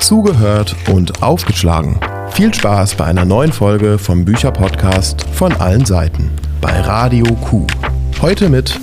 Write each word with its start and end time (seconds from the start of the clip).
zugehört 0.00 0.74
und 0.92 1.22
aufgeschlagen. 1.22 1.98
Viel 2.32 2.52
Spaß 2.52 2.94
bei 2.94 3.04
einer 3.04 3.24
neuen 3.24 3.52
Folge 3.52 3.98
vom 3.98 4.24
Bücherpodcast 4.24 5.26
von 5.32 5.52
allen 5.54 5.84
Seiten 5.84 6.30
bei 6.60 6.80
Radio 6.80 7.26
Q. 7.36 7.66
Heute 8.20 8.48
mit 8.48 8.78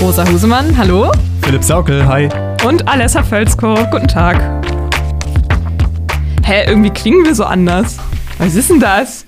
Rosa 0.00 0.26
Husemann, 0.28 0.76
hallo. 0.76 1.10
Philipp 1.42 1.64
Saukel, 1.64 2.06
hi. 2.06 2.28
Und 2.66 2.86
Alessa 2.88 3.22
Völzko, 3.22 3.74
guten 3.90 4.08
Tag. 4.08 4.40
Hä, 6.44 6.64
irgendwie 6.66 6.90
klingen 6.90 7.24
wir 7.24 7.34
so 7.34 7.44
anders. 7.44 7.96
Was 8.38 8.54
ist 8.54 8.70
denn 8.70 8.80
das? 8.80 9.26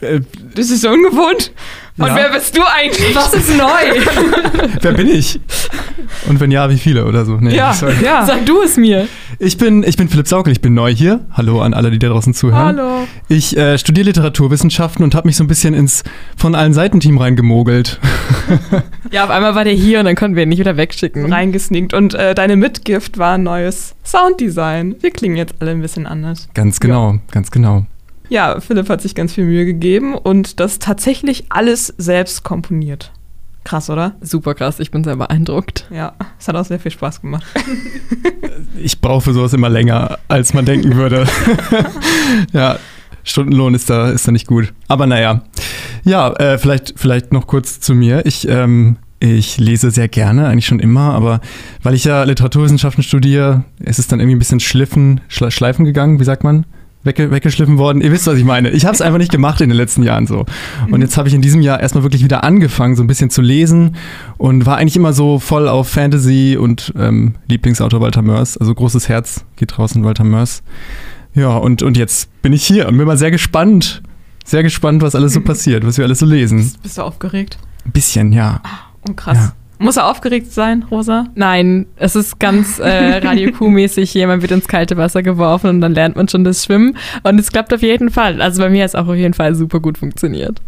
Äh, 0.00 0.20
Das 0.54 0.70
ist 0.70 0.80
so 0.82 0.88
ungewohnt. 0.90 1.52
Und 1.98 2.06
Ja. 2.08 2.14
wer 2.16 2.30
bist 2.30 2.56
du 2.56 2.62
eigentlich? 2.62 3.14
Was 3.14 3.32
ist 3.34 3.50
neu? 3.56 3.66
wer 4.80 4.92
bin 4.92 5.06
ich? 5.08 5.40
Und 6.28 6.40
wenn 6.40 6.50
ja, 6.50 6.68
wie 6.70 6.76
viele 6.78 7.04
oder 7.06 7.24
so? 7.24 7.36
Nee, 7.40 7.54
ja, 7.56 7.72
sorry. 7.72 7.94
ja. 8.02 8.24
Sag 8.26 8.44
du 8.46 8.62
es 8.62 8.76
mir. 8.76 9.06
Ich 9.38 9.58
bin, 9.58 9.82
ich 9.82 9.98
bin 9.98 10.08
Philipp 10.08 10.28
Saukel, 10.28 10.52
ich 10.52 10.62
bin 10.62 10.72
neu 10.72 10.94
hier. 10.94 11.20
Hallo 11.32 11.60
an 11.60 11.74
alle, 11.74 11.90
die 11.90 11.98
da 11.98 12.08
draußen 12.08 12.32
zuhören. 12.32 12.78
Hallo. 12.78 13.06
Ich 13.28 13.54
äh, 13.56 13.76
studiere 13.76 14.06
Literaturwissenschaften 14.06 15.04
und 15.04 15.14
habe 15.14 15.28
mich 15.28 15.36
so 15.36 15.44
ein 15.44 15.46
bisschen 15.46 15.74
ins 15.74 16.04
von 16.36 16.54
allen 16.54 16.72
Seiten-Team 16.72 17.18
reingemogelt. 17.18 18.00
Ja, 19.12 19.22
auf 19.24 19.30
einmal 19.30 19.54
war 19.54 19.62
der 19.62 19.72
hier 19.72 20.00
und 20.00 20.04
dann 20.04 20.16
konnten 20.16 20.34
wir 20.34 20.42
ihn 20.42 20.48
nicht 20.48 20.58
wieder 20.58 20.76
wegschicken. 20.76 21.32
Reingesneakt. 21.32 21.94
Und 21.94 22.14
äh, 22.14 22.34
deine 22.34 22.56
Mitgift 22.56 23.18
war 23.18 23.34
ein 23.34 23.44
neues 23.44 23.94
Sounddesign. 24.04 24.96
Wir 25.00 25.12
klingen 25.12 25.36
jetzt 25.36 25.54
alle 25.60 25.70
ein 25.70 25.80
bisschen 25.80 26.06
anders. 26.06 26.48
Ganz 26.54 26.80
genau, 26.80 27.18
ganz 27.30 27.52
genau. 27.52 27.86
Ja, 28.28 28.58
Philipp 28.60 28.88
hat 28.88 29.00
sich 29.00 29.14
ganz 29.14 29.32
viel 29.32 29.44
Mühe 29.44 29.64
gegeben 29.64 30.14
und 30.14 30.58
das 30.58 30.80
tatsächlich 30.80 31.46
alles 31.50 31.94
selbst 31.98 32.42
komponiert. 32.42 33.12
Krass, 33.66 33.90
oder? 33.90 34.14
Super 34.20 34.54
krass, 34.54 34.78
ich 34.78 34.92
bin 34.92 35.02
sehr 35.02 35.16
beeindruckt. 35.16 35.88
Ja, 35.90 36.12
es 36.38 36.46
hat 36.46 36.54
auch 36.54 36.64
sehr 36.64 36.78
viel 36.78 36.92
Spaß 36.92 37.20
gemacht. 37.20 37.44
Ich 38.80 39.00
brauche 39.00 39.22
für 39.22 39.32
sowas 39.32 39.54
immer 39.54 39.68
länger, 39.68 40.20
als 40.28 40.54
man 40.54 40.64
denken 40.64 40.94
würde. 40.94 41.26
ja, 42.52 42.78
Stundenlohn 43.24 43.74
ist 43.74 43.90
da, 43.90 44.10
ist 44.10 44.28
da 44.28 44.30
nicht 44.30 44.46
gut. 44.46 44.72
Aber 44.86 45.08
naja. 45.08 45.42
Ja, 46.04 46.32
äh, 46.34 46.58
vielleicht, 46.58 46.94
vielleicht 46.96 47.32
noch 47.32 47.48
kurz 47.48 47.80
zu 47.80 47.96
mir. 47.96 48.24
Ich, 48.24 48.46
ähm, 48.46 48.98
ich 49.18 49.58
lese 49.58 49.90
sehr 49.90 50.06
gerne, 50.06 50.46
eigentlich 50.46 50.66
schon 50.66 50.78
immer, 50.78 51.14
aber 51.14 51.40
weil 51.82 51.94
ich 51.94 52.04
ja 52.04 52.22
Literaturwissenschaften 52.22 53.02
studiere, 53.02 53.64
ist 53.80 53.98
es 53.98 54.06
dann 54.06 54.20
irgendwie 54.20 54.36
ein 54.36 54.38
bisschen 54.38 54.60
schliffen, 54.60 55.22
schleifen 55.28 55.84
gegangen, 55.84 56.20
wie 56.20 56.24
sagt 56.24 56.44
man? 56.44 56.66
Wegge 57.06 57.30
weggeschliffen 57.30 57.78
worden. 57.78 58.02
Ihr 58.02 58.12
wisst, 58.12 58.26
was 58.26 58.36
ich 58.36 58.44
meine. 58.44 58.70
Ich 58.70 58.84
habe 58.84 58.94
es 58.94 59.00
einfach 59.00 59.18
nicht 59.18 59.32
gemacht 59.32 59.60
in 59.60 59.68
den 59.68 59.76
letzten 59.76 60.02
Jahren 60.02 60.26
so. 60.26 60.44
Und 60.90 61.00
jetzt 61.00 61.16
habe 61.16 61.28
ich 61.28 61.34
in 61.34 61.40
diesem 61.40 61.62
Jahr 61.62 61.80
erstmal 61.80 62.02
wirklich 62.02 62.22
wieder 62.22 62.44
angefangen, 62.44 62.96
so 62.96 63.02
ein 63.02 63.06
bisschen 63.06 63.30
zu 63.30 63.40
lesen 63.40 63.96
und 64.36 64.66
war 64.66 64.76
eigentlich 64.76 64.96
immer 64.96 65.12
so 65.12 65.38
voll 65.38 65.68
auf 65.68 65.88
Fantasy 65.88 66.58
und 66.60 66.92
ähm, 66.98 67.36
Lieblingsautor 67.48 68.00
Walter 68.00 68.22
Mörs. 68.22 68.58
Also 68.58 68.74
großes 68.74 69.08
Herz 69.08 69.44
geht 69.56 69.76
draußen 69.76 70.04
Walter 70.04 70.24
Mörs. 70.24 70.62
Ja, 71.34 71.56
und, 71.56 71.82
und 71.82 71.96
jetzt 71.96 72.30
bin 72.42 72.52
ich 72.52 72.66
hier 72.66 72.88
und 72.88 72.96
bin 72.96 73.06
mal 73.06 73.18
sehr 73.18 73.30
gespannt. 73.30 74.02
Sehr 74.44 74.62
gespannt, 74.62 75.02
was 75.02 75.14
alles 75.14 75.32
so 75.32 75.40
passiert, 75.40 75.84
was 75.84 75.98
wir 75.98 76.04
alles 76.04 76.20
so 76.20 76.26
lesen. 76.26 76.72
Bist 76.82 76.98
du 76.98 77.02
aufgeregt? 77.02 77.58
Ein 77.84 77.92
bisschen, 77.92 78.32
ja. 78.32 78.62
Oh, 79.08 79.12
krass. 79.12 79.36
Ja. 79.36 79.52
Muss 79.78 79.96
er 79.96 80.08
aufgeregt 80.08 80.52
sein, 80.52 80.84
Rosa? 80.90 81.26
Nein, 81.34 81.86
es 81.96 82.16
ist 82.16 82.38
ganz 82.38 82.78
äh, 82.78 83.18
Radio 83.26 83.52
Q-mäßig. 83.52 84.14
Jemand 84.14 84.40
wird 84.42 84.52
ins 84.52 84.68
kalte 84.68 84.96
Wasser 84.96 85.22
geworfen 85.22 85.68
und 85.68 85.80
dann 85.82 85.94
lernt 85.94 86.16
man 86.16 86.28
schon 86.28 86.44
das 86.44 86.64
Schwimmen. 86.64 86.96
Und 87.22 87.38
es 87.38 87.52
klappt 87.52 87.74
auf 87.74 87.82
jeden 87.82 88.10
Fall. 88.10 88.40
Also 88.40 88.62
bei 88.62 88.70
mir 88.70 88.84
hat 88.84 88.90
es 88.90 88.94
auch 88.94 89.08
auf 89.08 89.16
jeden 89.16 89.34
Fall 89.34 89.54
super 89.54 89.80
gut 89.80 89.98
funktioniert. 89.98 90.62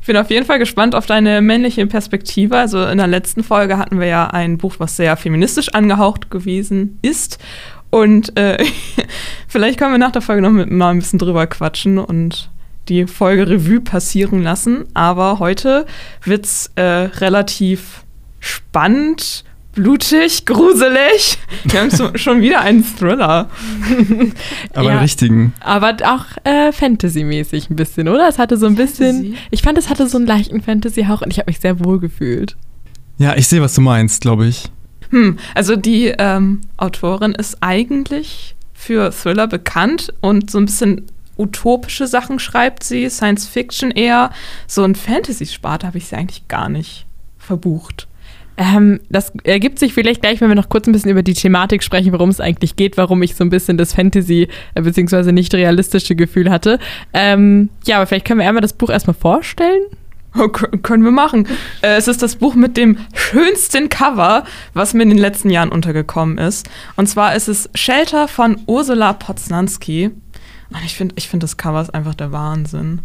Ich 0.00 0.06
bin 0.06 0.16
auf 0.16 0.30
jeden 0.30 0.46
Fall 0.46 0.58
gespannt 0.58 0.94
auf 0.94 1.06
deine 1.06 1.42
männliche 1.42 1.86
Perspektive. 1.86 2.56
Also 2.56 2.84
in 2.86 2.98
der 2.98 3.06
letzten 3.06 3.42
Folge 3.42 3.78
hatten 3.78 4.00
wir 4.00 4.06
ja 4.06 4.28
ein 4.28 4.58
Buch, 4.58 4.74
was 4.78 4.96
sehr 4.96 5.16
feministisch 5.16 5.70
angehaucht 5.70 6.30
gewesen 6.30 6.98
ist. 7.02 7.38
Und 7.90 8.36
äh, 8.38 8.62
vielleicht 9.48 9.78
können 9.78 9.92
wir 9.92 9.98
nach 9.98 10.12
der 10.12 10.22
Folge 10.22 10.42
noch 10.42 10.50
mit, 10.50 10.70
mal 10.70 10.90
ein 10.90 10.98
bisschen 10.98 11.18
drüber 11.18 11.46
quatschen 11.46 11.98
und 11.98 12.50
die 12.88 13.06
Folge 13.06 13.48
Revue 13.48 13.80
passieren 13.80 14.42
lassen. 14.42 14.84
Aber 14.94 15.38
heute 15.38 15.86
wird's 16.22 16.70
äh, 16.76 16.82
relativ 16.82 18.03
spannend, 18.44 19.44
blutig, 19.74 20.44
gruselig. 20.46 21.38
Wir 21.64 21.80
haben 21.80 21.90
so, 21.90 22.10
schon 22.16 22.40
wieder 22.42 22.60
einen 22.60 22.84
Thriller. 22.84 23.48
Aber 24.74 24.84
Ja. 24.84 24.90
einen 24.92 25.00
richtigen. 25.00 25.52
Aber 25.60 25.96
auch 26.04 26.26
äh, 26.44 26.70
Fantasy-mäßig 26.72 27.70
ein 27.70 27.76
bisschen, 27.76 28.08
oder? 28.08 28.28
Es 28.28 28.38
hatte 28.38 28.56
so 28.56 28.66
ein 28.66 28.76
bisschen. 28.76 29.16
Fantasy? 29.16 29.36
Ich 29.50 29.62
fand, 29.62 29.78
es 29.78 29.88
hatte 29.88 30.06
so 30.08 30.18
einen 30.18 30.26
leichten 30.26 30.62
Fantasy-Hauch 30.62 31.22
und 31.22 31.30
ich 31.32 31.38
habe 31.38 31.50
mich 31.50 31.60
sehr 31.60 31.84
wohl 31.84 31.98
gefühlt. 31.98 32.56
Ja, 33.18 33.34
ich 33.36 33.48
sehe, 33.48 33.62
was 33.62 33.74
du 33.74 33.80
meinst, 33.80 34.20
glaube 34.20 34.46
ich. 34.46 34.64
Hm, 35.10 35.38
also 35.54 35.76
die 35.76 36.06
ähm, 36.18 36.60
Autorin 36.76 37.32
ist 37.32 37.58
eigentlich 37.60 38.54
für 38.72 39.10
Thriller 39.10 39.46
bekannt 39.46 40.12
und 40.20 40.50
so 40.50 40.58
ein 40.58 40.66
bisschen 40.66 41.06
utopische 41.36 42.06
Sachen 42.06 42.38
schreibt 42.38 42.84
sie, 42.84 43.08
Science 43.10 43.46
Fiction 43.46 43.90
eher. 43.90 44.30
So 44.66 44.84
ein 44.84 44.94
Fantasy-Sparte 44.94 45.86
habe 45.86 45.98
ich 45.98 46.06
sie 46.06 46.16
eigentlich 46.16 46.46
gar 46.48 46.68
nicht 46.68 47.06
verbucht. 47.38 48.06
Ähm, 48.56 49.00
das 49.08 49.32
ergibt 49.42 49.78
sich 49.80 49.92
vielleicht 49.94 50.22
gleich, 50.22 50.40
wenn 50.40 50.48
wir 50.48 50.54
noch 50.54 50.68
kurz 50.68 50.86
ein 50.86 50.92
bisschen 50.92 51.10
über 51.10 51.22
die 51.24 51.34
Thematik 51.34 51.82
sprechen, 51.82 52.12
worum 52.12 52.28
es 52.28 52.40
eigentlich 52.40 52.76
geht, 52.76 52.96
warum 52.96 53.22
ich 53.22 53.34
so 53.34 53.42
ein 53.44 53.50
bisschen 53.50 53.76
das 53.76 53.94
Fantasy- 53.94 54.48
äh, 54.74 54.82
bzw. 54.82 55.32
nicht 55.32 55.52
realistische 55.54 56.14
Gefühl 56.14 56.50
hatte. 56.50 56.78
Ähm, 57.12 57.70
ja, 57.84 57.96
aber 57.96 58.06
vielleicht 58.06 58.26
können 58.26 58.40
wir 58.40 58.46
einmal 58.48 58.60
das 58.62 58.72
Buch 58.72 58.90
erstmal 58.90 59.14
vorstellen. 59.14 59.82
Oh, 60.36 60.48
können 60.48 61.04
wir 61.04 61.12
machen. 61.12 61.46
Äh, 61.80 61.94
es 61.94 62.08
ist 62.08 62.20
das 62.20 62.34
Buch 62.34 62.56
mit 62.56 62.76
dem 62.76 62.98
schönsten 63.14 63.88
Cover, 63.88 64.42
was 64.72 64.92
mir 64.92 65.04
in 65.04 65.10
den 65.10 65.18
letzten 65.18 65.48
Jahren 65.48 65.68
untergekommen 65.68 66.38
ist. 66.38 66.68
Und 66.96 67.08
zwar 67.08 67.36
ist 67.36 67.46
es 67.46 67.70
Shelter 67.76 68.26
von 68.26 68.56
Ursula 68.66 69.12
Poznanski. 69.12 70.06
Und 70.06 70.84
ich 70.84 70.96
finde, 70.96 71.14
ich 71.16 71.28
find 71.28 71.44
das 71.44 71.56
Cover 71.56 71.80
ist 71.80 71.94
einfach 71.94 72.16
der 72.16 72.32
Wahnsinn. 72.32 72.98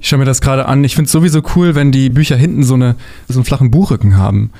Ich 0.00 0.08
schaue 0.08 0.20
mir 0.20 0.24
das 0.24 0.40
gerade 0.40 0.66
an. 0.66 0.84
Ich 0.84 0.94
finde 0.94 1.06
es 1.06 1.12
sowieso 1.12 1.42
cool, 1.56 1.74
wenn 1.74 1.90
die 1.90 2.10
Bücher 2.10 2.36
hinten 2.36 2.62
so, 2.62 2.74
eine, 2.74 2.94
so 3.26 3.38
einen 3.40 3.44
flachen 3.44 3.72
Buchrücken 3.72 4.16
haben. 4.16 4.52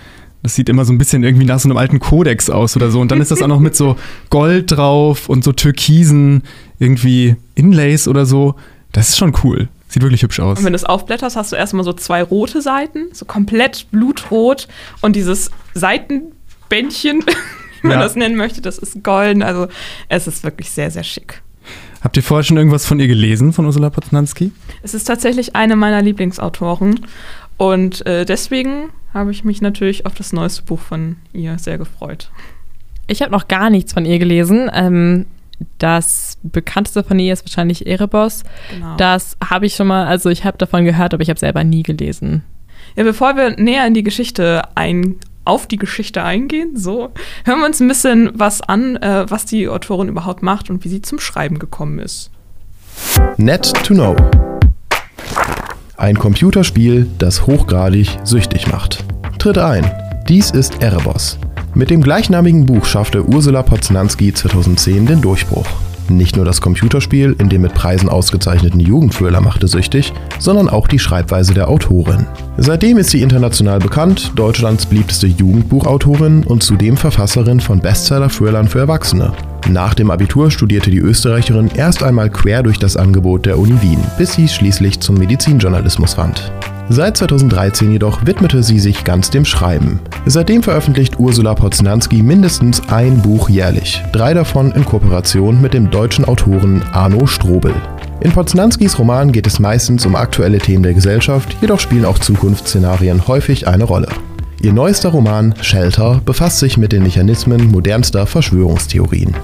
Das 0.42 0.54
sieht 0.54 0.68
immer 0.68 0.84
so 0.84 0.92
ein 0.92 0.98
bisschen 0.98 1.24
irgendwie 1.24 1.44
nach 1.46 1.58
so 1.58 1.68
einem 1.68 1.76
alten 1.78 1.98
Kodex 1.98 2.48
aus 2.48 2.76
oder 2.76 2.90
so. 2.90 3.00
Und 3.00 3.10
dann 3.10 3.20
ist 3.20 3.30
das 3.30 3.42
auch 3.42 3.48
noch 3.48 3.58
mit 3.60 3.74
so 3.76 3.96
Gold 4.30 4.70
drauf 4.70 5.28
und 5.28 5.42
so 5.44 5.52
türkisen 5.52 6.42
irgendwie 6.78 7.36
Inlays 7.54 8.06
oder 8.08 8.24
so. 8.24 8.54
Das 8.92 9.08
ist 9.10 9.18
schon 9.18 9.34
cool. 9.42 9.68
Sieht 9.88 10.02
wirklich 10.02 10.22
hübsch 10.22 10.38
aus. 10.40 10.58
Und 10.58 10.64
wenn 10.64 10.72
du 10.72 10.76
es 10.76 10.84
aufblätterst, 10.84 11.34
hast 11.36 11.50
du 11.52 11.56
erstmal 11.56 11.84
so 11.84 11.92
zwei 11.92 12.22
rote 12.22 12.62
Seiten, 12.62 13.06
so 13.12 13.24
komplett 13.24 13.86
blutrot. 13.90 14.68
Und 15.00 15.16
dieses 15.16 15.50
Seitenbändchen, 15.74 17.24
wie 17.82 17.86
man 17.88 17.98
Ja. 17.98 18.02
das 18.04 18.14
nennen 18.16 18.36
möchte, 18.36 18.60
das 18.60 18.78
ist 18.78 19.02
golden. 19.02 19.42
Also 19.42 19.66
es 20.08 20.26
ist 20.26 20.44
wirklich 20.44 20.70
sehr, 20.70 20.90
sehr 20.90 21.04
schick. 21.04 21.42
Habt 22.00 22.16
ihr 22.16 22.22
vorher 22.22 22.44
schon 22.44 22.56
irgendwas 22.56 22.86
von 22.86 23.00
ihr 23.00 23.08
gelesen, 23.08 23.52
von 23.52 23.66
Ursula 23.66 23.90
Poznanski? 23.90 24.52
Es 24.82 24.94
ist 24.94 25.04
tatsächlich 25.04 25.56
eine 25.56 25.74
meiner 25.74 26.00
Lieblingsautoren. 26.00 27.00
Und 27.56 28.06
äh, 28.06 28.24
deswegen 28.24 28.90
habe 29.14 29.30
ich 29.30 29.44
mich 29.44 29.60
natürlich 29.60 30.06
auf 30.06 30.14
das 30.14 30.32
neueste 30.32 30.62
Buch 30.62 30.80
von 30.80 31.16
ihr 31.32 31.58
sehr 31.58 31.78
gefreut. 31.78 32.30
Ich 33.06 33.22
habe 33.22 33.32
noch 33.32 33.48
gar 33.48 33.70
nichts 33.70 33.92
von 33.92 34.04
ihr 34.04 34.18
gelesen. 34.18 34.70
Ähm, 34.72 35.26
das 35.78 36.38
bekannteste 36.42 37.02
von 37.02 37.18
ihr 37.18 37.32
ist 37.32 37.44
wahrscheinlich 37.44 37.86
Erebos. 37.86 38.44
Genau. 38.72 38.96
Das 38.96 39.36
habe 39.44 39.66
ich 39.66 39.74
schon 39.74 39.88
mal, 39.88 40.06
also 40.06 40.28
ich 40.28 40.44
habe 40.44 40.58
davon 40.58 40.84
gehört, 40.84 41.14
aber 41.14 41.22
ich 41.22 41.30
habe 41.30 41.40
selber 41.40 41.64
nie 41.64 41.82
gelesen. 41.82 42.44
Ja, 42.96 43.04
bevor 43.04 43.36
wir 43.36 43.50
näher 43.58 43.86
in 43.86 43.94
die 43.94 44.02
Geschichte 44.02 44.62
ein, 44.74 45.16
auf 45.44 45.66
die 45.66 45.78
Geschichte 45.78 46.22
eingehen, 46.22 46.76
so, 46.76 47.10
hören 47.44 47.60
wir 47.60 47.66
uns 47.66 47.80
ein 47.80 47.88
bisschen 47.88 48.30
was 48.34 48.60
an, 48.60 48.96
äh, 48.96 49.26
was 49.28 49.46
die 49.46 49.68
Autorin 49.68 50.08
überhaupt 50.08 50.42
macht 50.42 50.70
und 50.70 50.84
wie 50.84 50.88
sie 50.88 51.02
zum 51.02 51.18
Schreiben 51.18 51.58
gekommen 51.58 51.98
ist. 51.98 52.30
Net 53.36 53.72
to 53.84 53.94
Know. 53.94 54.16
Ein 55.98 56.16
Computerspiel, 56.16 57.08
das 57.18 57.48
hochgradig 57.48 58.20
süchtig 58.22 58.68
macht. 58.68 59.04
Tritt 59.40 59.58
ein. 59.58 59.84
Dies 60.28 60.52
ist 60.52 60.80
Erebos. 60.80 61.40
Mit 61.74 61.90
dem 61.90 62.02
gleichnamigen 62.02 62.66
Buch 62.66 62.84
schaffte 62.84 63.28
Ursula 63.28 63.64
Poznanski 63.64 64.32
2010 64.32 65.06
den 65.06 65.20
Durchbruch. 65.20 65.66
Nicht 66.08 66.36
nur 66.36 66.44
das 66.44 66.60
Computerspiel 66.60 67.36
in 67.38 67.48
dem 67.48 67.62
mit 67.62 67.74
Preisen 67.74 68.08
ausgezeichneten 68.08 68.80
Jugendthriller 68.80 69.40
machte 69.40 69.68
süchtig, 69.68 70.12
sondern 70.38 70.68
auch 70.68 70.88
die 70.88 70.98
Schreibweise 70.98 71.54
der 71.54 71.68
Autorin. 71.68 72.26
Seitdem 72.56 72.98
ist 72.98 73.10
sie 73.10 73.22
international 73.22 73.78
bekannt, 73.78 74.32
Deutschlands 74.36 74.86
beliebteste 74.86 75.26
Jugendbuchautorin 75.26 76.44
und 76.44 76.62
zudem 76.62 76.96
Verfasserin 76.96 77.60
von 77.60 77.80
Bestseller-Thrillern 77.80 78.68
für 78.68 78.80
Erwachsene. 78.80 79.32
Nach 79.68 79.92
dem 79.94 80.10
Abitur 80.10 80.50
studierte 80.50 80.90
die 80.90 80.98
Österreicherin 80.98 81.70
erst 81.74 82.02
einmal 82.02 82.30
quer 82.30 82.62
durch 82.62 82.78
das 82.78 82.96
Angebot 82.96 83.44
der 83.44 83.58
Uni 83.58 83.80
Wien, 83.82 84.00
bis 84.16 84.32
sie 84.32 84.48
schließlich 84.48 85.00
zum 85.00 85.16
Medizinjournalismus 85.16 86.14
fand. 86.14 86.50
Seit 86.90 87.18
2013 87.18 87.92
jedoch 87.92 88.24
widmete 88.24 88.62
sie 88.62 88.78
sich 88.78 89.04
ganz 89.04 89.28
dem 89.28 89.44
Schreiben. 89.44 90.00
Seitdem 90.24 90.62
veröffentlicht 90.62 91.18
Ursula 91.18 91.54
Poznanski 91.54 92.22
mindestens 92.22 92.80
ein 92.88 93.20
Buch 93.20 93.50
jährlich, 93.50 94.02
drei 94.12 94.32
davon 94.32 94.72
in 94.72 94.86
Kooperation 94.86 95.60
mit 95.60 95.74
dem 95.74 95.90
deutschen 95.90 96.24
Autoren 96.24 96.82
Arno 96.92 97.26
Strobel. 97.26 97.74
In 98.20 98.32
Poznanskis 98.32 98.98
Roman 98.98 99.32
geht 99.32 99.46
es 99.46 99.58
meistens 99.58 100.06
um 100.06 100.16
aktuelle 100.16 100.58
Themen 100.58 100.82
der 100.82 100.94
Gesellschaft, 100.94 101.58
jedoch 101.60 101.78
spielen 101.78 102.06
auch 102.06 102.18
Zukunftsszenarien 102.18 103.28
häufig 103.28 103.68
eine 103.68 103.84
Rolle. 103.84 104.08
Ihr 104.62 104.72
neuester 104.72 105.10
Roman 105.10 105.54
Shelter 105.60 106.22
befasst 106.24 106.58
sich 106.58 106.78
mit 106.78 106.92
den 106.92 107.02
Mechanismen 107.02 107.70
modernster 107.70 108.26
Verschwörungstheorien. 108.26 109.36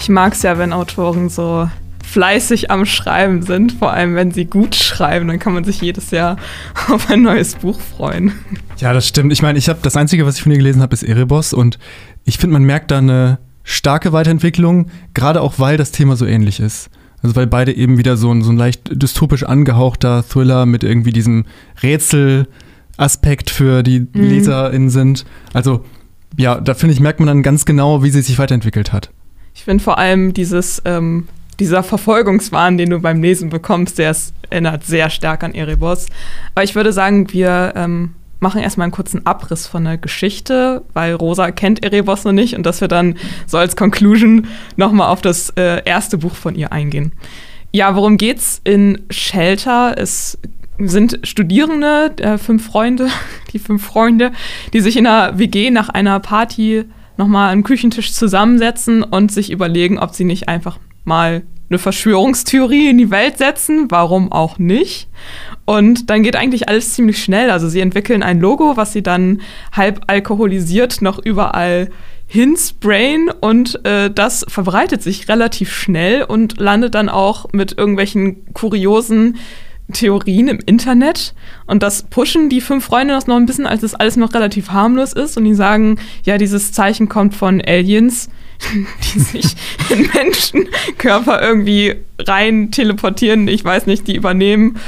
Ich 0.00 0.08
mag 0.08 0.32
es 0.32 0.42
ja, 0.42 0.56
wenn 0.56 0.72
Autoren 0.72 1.28
so 1.28 1.68
fleißig 2.06 2.70
am 2.70 2.86
Schreiben 2.86 3.42
sind, 3.42 3.72
vor 3.72 3.92
allem 3.92 4.14
wenn 4.14 4.30
sie 4.30 4.44
gut 4.44 4.74
schreiben, 4.74 5.28
dann 5.28 5.38
kann 5.38 5.52
man 5.52 5.64
sich 5.64 5.80
jedes 5.80 6.10
Jahr 6.12 6.36
auf 6.88 7.10
ein 7.10 7.22
neues 7.22 7.56
Buch 7.56 7.80
freuen. 7.80 8.32
Ja, 8.78 8.92
das 8.92 9.08
stimmt. 9.08 9.32
Ich 9.32 9.42
meine, 9.42 9.58
ich 9.58 9.68
habe 9.68 9.80
das 9.82 9.96
einzige, 9.96 10.24
was 10.24 10.36
ich 10.36 10.42
von 10.42 10.52
ihr 10.52 10.58
gelesen 10.58 10.82
habe, 10.82 10.94
ist 10.94 11.02
Erebos 11.02 11.52
und 11.52 11.78
ich 12.24 12.38
finde, 12.38 12.54
man 12.54 12.64
merkt 12.64 12.90
da 12.90 12.98
eine 12.98 13.38
starke 13.64 14.12
Weiterentwicklung, 14.12 14.90
gerade 15.14 15.40
auch 15.40 15.54
weil 15.58 15.76
das 15.76 15.90
Thema 15.90 16.16
so 16.16 16.24
ähnlich 16.24 16.60
ist. 16.60 16.90
Also 17.22 17.34
weil 17.34 17.46
beide 17.46 17.74
eben 17.74 17.98
wieder 17.98 18.16
so 18.16 18.32
ein, 18.32 18.42
so 18.42 18.52
ein 18.52 18.56
leicht 18.56 18.90
dystopisch 19.02 19.42
angehauchter 19.42 20.24
Thriller 20.26 20.64
mit 20.64 20.84
irgendwie 20.84 21.12
diesem 21.12 21.44
Rätsel-Aspekt 21.82 23.50
für 23.50 23.82
die 23.82 24.00
mhm. 24.00 24.08
LeserInnen 24.12 24.90
sind. 24.90 25.24
Also 25.52 25.84
ja, 26.36 26.60
da 26.60 26.74
finde 26.74 26.94
ich, 26.94 27.00
merkt 27.00 27.18
man 27.18 27.26
dann 27.26 27.42
ganz 27.42 27.64
genau, 27.64 28.02
wie 28.04 28.10
sie 28.10 28.22
sich 28.22 28.38
weiterentwickelt 28.38 28.92
hat. 28.92 29.10
Ich 29.54 29.64
finde 29.64 29.82
vor 29.82 29.98
allem 29.98 30.34
dieses, 30.34 30.82
ähm, 30.84 31.26
dieser 31.58 31.82
Verfolgungswahn, 31.82 32.76
den 32.76 32.90
du 32.90 33.00
beim 33.00 33.22
Lesen 33.22 33.50
bekommst, 33.50 33.98
der 33.98 34.10
ist, 34.10 34.34
erinnert 34.50 34.84
sehr 34.84 35.10
stark 35.10 35.42
an 35.42 35.54
Erebos. 35.54 36.06
Aber 36.54 36.64
ich 36.64 36.74
würde 36.74 36.92
sagen, 36.92 37.32
wir 37.32 37.72
ähm, 37.76 38.14
machen 38.40 38.60
erstmal 38.60 38.84
einen 38.84 38.92
kurzen 38.92 39.26
Abriss 39.26 39.66
von 39.66 39.84
der 39.84 39.98
Geschichte, 39.98 40.82
weil 40.92 41.14
Rosa 41.14 41.50
kennt 41.50 41.82
Erebos 41.82 42.24
noch 42.24 42.32
nicht 42.32 42.54
und 42.54 42.64
dass 42.64 42.80
wir 42.80 42.88
dann 42.88 43.16
so 43.46 43.58
als 43.58 43.76
Conclusion 43.76 44.46
nochmal 44.76 45.08
auf 45.08 45.22
das 45.22 45.50
äh, 45.56 45.82
erste 45.84 46.18
Buch 46.18 46.34
von 46.34 46.54
ihr 46.54 46.72
eingehen. 46.72 47.12
Ja, 47.72 47.94
worum 47.96 48.16
geht's 48.16 48.60
in 48.64 49.02
Shelter? 49.10 49.94
Es 49.96 50.38
sind 50.78 51.20
Studierende, 51.22 52.12
äh, 52.18 52.38
fünf 52.38 52.66
Freunde, 52.66 53.08
die 53.52 53.58
fünf 53.58 53.84
Freunde, 53.84 54.32
die 54.72 54.80
sich 54.80 54.96
in 54.96 55.06
einer 55.06 55.38
WG 55.38 55.70
nach 55.70 55.88
einer 55.88 56.20
Party 56.20 56.84
nochmal 57.16 57.52
am 57.52 57.64
Küchentisch 57.64 58.12
zusammensetzen 58.12 59.02
und 59.02 59.32
sich 59.32 59.50
überlegen, 59.50 59.98
ob 59.98 60.14
sie 60.14 60.24
nicht 60.24 60.48
einfach 60.48 60.78
mal 61.06 61.42
eine 61.68 61.78
Verschwörungstheorie 61.78 62.88
in 62.90 62.98
die 62.98 63.10
Welt 63.10 63.38
setzen, 63.38 63.86
warum 63.90 64.30
auch 64.30 64.58
nicht. 64.58 65.08
Und 65.64 66.10
dann 66.10 66.22
geht 66.22 66.36
eigentlich 66.36 66.68
alles 66.68 66.94
ziemlich 66.94 67.22
schnell. 67.22 67.50
Also 67.50 67.68
sie 67.68 67.80
entwickeln 67.80 68.22
ein 68.22 68.40
Logo, 68.40 68.76
was 68.76 68.92
sie 68.92 69.02
dann 69.02 69.40
halb 69.72 70.02
alkoholisiert 70.06 71.02
noch 71.02 71.18
überall 71.18 71.88
hinsprayen 72.28 73.30
und 73.40 73.84
äh, 73.84 74.10
das 74.10 74.44
verbreitet 74.48 75.00
sich 75.00 75.28
relativ 75.28 75.72
schnell 75.72 76.24
und 76.24 76.58
landet 76.58 76.96
dann 76.96 77.08
auch 77.08 77.52
mit 77.52 77.78
irgendwelchen 77.78 78.52
kuriosen 78.52 79.36
Theorien 79.92 80.48
im 80.48 80.58
Internet 80.66 81.34
und 81.68 81.84
das 81.84 82.02
pushen 82.02 82.48
die 82.48 82.60
fünf 82.60 82.86
Freunde 82.86 83.14
das 83.14 83.28
noch 83.28 83.36
ein 83.36 83.46
bisschen, 83.46 83.66
als 83.66 83.84
es 83.84 83.94
alles 83.94 84.16
noch 84.16 84.34
relativ 84.34 84.70
harmlos 84.70 85.12
ist 85.12 85.36
und 85.36 85.44
die 85.44 85.54
sagen, 85.54 86.00
ja, 86.24 86.36
dieses 86.36 86.72
Zeichen 86.72 87.08
kommt 87.08 87.36
von 87.36 87.60
Aliens, 87.60 88.28
die 89.14 89.20
sich 89.20 89.56
in 89.90 90.08
Menschenkörper 90.12 91.40
irgendwie 91.42 91.96
rein 92.18 92.70
teleportieren, 92.70 93.48
ich 93.48 93.64
weiß 93.64 93.86
nicht, 93.86 94.06
die 94.06 94.16
übernehmen 94.16 94.78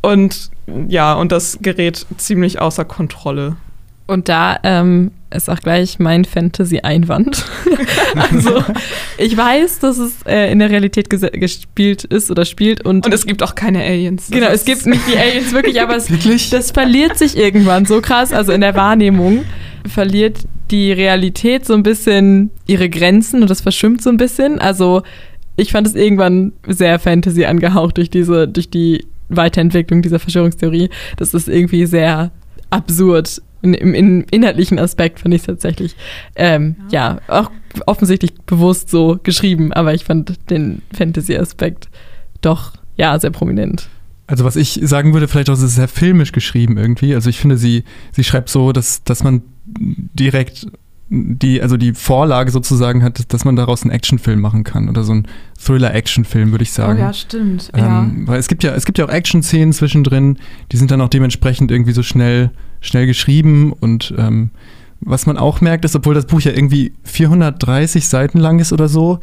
und 0.00 0.50
ja, 0.88 1.14
und 1.14 1.32
das 1.32 1.58
gerät 1.62 2.06
ziemlich 2.18 2.60
außer 2.60 2.84
Kontrolle. 2.84 3.56
Und 4.06 4.30
da 4.30 4.58
ähm, 4.62 5.10
ist 5.30 5.50
auch 5.50 5.60
gleich 5.60 5.98
mein 5.98 6.24
Fantasy-Einwand. 6.24 7.44
also, 8.32 8.64
ich 9.18 9.36
weiß, 9.36 9.80
dass 9.80 9.98
es 9.98 10.22
äh, 10.24 10.50
in 10.50 10.60
der 10.60 10.70
Realität 10.70 11.10
gespielt 11.10 12.04
ist 12.04 12.30
oder 12.30 12.46
spielt. 12.46 12.84
Und, 12.86 13.04
und 13.04 13.12
es 13.12 13.26
gibt 13.26 13.42
auch 13.42 13.54
keine 13.54 13.82
Aliens. 13.82 14.28
Genau, 14.30 14.46
es 14.46 14.64
gibt 14.64 14.86
nicht 14.86 15.02
die 15.06 15.18
Aliens 15.18 15.52
wirklich, 15.52 15.80
aber 15.82 15.96
es, 15.96 16.10
wirklich? 16.10 16.48
das 16.48 16.70
verliert 16.70 17.18
sich 17.18 17.36
irgendwann 17.36 17.84
so 17.84 18.00
krass. 18.00 18.32
Also 18.32 18.52
in 18.52 18.62
der 18.62 18.74
Wahrnehmung 18.74 19.44
verliert 19.86 20.38
die 20.70 20.92
Realität 20.92 21.64
so 21.64 21.74
ein 21.74 21.82
bisschen 21.82 22.50
ihre 22.66 22.88
Grenzen 22.88 23.42
und 23.42 23.50
das 23.50 23.60
verschwimmt 23.60 24.02
so 24.02 24.10
ein 24.10 24.16
bisschen. 24.16 24.58
Also, 24.58 25.02
ich 25.56 25.72
fand 25.72 25.86
es 25.86 25.94
irgendwann 25.94 26.52
sehr 26.66 26.98
Fantasy 26.98 27.44
angehaucht 27.44 27.96
durch 27.96 28.10
diese, 28.10 28.46
durch 28.46 28.70
die 28.70 29.06
Weiterentwicklung 29.28 30.02
dieser 30.02 30.18
Verschwörungstheorie. 30.18 30.90
Das 31.16 31.34
ist 31.34 31.48
irgendwie 31.48 31.86
sehr 31.86 32.30
absurd 32.70 33.42
in, 33.62 33.74
im, 33.74 34.24
inhaltlichen 34.30 34.78
Aspekt 34.78 35.20
finde 35.20 35.36
ich 35.36 35.42
es 35.42 35.46
tatsächlich, 35.46 35.96
ähm, 36.36 36.76
ja. 36.90 37.18
ja. 37.28 37.42
auch 37.42 37.50
offensichtlich 37.86 38.34
bewusst 38.46 38.88
so 38.88 39.18
geschrieben, 39.22 39.72
aber 39.72 39.94
ich 39.94 40.04
fand 40.04 40.50
den 40.50 40.82
Fantasy-Aspekt 40.96 41.88
doch, 42.40 42.74
ja, 42.96 43.18
sehr 43.18 43.30
prominent. 43.30 43.88
Also 44.28 44.44
was 44.44 44.56
ich 44.56 44.78
sagen 44.82 45.14
würde, 45.14 45.26
vielleicht 45.26 45.48
auch, 45.48 45.54
es 45.54 45.62
ist 45.62 45.76
sehr 45.76 45.88
filmisch 45.88 46.32
geschrieben 46.32 46.76
irgendwie. 46.76 47.14
Also 47.14 47.30
ich 47.30 47.40
finde, 47.40 47.56
sie, 47.56 47.82
sie 48.12 48.24
schreibt 48.24 48.50
so, 48.50 48.72
dass, 48.72 49.02
dass 49.02 49.24
man 49.24 49.42
direkt 49.66 50.68
die, 51.08 51.62
also 51.62 51.78
die 51.78 51.94
Vorlage 51.94 52.50
sozusagen 52.50 53.02
hat, 53.02 53.32
dass 53.32 53.46
man 53.46 53.56
daraus 53.56 53.82
einen 53.82 53.90
Actionfilm 53.90 54.38
machen 54.38 54.64
kann 54.64 54.90
oder 54.90 55.02
so 55.02 55.14
ein 55.14 55.26
Thriller-Actionfilm, 55.58 56.50
würde 56.50 56.62
ich 56.62 56.72
sagen. 56.72 56.98
Oh 56.98 57.02
ja, 57.02 57.12
stimmt. 57.14 57.70
Ähm, 57.72 57.82
ja. 57.82 58.10
Weil 58.26 58.38
es 58.38 58.48
gibt 58.48 58.62
ja, 58.62 58.74
es 58.74 58.84
gibt 58.84 58.98
ja 58.98 59.06
auch 59.06 59.10
Action-Szenen 59.10 59.72
zwischendrin, 59.72 60.36
die 60.70 60.76
sind 60.76 60.90
dann 60.90 61.00
auch 61.00 61.08
dementsprechend 61.08 61.70
irgendwie 61.70 61.92
so 61.92 62.02
schnell, 62.02 62.50
schnell 62.82 63.06
geschrieben 63.06 63.72
und 63.72 64.12
ähm, 64.18 64.50
was 65.00 65.24
man 65.24 65.38
auch 65.38 65.62
merkt, 65.62 65.86
ist, 65.86 65.96
obwohl 65.96 66.14
das 66.14 66.26
Buch 66.26 66.42
ja 66.42 66.52
irgendwie 66.52 66.92
430 67.04 68.06
Seiten 68.06 68.38
lang 68.38 68.58
ist 68.58 68.74
oder 68.74 68.88
so, 68.88 69.20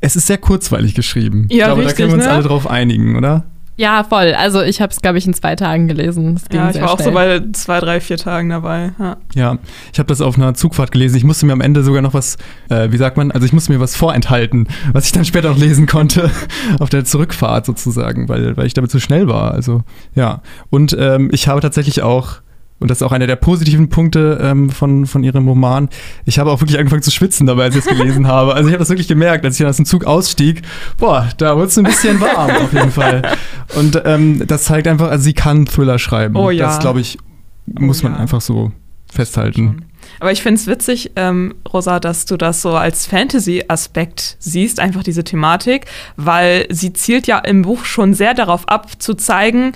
es 0.00 0.14
ist 0.14 0.28
sehr 0.28 0.38
kurzweilig 0.38 0.94
geschrieben. 0.94 1.48
Ja, 1.50 1.56
ich 1.56 1.64
glaube, 1.64 1.80
richtig, 1.80 1.96
da 1.96 1.96
können 1.96 2.10
wir 2.10 2.16
uns 2.18 2.26
ne? 2.26 2.30
alle 2.30 2.42
drauf 2.44 2.68
einigen, 2.68 3.16
oder? 3.16 3.44
Ja, 3.78 4.02
voll. 4.02 4.34
Also 4.36 4.60
ich 4.60 4.80
habe 4.80 4.92
es, 4.92 5.00
glaube 5.00 5.18
ich, 5.18 5.26
in 5.26 5.34
zwei 5.34 5.54
Tagen 5.54 5.86
gelesen. 5.86 6.38
ja, 6.52 6.68
ich 6.68 6.80
war 6.80 6.90
auch 6.90 7.00
so 7.00 7.12
bei 7.12 7.40
zwei, 7.52 7.78
drei, 7.78 8.00
vier 8.00 8.16
Tagen 8.16 8.48
dabei. 8.48 8.92
Ja, 8.98 9.16
ja 9.34 9.58
ich 9.92 10.00
habe 10.00 10.08
das 10.08 10.20
auf 10.20 10.36
einer 10.36 10.54
Zugfahrt 10.54 10.90
gelesen. 10.90 11.16
Ich 11.16 11.22
musste 11.22 11.46
mir 11.46 11.52
am 11.52 11.60
Ende 11.60 11.84
sogar 11.84 12.02
noch 12.02 12.12
was, 12.12 12.38
äh, 12.70 12.90
wie 12.90 12.96
sagt 12.96 13.16
man, 13.16 13.30
also 13.30 13.46
ich 13.46 13.52
musste 13.52 13.72
mir 13.72 13.78
was 13.78 13.94
vorenthalten, 13.94 14.66
was 14.92 15.06
ich 15.06 15.12
dann 15.12 15.24
später 15.24 15.50
noch 15.50 15.58
lesen 15.58 15.86
konnte 15.86 16.28
auf 16.80 16.90
der 16.90 17.04
Zurückfahrt 17.04 17.66
sozusagen, 17.66 18.28
weil, 18.28 18.56
weil 18.56 18.66
ich 18.66 18.74
damit 18.74 18.90
zu 18.90 18.98
schnell 18.98 19.28
war. 19.28 19.52
Also 19.52 19.84
ja. 20.16 20.42
Und 20.70 20.96
ähm, 20.98 21.30
ich 21.32 21.46
habe 21.46 21.60
tatsächlich 21.60 22.02
auch 22.02 22.40
und 22.80 22.90
das 22.90 22.98
ist 22.98 23.02
auch 23.02 23.12
einer 23.12 23.26
der 23.26 23.36
positiven 23.36 23.88
Punkte 23.88 24.38
ähm, 24.40 24.70
von, 24.70 25.06
von 25.06 25.24
ihrem 25.24 25.48
Roman. 25.48 25.88
Ich 26.24 26.38
habe 26.38 26.50
auch 26.50 26.60
wirklich 26.60 26.78
angefangen 26.78 27.02
zu 27.02 27.10
schwitzen 27.10 27.46
dabei, 27.46 27.64
als 27.64 27.76
ich 27.76 27.84
es 27.84 27.88
gelesen 27.88 28.26
habe. 28.28 28.54
Also 28.54 28.68
ich 28.68 28.72
habe 28.72 28.80
das 28.80 28.88
wirklich 28.88 29.08
gemerkt, 29.08 29.44
als 29.44 29.58
ich 29.58 29.66
aus 29.66 29.76
dem 29.76 29.84
Zug 29.84 30.04
ausstieg. 30.04 30.62
Boah, 30.96 31.28
da 31.38 31.56
wurde 31.56 31.66
es 31.66 31.78
ein 31.78 31.84
bisschen 31.84 32.20
warm 32.20 32.50
auf 32.50 32.72
jeden 32.72 32.92
Fall. 32.92 33.22
Und 33.76 34.00
ähm, 34.04 34.46
das 34.46 34.64
zeigt 34.64 34.86
einfach, 34.86 35.10
also 35.10 35.24
sie 35.24 35.34
kann 35.34 35.66
Thriller 35.66 35.98
schreiben. 35.98 36.36
Oh 36.36 36.50
ja. 36.50 36.66
Das, 36.66 36.78
glaube 36.78 37.00
ich, 37.00 37.18
muss 37.66 38.00
oh, 38.00 38.04
man 38.04 38.14
ja. 38.14 38.20
einfach 38.20 38.40
so 38.40 38.70
festhalten. 39.12 39.84
Aber 40.20 40.32
ich 40.32 40.42
finde 40.42 40.60
es 40.60 40.66
witzig, 40.66 41.12
ähm, 41.16 41.54
Rosa, 41.72 42.00
dass 42.00 42.24
du 42.24 42.36
das 42.36 42.62
so 42.62 42.70
als 42.70 43.06
Fantasy-Aspekt 43.06 44.36
siehst, 44.38 44.80
einfach 44.80 45.02
diese 45.02 45.22
Thematik, 45.24 45.86
weil 46.16 46.66
sie 46.70 46.92
zielt 46.92 47.26
ja 47.26 47.38
im 47.38 47.62
Buch 47.62 47.84
schon 47.84 48.14
sehr 48.14 48.34
darauf 48.34 48.68
ab, 48.68 49.00
zu 49.00 49.14
zeigen, 49.14 49.72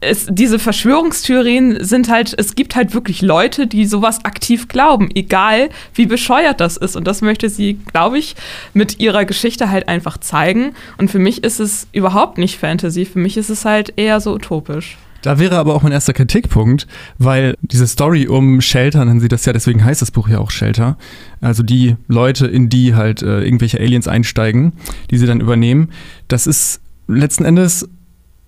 es, 0.00 0.26
diese 0.28 0.58
Verschwörungstheorien 0.58 1.82
sind 1.82 2.10
halt, 2.10 2.34
es 2.36 2.54
gibt 2.54 2.76
halt 2.76 2.92
wirklich 2.94 3.22
Leute, 3.22 3.66
die 3.66 3.86
sowas 3.86 4.24
aktiv 4.24 4.68
glauben, 4.68 5.08
egal 5.14 5.70
wie 5.94 6.06
bescheuert 6.06 6.60
das 6.60 6.76
ist. 6.76 6.96
Und 6.96 7.06
das 7.06 7.22
möchte 7.22 7.48
sie, 7.48 7.74
glaube 7.92 8.18
ich, 8.18 8.36
mit 8.74 9.00
ihrer 9.00 9.24
Geschichte 9.24 9.70
halt 9.70 9.88
einfach 9.88 10.18
zeigen. 10.18 10.72
Und 10.98 11.10
für 11.10 11.18
mich 11.18 11.44
ist 11.44 11.60
es 11.60 11.86
überhaupt 11.92 12.38
nicht 12.38 12.58
Fantasy, 12.58 13.06
für 13.06 13.18
mich 13.18 13.36
ist 13.36 13.48
es 13.48 13.64
halt 13.64 13.94
eher 13.96 14.20
so 14.20 14.34
utopisch. 14.34 14.98
Da 15.22 15.40
wäre 15.40 15.56
aber 15.56 15.74
auch 15.74 15.82
mein 15.82 15.92
erster 15.92 16.12
Kritikpunkt, 16.12 16.86
weil 17.18 17.56
diese 17.60 17.86
Story 17.88 18.28
um 18.28 18.60
Shelter, 18.60 19.04
nennen 19.04 19.18
sie 19.18 19.28
das 19.28 19.44
ja, 19.44 19.52
deswegen 19.52 19.84
heißt 19.84 20.02
das 20.02 20.12
Buch 20.12 20.28
ja 20.28 20.38
auch 20.38 20.52
Shelter, 20.52 20.98
also 21.40 21.64
die 21.64 21.96
Leute, 22.06 22.46
in 22.46 22.68
die 22.68 22.94
halt 22.94 23.22
äh, 23.22 23.40
irgendwelche 23.40 23.80
Aliens 23.80 24.06
einsteigen, 24.06 24.74
die 25.10 25.18
sie 25.18 25.26
dann 25.26 25.40
übernehmen, 25.40 25.88
das 26.28 26.46
ist 26.46 26.80
letzten 27.08 27.44
Endes 27.44 27.88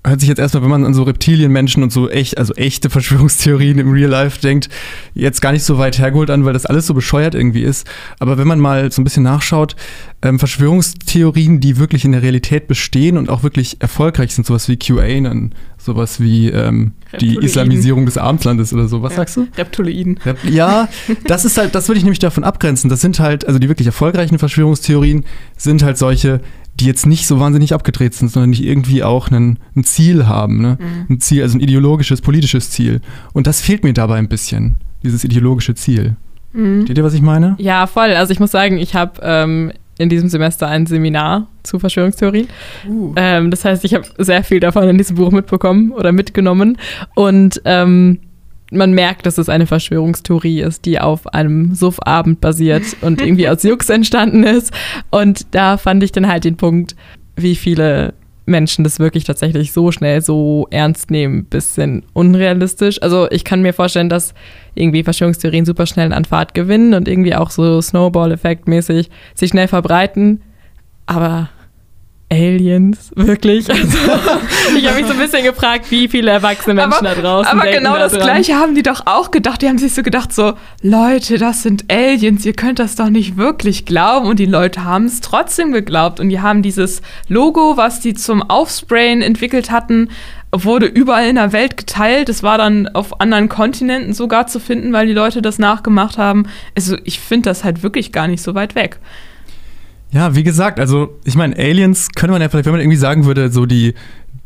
hört 0.08 0.20
sich 0.20 0.28
jetzt 0.28 0.38
erstmal, 0.38 0.62
wenn 0.62 0.70
man 0.70 0.84
an 0.84 0.94
so 0.94 1.02
Reptilienmenschen 1.02 1.82
und 1.82 1.92
so 1.92 2.08
echt, 2.08 2.38
also 2.38 2.54
echte 2.54 2.90
Verschwörungstheorien 2.90 3.78
im 3.78 3.90
Real 3.90 4.10
Life 4.10 4.40
denkt, 4.40 4.68
jetzt 5.14 5.40
gar 5.40 5.52
nicht 5.52 5.64
so 5.64 5.78
weit 5.78 5.98
hergeholt 5.98 6.30
an, 6.30 6.44
weil 6.44 6.52
das 6.52 6.66
alles 6.66 6.86
so 6.86 6.94
bescheuert 6.94 7.34
irgendwie 7.34 7.62
ist. 7.62 7.86
Aber 8.18 8.38
wenn 8.38 8.46
man 8.46 8.60
mal 8.60 8.90
so 8.92 9.00
ein 9.00 9.04
bisschen 9.04 9.22
nachschaut, 9.22 9.76
ähm, 10.22 10.38
Verschwörungstheorien, 10.38 11.60
die 11.60 11.78
wirklich 11.78 12.04
in 12.04 12.12
der 12.12 12.22
Realität 12.22 12.66
bestehen 12.66 13.16
und 13.16 13.30
auch 13.30 13.42
wirklich 13.42 13.80
erfolgreich 13.80 14.34
sind, 14.34 14.46
sowas 14.46 14.68
wie 14.68 14.76
QAnon, 14.76 15.54
sowas 15.76 16.20
wie 16.20 16.48
ähm, 16.48 16.92
die 17.20 17.36
Islamisierung 17.36 18.04
des 18.04 18.18
Abendlandes 18.18 18.72
oder 18.72 18.88
so. 18.88 19.02
Was 19.02 19.12
ja. 19.12 19.18
sagst 19.18 19.36
du? 19.36 19.46
Reptiloiden. 19.56 20.18
Rep 20.24 20.38
ja, 20.44 20.88
das 21.26 21.44
ist 21.44 21.56
halt, 21.56 21.74
das 21.74 21.88
würde 21.88 21.98
ich 21.98 22.04
nämlich 22.04 22.18
davon 22.18 22.44
abgrenzen. 22.44 22.90
Das 22.90 23.00
sind 23.00 23.20
halt, 23.20 23.46
also 23.46 23.58
die 23.58 23.68
wirklich 23.68 23.86
erfolgreichen 23.86 24.38
Verschwörungstheorien 24.38 25.24
sind 25.56 25.82
halt 25.82 25.98
solche, 25.98 26.40
die 26.80 26.86
jetzt 26.86 27.06
nicht 27.06 27.26
so 27.26 27.40
wahnsinnig 27.40 27.74
abgedreht 27.74 28.14
sind, 28.14 28.30
sondern 28.30 28.52
die 28.52 28.68
irgendwie 28.68 29.02
auch 29.02 29.28
einen, 29.28 29.58
ein 29.76 29.84
Ziel 29.84 30.26
haben. 30.26 30.60
Ne? 30.60 30.78
Mhm. 30.80 31.14
Ein 31.14 31.20
Ziel, 31.20 31.42
also 31.42 31.58
ein 31.58 31.60
ideologisches, 31.60 32.20
politisches 32.20 32.70
Ziel. 32.70 33.00
Und 33.32 33.46
das 33.46 33.60
fehlt 33.60 33.84
mir 33.84 33.92
dabei 33.92 34.16
ein 34.16 34.28
bisschen, 34.28 34.76
dieses 35.02 35.24
ideologische 35.24 35.74
Ziel. 35.74 36.16
Mhm. 36.52 36.86
Seht 36.86 36.96
ihr, 36.96 37.04
was 37.04 37.14
ich 37.14 37.22
meine? 37.22 37.56
Ja, 37.58 37.86
voll. 37.86 38.12
Also 38.12 38.32
ich 38.32 38.40
muss 38.40 38.50
sagen, 38.50 38.78
ich 38.78 38.94
habe 38.94 39.20
ähm, 39.22 39.72
in 39.98 40.08
diesem 40.08 40.28
Semester 40.28 40.68
ein 40.68 40.86
Seminar 40.86 41.48
zu 41.64 41.78
Verschwörungstheorien. 41.78 42.48
Uh. 42.88 43.12
Ähm, 43.16 43.50
das 43.50 43.64
heißt, 43.64 43.84
ich 43.84 43.94
habe 43.94 44.06
sehr 44.18 44.44
viel 44.44 44.60
davon 44.60 44.88
in 44.88 44.96
diesem 44.96 45.16
Buch 45.16 45.32
mitbekommen 45.32 45.90
oder 45.92 46.12
mitgenommen. 46.12 46.78
Und 47.14 47.60
ähm, 47.64 48.20
man 48.70 48.92
merkt, 48.92 49.26
dass 49.26 49.38
es 49.38 49.48
eine 49.48 49.66
Verschwörungstheorie 49.66 50.60
ist, 50.60 50.84
die 50.84 51.00
auf 51.00 51.26
einem 51.28 51.74
Suffabend 51.74 52.40
basiert 52.40 52.84
und 53.00 53.20
irgendwie 53.20 53.48
aus 53.48 53.62
Jux 53.62 53.88
entstanden 53.88 54.44
ist. 54.44 54.72
Und 55.10 55.54
da 55.54 55.76
fand 55.76 56.02
ich 56.02 56.12
dann 56.12 56.28
halt 56.28 56.44
den 56.44 56.56
Punkt, 56.56 56.94
wie 57.36 57.56
viele 57.56 58.14
Menschen 58.48 58.82
das 58.82 58.98
wirklich 58.98 59.24
tatsächlich 59.24 59.72
so 59.72 59.92
schnell 59.92 60.22
so 60.22 60.66
ernst 60.70 61.10
nehmen, 61.10 61.44
bisschen 61.44 62.02
unrealistisch. 62.14 63.00
Also 63.02 63.30
ich 63.30 63.44
kann 63.44 63.62
mir 63.62 63.74
vorstellen, 63.74 64.08
dass 64.08 64.34
irgendwie 64.74 65.04
Verschwörungstheorien 65.04 65.66
super 65.66 65.86
schnell 65.86 66.12
an 66.12 66.24
Fahrt 66.24 66.54
gewinnen 66.54 66.94
und 66.94 67.08
irgendwie 67.08 67.34
auch 67.34 67.50
so 67.50 67.80
Snowball-Effekt 67.80 68.66
mäßig 68.66 69.10
sich 69.34 69.50
schnell 69.50 69.68
verbreiten. 69.68 70.40
Aber 71.06 71.50
Aliens, 72.30 73.10
wirklich? 73.14 73.68
Also, 74.68 74.76
ich 74.76 74.86
habe 74.86 75.00
mich 75.00 75.06
so 75.06 75.14
ein 75.14 75.18
bisschen 75.18 75.44
gefragt, 75.44 75.90
wie 75.90 76.08
viele 76.08 76.30
erwachsene 76.30 76.74
Menschen 76.74 77.06
aber, 77.06 77.14
da 77.14 77.22
draußen 77.22 77.58
Aber 77.58 77.70
genau 77.70 77.94
da 77.94 78.00
das 78.00 78.12
Gleiche 78.12 78.56
haben 78.56 78.74
die 78.74 78.82
doch 78.82 79.06
auch 79.06 79.30
gedacht. 79.30 79.62
Die 79.62 79.68
haben 79.68 79.78
sich 79.78 79.94
so 79.94 80.02
gedacht, 80.02 80.34
so, 80.34 80.54
Leute, 80.82 81.38
das 81.38 81.62
sind 81.62 81.90
Aliens, 81.90 82.44
ihr 82.44 82.52
könnt 82.52 82.78
das 82.78 82.96
doch 82.96 83.08
nicht 83.08 83.38
wirklich 83.38 83.86
glauben. 83.86 84.26
Und 84.26 84.38
die 84.38 84.46
Leute 84.46 84.84
haben 84.84 85.06
es 85.06 85.20
trotzdem 85.20 85.72
geglaubt. 85.72 86.20
Und 86.20 86.28
die 86.28 86.40
haben 86.40 86.60
dieses 86.62 87.00
Logo, 87.28 87.78
was 87.78 88.00
die 88.00 88.12
zum 88.12 88.42
Aufsprayen 88.42 89.22
entwickelt 89.22 89.70
hatten, 89.70 90.10
wurde 90.52 90.86
überall 90.86 91.28
in 91.28 91.36
der 91.36 91.52
Welt 91.52 91.78
geteilt. 91.78 92.28
Es 92.28 92.42
war 92.42 92.58
dann 92.58 92.88
auf 92.88 93.22
anderen 93.22 93.48
Kontinenten 93.48 94.12
sogar 94.12 94.46
zu 94.46 94.60
finden, 94.60 94.92
weil 94.92 95.06
die 95.06 95.14
Leute 95.14 95.40
das 95.40 95.58
nachgemacht 95.58 96.18
haben. 96.18 96.46
Also 96.76 96.96
ich 97.04 97.20
finde 97.20 97.48
das 97.48 97.64
halt 97.64 97.82
wirklich 97.82 98.12
gar 98.12 98.28
nicht 98.28 98.42
so 98.42 98.54
weit 98.54 98.74
weg. 98.74 98.98
Ja, 100.10 100.34
wie 100.34 100.42
gesagt, 100.42 100.80
also 100.80 101.18
ich 101.24 101.34
meine, 101.34 101.56
Aliens 101.56 102.08
könnte 102.14 102.32
man 102.32 102.40
ja 102.40 102.48
vielleicht, 102.48 102.66
wenn 102.66 102.72
man 102.72 102.80
irgendwie 102.80 102.96
sagen 102.96 103.26
würde, 103.26 103.50
so 103.50 103.66
die, 103.66 103.94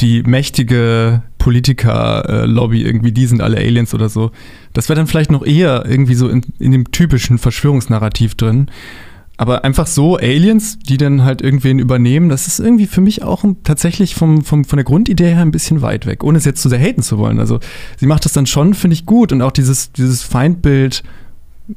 die 0.00 0.22
mächtige 0.24 1.22
Politiker-Lobby 1.38 2.82
irgendwie, 2.82 3.12
die 3.12 3.26
sind 3.26 3.40
alle 3.40 3.58
Aliens 3.58 3.94
oder 3.94 4.08
so. 4.08 4.32
Das 4.72 4.88
wäre 4.88 4.96
dann 4.96 5.06
vielleicht 5.06 5.30
noch 5.30 5.44
eher 5.44 5.84
irgendwie 5.86 6.14
so 6.14 6.28
in, 6.28 6.42
in 6.58 6.72
dem 6.72 6.90
typischen 6.90 7.38
Verschwörungsnarrativ 7.38 8.34
drin. 8.34 8.68
Aber 9.36 9.64
einfach 9.64 9.86
so 9.86 10.16
Aliens, 10.16 10.78
die 10.78 10.98
dann 10.98 11.24
halt 11.24 11.42
irgendwen 11.42 11.78
übernehmen, 11.78 12.28
das 12.28 12.46
ist 12.46 12.60
irgendwie 12.60 12.86
für 12.86 13.00
mich 13.00 13.22
auch 13.22 13.44
tatsächlich 13.64 14.14
vom, 14.14 14.44
vom, 14.44 14.64
von 14.64 14.76
der 14.76 14.84
Grundidee 14.84 15.30
her 15.34 15.42
ein 15.42 15.50
bisschen 15.50 15.82
weit 15.82 16.06
weg, 16.06 16.22
ohne 16.22 16.38
es 16.38 16.44
jetzt 16.44 16.62
zu 16.62 16.68
sehr 16.68 16.78
haten 16.78 17.02
zu 17.02 17.18
wollen. 17.18 17.40
Also 17.40 17.58
sie 17.96 18.06
macht 18.06 18.24
das 18.24 18.32
dann 18.32 18.46
schon, 18.46 18.74
finde 18.74 18.94
ich, 18.94 19.06
gut. 19.06 19.32
Und 19.32 19.42
auch 19.42 19.52
dieses, 19.52 19.90
dieses 19.92 20.22
Feindbild, 20.22 21.02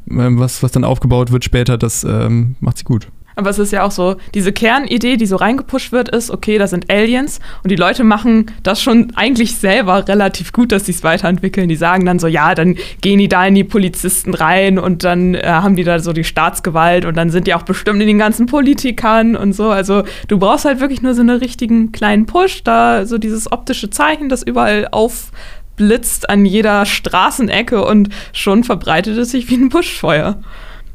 ähm, 0.10 0.38
was, 0.38 0.64
was 0.64 0.74
dann 0.74 0.84
aufgebaut 0.84 1.32
wird 1.32 1.44
später, 1.44 1.78
das 1.78 2.04
ähm, 2.04 2.56
macht 2.60 2.78
sie 2.78 2.84
gut. 2.84 3.08
Aber 3.36 3.50
es 3.50 3.60
ist 3.60 3.72
ja 3.72 3.84
auch 3.84 3.92
so, 3.92 4.16
diese 4.34 4.54
Kernidee, 4.54 5.18
die 5.18 5.26
so 5.26 5.36
reingepusht 5.36 5.92
wird, 5.92 6.10
ist, 6.10 6.32
okay, 6.32 6.58
da 6.58 6.68
sind 6.68 6.90
Aliens 6.90 7.40
und 7.64 7.72
die 7.72 7.76
Leute 7.76 8.04
machen 8.04 8.52
das 8.64 8.82
schon 8.82 9.12
eigentlich 9.16 9.58
selber 9.58 10.08
relativ 10.08 10.54
gut, 10.54 10.72
dass 10.72 10.86
sie 10.86 10.94
es 10.94 11.04
weiterentwickeln. 11.04 11.68
Die 11.68 11.76
sagen 11.76 12.06
dann 12.06 12.20
so, 12.20 12.28
ja, 12.28 12.56
dann 12.56 12.78
gehen 13.02 13.20
die 13.20 13.28
da 13.28 13.46
in 13.46 13.56
die 13.56 13.64
Polizisten 13.64 14.34
rein 14.34 14.80
und 14.80 15.04
dann 15.04 15.36
äh, 15.36 15.44
haben 15.46 15.76
die 15.76 15.84
da 15.84 16.00
so 16.00 16.14
die 16.14 16.24
Staatsgewalt 16.24 17.06
und 17.06 17.18
dann 17.18 17.30
sind 17.30 17.48
die 17.48 17.54
auch 17.54 17.64
bestimmt 17.64 18.02
in 18.02 18.08
den 18.08 18.20
ganzen 18.20 18.46
Politikern 18.46 19.36
und 19.36 19.54
so. 19.54 19.70
Also 19.70 20.04
du 20.28 20.40
brauchst 20.40 20.66
halt 20.66 20.80
wirklich 20.80 21.02
nur 21.02 21.14
so 21.14 21.22
einen 21.22 21.38
richtigen 21.38 21.92
kleinen 21.92 22.26
Push, 22.26 22.64
da 22.64 23.06
so 23.06 23.18
dieses 23.18 23.52
optische 23.52 23.90
Zeichen, 23.90 24.30
das 24.30 24.44
überall 24.44 24.88
aufblitzt 24.92 26.30
an 26.30 26.46
jeder 26.46 26.86
Straßenecke 26.86 27.84
und 27.84 28.10
schon 28.32 28.64
verbreitet 28.64 29.18
es 29.18 29.32
sich 29.32 29.50
wie 29.50 29.56
ein 29.56 29.70
Buschfeuer. 29.70 30.38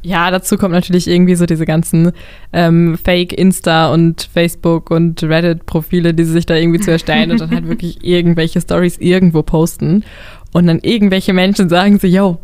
Ja, 0.03 0.31
dazu 0.31 0.57
kommt 0.57 0.73
natürlich 0.73 1.07
irgendwie 1.07 1.35
so 1.35 1.45
diese 1.45 1.65
ganzen 1.65 2.11
ähm, 2.53 2.97
Fake-Insta- 2.97 3.93
und 3.93 4.27
Facebook- 4.33 4.89
und 4.89 5.21
Reddit-Profile, 5.21 6.13
die 6.13 6.23
sie 6.23 6.33
sich 6.33 6.45
da 6.47 6.55
irgendwie 6.55 6.79
zu 6.79 6.91
erstellen 6.91 7.31
und 7.31 7.41
dann 7.41 7.51
halt 7.51 7.67
wirklich 7.69 8.03
irgendwelche 8.03 8.61
Stories 8.61 8.97
irgendwo 8.97 9.43
posten. 9.43 10.03
Und 10.53 10.67
dann 10.67 10.79
irgendwelche 10.79 11.33
Menschen 11.33 11.69
sagen 11.69 11.99
so, 11.99 12.07
yo, 12.07 12.39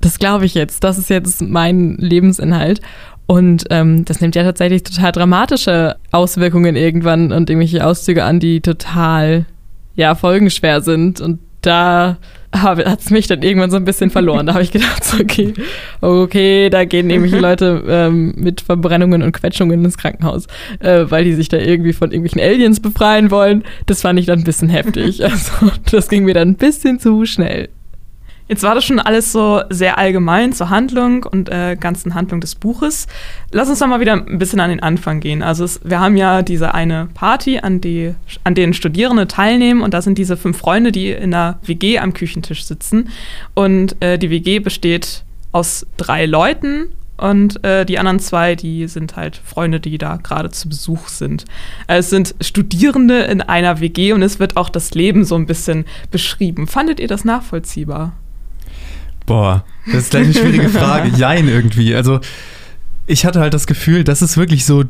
das 0.00 0.18
glaube 0.18 0.46
ich 0.46 0.54
jetzt, 0.54 0.84
das 0.84 0.98
ist 0.98 1.10
jetzt 1.10 1.42
mein 1.42 1.96
Lebensinhalt. 1.98 2.80
Und 3.26 3.66
ähm, 3.70 4.04
das 4.04 4.20
nimmt 4.20 4.34
ja 4.34 4.42
tatsächlich 4.42 4.82
total 4.82 5.12
dramatische 5.12 5.96
Auswirkungen 6.10 6.74
irgendwann 6.74 7.32
und 7.32 7.48
irgendwelche 7.48 7.86
Auszüge 7.86 8.24
an, 8.24 8.40
die 8.40 8.60
total, 8.60 9.46
ja, 9.94 10.14
folgenschwer 10.14 10.80
sind. 10.80 11.20
Und 11.20 11.38
da 11.62 12.16
hat 12.52 13.00
es 13.00 13.10
mich 13.10 13.26
dann 13.26 13.42
irgendwann 13.42 13.70
so 13.70 13.76
ein 13.76 13.84
bisschen 13.84 14.10
verloren. 14.10 14.46
Da 14.46 14.54
habe 14.54 14.62
ich 14.62 14.72
gedacht, 14.72 15.04
so, 15.04 15.20
okay, 15.20 15.54
okay, 16.00 16.68
da 16.70 16.84
gehen 16.84 17.06
nämlich 17.06 17.32
Leute 17.40 17.84
ähm, 17.88 18.34
mit 18.36 18.60
Verbrennungen 18.60 19.22
und 19.22 19.32
Quetschungen 19.32 19.84
ins 19.84 19.96
Krankenhaus, 19.96 20.46
äh, 20.80 21.04
weil 21.08 21.24
die 21.24 21.34
sich 21.34 21.48
da 21.48 21.58
irgendwie 21.58 21.92
von 21.92 22.10
irgendwelchen 22.10 22.40
Aliens 22.40 22.80
befreien 22.80 23.30
wollen. 23.30 23.64
Das 23.86 24.02
fand 24.02 24.18
ich 24.18 24.26
dann 24.26 24.40
ein 24.40 24.44
bisschen 24.44 24.68
heftig. 24.68 25.20
Also 25.30 25.70
das 25.92 26.08
ging 26.08 26.24
mir 26.24 26.34
dann 26.34 26.48
ein 26.48 26.56
bisschen 26.56 26.98
zu 26.98 27.24
schnell. 27.24 27.68
Jetzt 28.50 28.64
war 28.64 28.74
das 28.74 28.84
schon 28.84 28.98
alles 28.98 29.30
so 29.30 29.62
sehr 29.70 29.96
allgemein 29.96 30.52
zur 30.52 30.70
Handlung 30.70 31.22
und 31.22 31.48
äh, 31.48 31.76
ganzen 31.78 32.16
Handlung 32.16 32.40
des 32.40 32.56
Buches. 32.56 33.06
Lass 33.52 33.68
uns 33.68 33.78
doch 33.78 33.86
mal 33.86 34.00
wieder 34.00 34.14
ein 34.14 34.40
bisschen 34.40 34.58
an 34.58 34.70
den 34.70 34.82
Anfang 34.82 35.20
gehen. 35.20 35.40
Also 35.44 35.62
es, 35.62 35.78
wir 35.84 36.00
haben 36.00 36.16
ja 36.16 36.42
diese 36.42 36.74
eine 36.74 37.08
Party, 37.14 37.60
an, 37.60 37.80
die, 37.80 38.12
an 38.42 38.56
denen 38.56 38.74
Studierende 38.74 39.28
teilnehmen 39.28 39.82
und 39.82 39.94
da 39.94 40.02
sind 40.02 40.18
diese 40.18 40.36
fünf 40.36 40.58
Freunde, 40.58 40.90
die 40.90 41.12
in 41.12 41.30
der 41.30 41.60
WG 41.62 42.00
am 42.00 42.12
Küchentisch 42.12 42.64
sitzen. 42.64 43.10
Und 43.54 43.94
äh, 44.02 44.18
die 44.18 44.30
WG 44.30 44.58
besteht 44.58 45.22
aus 45.52 45.86
drei 45.96 46.26
Leuten 46.26 46.88
und 47.18 47.62
äh, 47.64 47.86
die 47.86 48.00
anderen 48.00 48.18
zwei, 48.18 48.56
die 48.56 48.88
sind 48.88 49.14
halt 49.14 49.36
Freunde, 49.36 49.78
die 49.78 49.96
da 49.96 50.16
gerade 50.16 50.50
zu 50.50 50.68
Besuch 50.68 51.06
sind. 51.06 51.44
Äh, 51.86 51.98
es 51.98 52.10
sind 52.10 52.34
Studierende 52.40 53.20
in 53.20 53.42
einer 53.42 53.78
WG 53.78 54.12
und 54.12 54.22
es 54.22 54.40
wird 54.40 54.56
auch 54.56 54.70
das 54.70 54.92
Leben 54.94 55.24
so 55.24 55.36
ein 55.36 55.46
bisschen 55.46 55.84
beschrieben. 56.10 56.66
Fandet 56.66 56.98
ihr 56.98 57.06
das 57.06 57.24
nachvollziehbar? 57.24 58.14
Boah, 59.30 59.64
das 59.86 59.94
ist 59.94 60.10
gleich 60.10 60.24
eine 60.24 60.34
schwierige 60.34 60.68
Frage. 60.80 61.16
Jein 61.16 61.46
irgendwie. 61.46 61.94
Also, 61.94 62.18
ich 63.06 63.24
hatte 63.24 63.38
halt 63.38 63.54
das 63.54 63.68
Gefühl, 63.68 64.02
das 64.02 64.22
ist 64.22 64.36
wirklich 64.36 64.64
so 64.64 64.82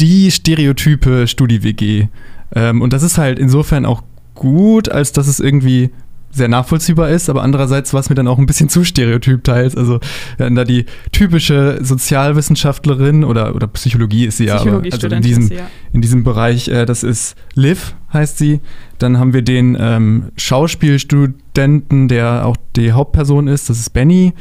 die 0.00 0.32
stereotype 0.32 1.28
Studi-WG. 1.28 2.08
Ähm, 2.56 2.82
und 2.82 2.92
das 2.92 3.04
ist 3.04 3.18
halt 3.18 3.38
insofern 3.38 3.86
auch 3.86 4.02
gut, 4.34 4.88
als 4.88 5.12
dass 5.12 5.28
es 5.28 5.38
irgendwie 5.38 5.90
sehr 6.34 6.48
nachvollziehbar 6.48 7.10
ist, 7.10 7.30
aber 7.30 7.42
andererseits 7.42 7.92
war 7.92 8.00
es 8.00 8.08
mir 8.08 8.14
dann 8.14 8.28
auch 8.28 8.38
ein 8.38 8.46
bisschen 8.46 8.68
zu 8.68 8.84
stereotyp 8.84 9.44
teils. 9.44 9.76
Also 9.76 10.00
wir 10.36 10.46
hatten 10.46 10.56
da 10.56 10.64
die 10.64 10.86
typische 11.12 11.78
Sozialwissenschaftlerin 11.82 13.24
oder, 13.24 13.54
oder 13.54 13.66
Psychologie 13.68 14.26
ist 14.26 14.38
sie 14.38 14.46
ja, 14.46 14.60
aber 14.60 14.82
also 14.90 15.06
in 15.06 15.22
diesem, 15.22 15.48
ja. 15.48 15.66
in 15.92 16.00
diesem 16.00 16.24
Bereich, 16.24 16.68
äh, 16.68 16.86
das 16.86 17.02
ist 17.02 17.36
Liv, 17.54 17.94
heißt 18.12 18.38
sie. 18.38 18.60
Dann 18.98 19.18
haben 19.18 19.32
wir 19.32 19.42
den 19.42 19.76
ähm, 19.78 20.32
Schauspielstudenten, 20.36 22.08
der 22.08 22.46
auch 22.46 22.56
die 22.76 22.92
Hauptperson 22.92 23.48
ist, 23.48 23.70
das 23.70 23.78
ist 23.78 23.90
Benny, 23.90 24.34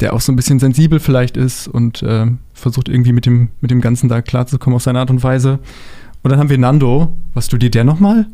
der 0.00 0.12
auch 0.12 0.20
so 0.20 0.32
ein 0.32 0.36
bisschen 0.36 0.58
sensibel 0.58 1.00
vielleicht 1.00 1.36
ist 1.36 1.66
und 1.68 2.02
äh, 2.02 2.26
versucht 2.52 2.88
irgendwie 2.88 3.12
mit 3.12 3.26
dem, 3.26 3.48
mit 3.60 3.70
dem 3.70 3.80
Ganzen 3.80 4.08
da 4.08 4.22
klarzukommen 4.22 4.76
auf 4.76 4.82
seine 4.82 5.00
Art 5.00 5.10
und 5.10 5.22
Weise. 5.22 5.58
Und 6.22 6.30
dann 6.30 6.38
haben 6.38 6.50
wir 6.50 6.58
Nando. 6.58 7.16
Was 7.34 7.46
studiert 7.46 7.74
der 7.74 7.84
nochmal? 7.84 8.26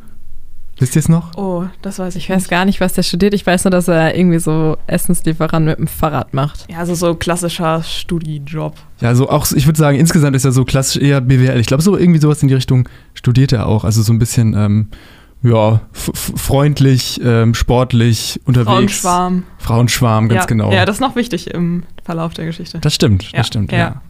Wisst 0.78 0.97
ihr 0.97 1.00
es 1.00 1.09
noch? 1.09 1.37
Oh, 1.37 1.64
das 1.83 2.00
weiß 2.00 2.16
ich. 2.16 2.25
Ich 2.25 2.31
weiß 2.31 2.49
gar 2.49 2.64
nicht, 2.64 2.81
was 2.81 2.95
der 2.95 3.04
studiert. 3.04 3.33
Ich 3.33 3.47
weiß 3.47 3.64
nur, 3.64 3.71
dass 3.71 3.87
er 3.87 4.16
irgendwie 4.16 4.40
so 4.40 4.76
Essenslieferant 4.88 5.66
mit 5.66 5.78
dem 5.78 5.87
Fahrrad 5.87 6.35
macht. 6.35 6.66
Ja, 6.71 6.78
also 6.78 6.95
so 6.95 7.14
klassischer 7.14 7.83
Studiejob. 7.83 8.75
Ja, 9.00 9.14
so 9.14 9.28
auch, 9.28 9.50
ich 9.52 9.66
würde 9.66 9.78
sagen, 9.78 9.99
insgesamt 9.99 10.35
ist 10.35 10.45
er 10.45 10.52
so 10.52 10.64
klassisch 10.64 11.00
eher 11.00 11.21
BWL. 11.21 11.61
Ich 11.61 11.69
glaube, 11.69 11.83
so 11.83 11.97
irgendwie 11.97 12.21
sowas 12.21 12.43
in 12.43 12.49
die 12.49 12.54
Richtung 12.54 12.88
studiert 13.14 13.52
er 13.52 13.66
auch. 13.66 13.85
Also 13.85 14.02
so 14.02 14.12
ein 14.12 14.19
bisschen 14.19 14.54
ähm, 14.54 14.88
ja, 15.45 15.83
freundlich, 15.93 17.21
ähm, 17.23 17.53
sportlich, 17.53 18.41
unterwegs. 18.47 18.71
Frauenschwarm. 18.71 19.43
Frauenschwarm, 19.59 20.29
ganz 20.29 20.43
ja. 20.43 20.47
genau. 20.47 20.73
Ja, 20.73 20.87
das 20.87 20.97
ist 20.97 21.01
noch 21.01 21.17
wichtig 21.17 21.51
im 21.51 21.83
Verlauf 22.03 22.33
der 22.33 22.47
Geschichte. 22.47 22.79
Das 22.81 22.95
stimmt, 22.95 23.25
ja. 23.25 23.39
das 23.39 23.49
stimmt, 23.49 23.71
ja. 23.71 23.79
ja. 23.79 24.03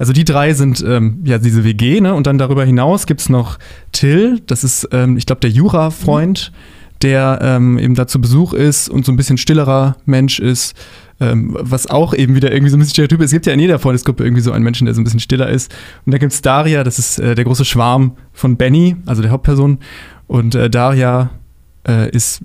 Also 0.00 0.12
die 0.12 0.24
drei 0.24 0.52
sind 0.52 0.84
ähm, 0.86 1.20
ja 1.24 1.38
diese 1.38 1.62
WG, 1.62 2.00
ne? 2.00 2.12
Und 2.12 2.26
dann 2.26 2.38
darüber 2.38 2.64
hinaus 2.64 3.06
gibt 3.06 3.20
es 3.20 3.28
noch 3.28 3.58
Till, 3.92 4.40
das 4.46 4.64
ist, 4.64 4.88
ähm, 4.90 5.16
ich 5.16 5.26
glaube, 5.26 5.40
der 5.40 5.50
Jura-Freund, 5.50 6.50
mhm. 6.52 6.98
der 7.02 7.38
ähm, 7.40 7.78
eben 7.78 7.94
da 7.94 8.08
zu 8.08 8.20
Besuch 8.20 8.52
ist 8.52 8.88
und 8.88 9.06
so 9.06 9.12
ein 9.12 9.16
bisschen 9.16 9.38
stillerer 9.38 9.96
Mensch 10.06 10.40
ist. 10.40 10.74
Ähm, 11.22 11.54
was 11.60 11.86
auch 11.86 12.14
eben 12.14 12.34
wieder 12.34 12.50
irgendwie 12.50 12.70
so 12.70 12.78
ein 12.78 12.80
bisschen 12.80 12.94
Stereotyp 12.94 13.20
ist. 13.20 13.26
Es 13.26 13.32
gibt 13.32 13.44
ja 13.44 13.52
in 13.52 13.60
jeder 13.60 13.78
Freundesgruppe 13.78 14.24
irgendwie 14.24 14.40
so 14.40 14.52
einen 14.52 14.64
Menschen, 14.64 14.86
der 14.86 14.94
so 14.94 15.02
ein 15.02 15.04
bisschen 15.04 15.20
stiller 15.20 15.50
ist. 15.50 15.70
Und 16.06 16.12
dann 16.12 16.18
gibt 16.18 16.32
es 16.32 16.40
Daria, 16.40 16.82
das 16.82 16.98
ist 16.98 17.18
äh, 17.18 17.34
der 17.34 17.44
große 17.44 17.66
Schwarm 17.66 18.16
von 18.32 18.56
Benny, 18.56 18.96
also 19.04 19.20
der 19.20 19.30
Hauptperson. 19.30 19.78
Und 20.30 20.54
äh, 20.54 20.70
Daria 20.70 21.30
äh, 21.88 22.08
ist, 22.10 22.42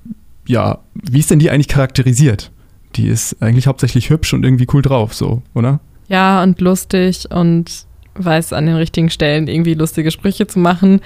ja, 0.48 0.80
wie 0.96 1.20
ist 1.20 1.30
denn 1.30 1.38
die 1.38 1.51
eigentlich 1.51 1.68
charakterisiert? 1.68 2.50
Die 2.96 3.08
ist 3.08 3.39
eigentlich 3.44 3.68
hauptsächlich 3.68 4.10
hübsch 4.10 4.34
und 4.34 4.44
irgendwie 4.44 4.65
cool 4.74 4.82
drauf, 4.82 5.13
so, 5.13 5.44
oder? 5.54 5.80
Ja, 6.08 6.42
und 6.42 6.60
lustig 6.62 7.30
und 7.30 7.86
weiß 8.15 8.54
an 8.54 8.65
den 8.65 8.75
richtigen 8.75 9.12
Stellen 9.12 9.48
irgendwie 9.48 9.75
lustige 9.75 10.10
Sprüche 10.10 10.48
zu 10.48 10.58
machen. 10.58 11.00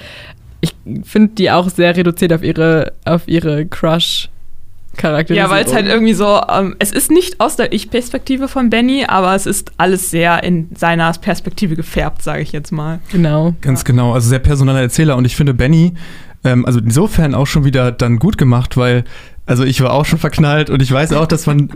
Ich 0.61 0.73
finde 1.03 1.33
die 1.33 1.51
auch 1.51 1.67
sehr 1.67 1.97
reduziert 1.97 2.31
auf 2.31 2.43
ihre, 2.43 2.93
auf 3.03 3.27
ihre 3.27 3.65
Crush. 3.65 4.29
Ja, 5.01 5.49
weil 5.49 5.63
es 5.63 5.73
halt 5.73 5.85
irgendwie 5.85 6.13
so, 6.13 6.41
ähm, 6.49 6.75
es 6.79 6.91
ist 6.91 7.11
nicht 7.11 7.39
aus 7.39 7.55
der 7.55 7.71
Ich-Perspektive 7.71 8.47
von 8.47 8.69
Benny, 8.69 9.05
aber 9.05 9.35
es 9.35 9.45
ist 9.45 9.71
alles 9.77 10.11
sehr 10.11 10.43
in 10.43 10.69
seiner 10.75 11.11
Perspektive 11.13 11.75
gefärbt, 11.75 12.21
sage 12.21 12.41
ich 12.41 12.51
jetzt 12.51 12.71
mal. 12.71 12.99
Genau. 13.11 13.53
Ganz 13.61 13.81
ja. 13.81 13.85
genau, 13.85 14.13
also 14.13 14.27
sehr 14.27 14.39
personeller 14.39 14.81
Erzähler. 14.81 15.15
Und 15.15 15.25
ich 15.25 15.37
finde, 15.37 15.53
Benny 15.53 15.93
ähm, 16.43 16.65
also 16.65 16.79
insofern 16.79 17.35
auch 17.35 17.47
schon 17.47 17.65
wieder 17.65 17.91
dann 17.91 18.17
gut 18.17 18.37
gemacht, 18.37 18.77
weil 18.77 19.03
Also 19.45 19.63
ich 19.63 19.81
war 19.81 19.93
auch 19.93 20.05
schon 20.05 20.19
verknallt 20.19 20.69
und 20.69 20.79
ich 20.79 20.91
weiß 20.91 21.11
auch, 21.13 21.25
dass 21.25 21.47
man 21.47 21.69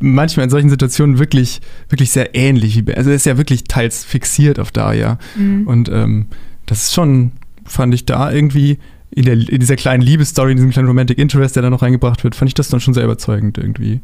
manchmal 0.00 0.44
in 0.44 0.50
solchen 0.50 0.70
Situationen 0.70 1.18
wirklich, 1.18 1.60
wirklich 1.88 2.12
sehr 2.12 2.36
ähnlich, 2.36 2.86
wie, 2.86 2.94
also 2.94 3.10
er 3.10 3.16
ist 3.16 3.26
ja 3.26 3.36
wirklich 3.36 3.64
teils 3.64 4.04
fixiert 4.04 4.60
auf 4.60 4.70
Daya. 4.70 5.18
Mhm. 5.36 5.66
Und 5.66 5.88
ähm, 5.88 6.26
das 6.66 6.84
ist 6.84 6.94
schon, 6.94 7.32
fand 7.64 7.94
ich 7.94 8.06
da 8.06 8.30
irgendwie 8.30 8.78
in, 9.10 9.24
der, 9.24 9.34
in 9.34 9.58
dieser 9.58 9.74
kleinen 9.74 10.02
Liebesstory, 10.02 10.52
in 10.52 10.56
diesem 10.58 10.70
kleinen 10.70 10.86
Romantic 10.86 11.18
Interest, 11.18 11.56
der 11.56 11.64
da 11.64 11.70
noch 11.70 11.82
reingebracht 11.82 12.22
wird, 12.22 12.36
fand 12.36 12.48
ich 12.48 12.54
das 12.54 12.68
dann 12.68 12.78
schon 12.78 12.94
sehr 12.94 13.02
überzeugend 13.04 13.58
irgendwie. 13.58 14.00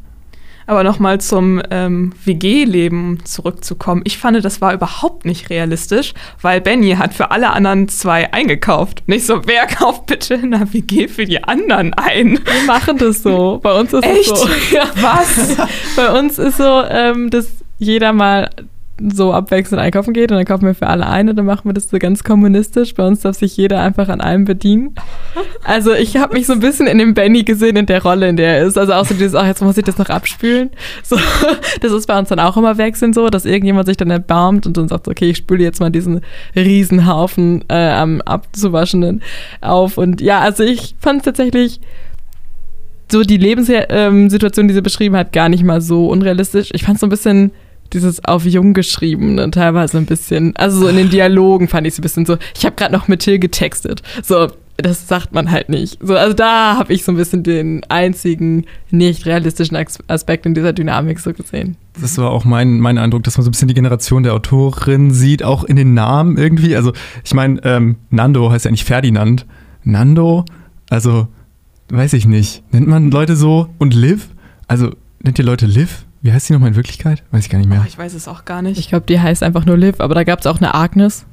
Aber 0.66 0.85
nochmal 0.85 1.21
zum 1.21 1.61
ähm, 1.71 2.12
WG-Leben 2.25 3.21
zurückzukommen. 3.25 4.02
Ich 4.04 4.19
fand, 4.19 4.45
das 4.45 4.61
war 4.61 4.73
überhaupt 4.75 5.25
nicht 5.25 5.50
realistisch, 5.50 6.14
weil 6.40 6.61
Benny 6.61 6.92
hat 6.92 7.14
für 7.14 7.31
alle 7.31 7.50
anderen 7.50 7.88
zwei 7.88 8.33
eingekauft. 8.33 9.02
Nicht 9.07 9.26
so, 9.26 9.42
wer 9.47 9.66
kauft 9.66 10.07
bitte 10.07 10.35
in 10.35 10.54
einer 10.54 10.73
WG 10.73 11.09
für 11.09 11.25
die 11.25 11.42
anderen 11.42 11.95
ein? 11.95 12.38
Wir 12.45 12.66
machen 12.66 12.99
das 12.99 13.23
so. 13.23 13.61
Bei 13.62 13.78
uns 13.78 13.92
ist 13.92 14.04
Echt? 14.04 14.33
es 14.33 14.40
so. 14.40 14.49
Ja. 14.73 14.85
Was? 15.00 15.57
Bei 15.97 16.19
uns 16.19 16.38
ist 16.38 16.57
so, 16.57 16.83
ähm, 16.88 17.31
dass 17.31 17.49
jeder 17.78 18.12
mal 18.12 18.49
so 19.00 19.32
abwechselnd 19.32 19.82
einkaufen 19.82 20.12
geht 20.12 20.30
und 20.30 20.37
dann 20.37 20.44
kaufen 20.44 20.66
wir 20.66 20.75
für 20.75 20.87
alle 20.87 21.06
ein 21.06 21.28
und 21.28 21.37
dann 21.37 21.46
machen 21.46 21.68
wir 21.68 21.72
das 21.72 21.88
so 21.88 21.99
ganz 21.99 22.22
kommunistisch. 22.22 22.94
Bei 22.94 23.06
uns 23.06 23.20
darf 23.20 23.37
sich 23.37 23.56
jeder 23.56 23.80
einfach 23.80 24.08
an 24.08 24.20
allem 24.20 24.44
bedienen. 24.44 24.94
Also 25.64 25.92
ich 25.94 26.16
habe 26.16 26.34
mich 26.34 26.46
so 26.46 26.52
ein 26.52 26.61
bisschen 26.61 26.87
in 26.87 26.99
dem 26.99 27.14
Benny 27.14 27.42
gesehen, 27.42 27.76
in 27.76 27.87
der 27.87 28.02
Rolle, 28.02 28.28
in 28.28 28.37
der 28.37 28.58
er 28.58 28.66
ist. 28.66 28.76
Also 28.76 28.92
auch 28.92 29.04
so 29.04 29.14
dieses, 29.14 29.34
ach, 29.34 29.46
jetzt 29.46 29.62
muss 29.62 29.78
ich 29.78 29.84
das 29.84 29.99
noch 29.99 30.11
abspülen. 30.11 30.70
So, 31.02 31.16
das 31.80 31.92
ist 31.92 32.06
bei 32.06 32.18
uns 32.18 32.28
dann 32.28 32.38
auch 32.38 32.56
immer 32.56 32.78
wechselnd 32.78 33.14
so, 33.14 33.28
dass 33.28 33.44
irgendjemand 33.44 33.87
sich 33.87 33.96
dann 33.96 34.11
erbarmt 34.11 34.66
und 34.66 34.76
dann 34.76 34.88
sagt, 34.88 35.08
okay, 35.08 35.30
ich 35.30 35.38
spüle 35.38 35.64
jetzt 35.64 35.80
mal 35.80 35.90
diesen 35.90 36.20
Riesenhaufen 36.54 37.64
äh, 37.68 37.75
am 37.75 38.20
Abzuwaschenden 38.20 39.22
auf. 39.61 39.99
Und 39.99 40.20
ja, 40.20 40.40
also 40.40 40.62
ich 40.62 40.94
fand 41.00 41.20
es 41.20 41.25
tatsächlich 41.25 41.80
so 43.11 43.22
die 43.22 43.37
Lebenssituation, 43.37 44.68
die 44.68 44.75
sie 44.75 44.82
beschrieben 44.82 45.16
hat, 45.16 45.32
gar 45.32 45.49
nicht 45.49 45.64
mal 45.64 45.80
so 45.80 46.08
unrealistisch. 46.08 46.70
Ich 46.72 46.84
fand 46.84 46.96
es 46.96 47.00
so 47.00 47.06
ein 47.06 47.11
bisschen 47.11 47.52
dieses 47.92 48.25
auf 48.25 48.44
jung 48.44 48.75
geschriebene 48.75 49.50
teilweise 49.50 49.99
ein 49.99 50.06
bisschen, 50.06 50.56
also 50.56 50.80
so 50.80 50.88
in 50.88 50.96
den 50.96 51.11
Dialogen 51.11 51.68
fand 51.68 51.87
ich 51.87 51.94
es 51.94 51.99
ein 51.99 52.02
bisschen 52.02 52.26
so, 52.26 52.37
ich 52.56 52.64
habe 52.64 52.76
gerade 52.76 52.92
noch 52.92 53.08
mit 53.08 53.20
Till 53.20 53.38
getextet. 53.38 54.02
So, 54.22 54.49
das 54.76 55.06
sagt 55.06 55.32
man 55.32 55.50
halt 55.50 55.68
nicht. 55.68 55.99
So, 56.02 56.16
also 56.16 56.34
da 56.34 56.76
habe 56.78 56.92
ich 56.92 57.04
so 57.04 57.12
ein 57.12 57.16
bisschen 57.16 57.42
den 57.42 57.82
einzigen 57.88 58.64
nicht 58.90 59.26
realistischen 59.26 59.76
Aspekt 60.08 60.46
in 60.46 60.54
dieser 60.54 60.72
Dynamik 60.72 61.20
so 61.20 61.32
gesehen. 61.32 61.76
Das 62.00 62.16
war 62.18 62.30
auch 62.30 62.44
mein, 62.44 62.80
mein 62.80 62.99
Eindruck, 62.99 63.22
dass 63.25 63.37
man 63.37 63.44
so 63.44 63.50
ein 63.50 63.52
bisschen 63.52 63.68
die 63.68 63.75
Generation 63.75 64.22
der 64.22 64.32
Autorin 64.34 65.11
sieht, 65.11 65.42
auch 65.42 65.64
in 65.64 65.76
den 65.76 65.94
Namen 65.94 66.38
irgendwie. 66.38 66.75
Also 66.75 66.92
ich 67.22 67.34
meine, 67.34 67.62
ähm, 67.64 67.96
Nando 68.11 68.50
heißt 68.50 68.64
ja 68.64 68.70
nicht 68.70 68.84
Ferdinand. 68.84 69.46
Nando, 69.84 70.44
also 70.88 71.28
weiß 71.90 72.14
ich 72.14 72.26
nicht. 72.26 72.62
Nennt 72.72 72.88
man 72.88 73.11
Leute 73.11 73.37
so? 73.37 73.68
Und 73.78 73.94
Liv? 73.94 74.30
Also 74.68 74.92
nennt 75.22 75.38
ihr 75.38 75.44
Leute 75.44 75.66
Liv? 75.66 76.06
Wie 76.22 76.32
heißt 76.32 76.46
sie 76.46 76.52
nochmal 76.52 76.70
in 76.70 76.76
Wirklichkeit? 76.76 77.24
Weiß 77.32 77.44
ich 77.44 77.50
gar 77.50 77.58
nicht 77.58 77.68
mehr. 77.68 77.80
Oh, 77.82 77.86
ich 77.86 77.98
weiß 77.98 78.14
es 78.14 78.28
auch 78.28 78.44
gar 78.44 78.62
nicht. 78.62 78.78
Ich 78.78 78.88
glaube, 78.88 79.04
die 79.08 79.20
heißt 79.20 79.42
einfach 79.42 79.66
nur 79.66 79.76
Liv, 79.76 79.96
aber 79.98 80.14
da 80.14 80.22
gab 80.22 80.38
es 80.38 80.46
auch 80.46 80.58
eine 80.58 80.74
Agnes, 80.74 81.26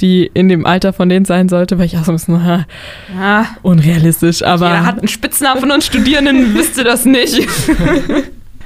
die 0.00 0.30
in 0.32 0.48
dem 0.48 0.66
Alter 0.66 0.92
von 0.92 1.08
denen 1.08 1.24
sein 1.24 1.48
sollte, 1.48 1.78
weil 1.78 1.86
ich 1.86 1.98
auch 1.98 2.04
so 2.04 2.12
ein 2.12 2.16
bisschen 2.16 2.44
ha, 2.44 2.66
ja. 3.18 3.46
unrealistisch, 3.62 4.44
aber. 4.44 4.68
Jeder 4.68 4.86
hat 4.86 4.98
einen 4.98 5.08
Spitznamen 5.08 5.60
von 5.60 5.70
uns 5.72 5.86
Studierenden, 5.86 6.54
wisst 6.54 6.78
ihr 6.78 6.84
das 6.84 7.04
nicht? 7.04 7.46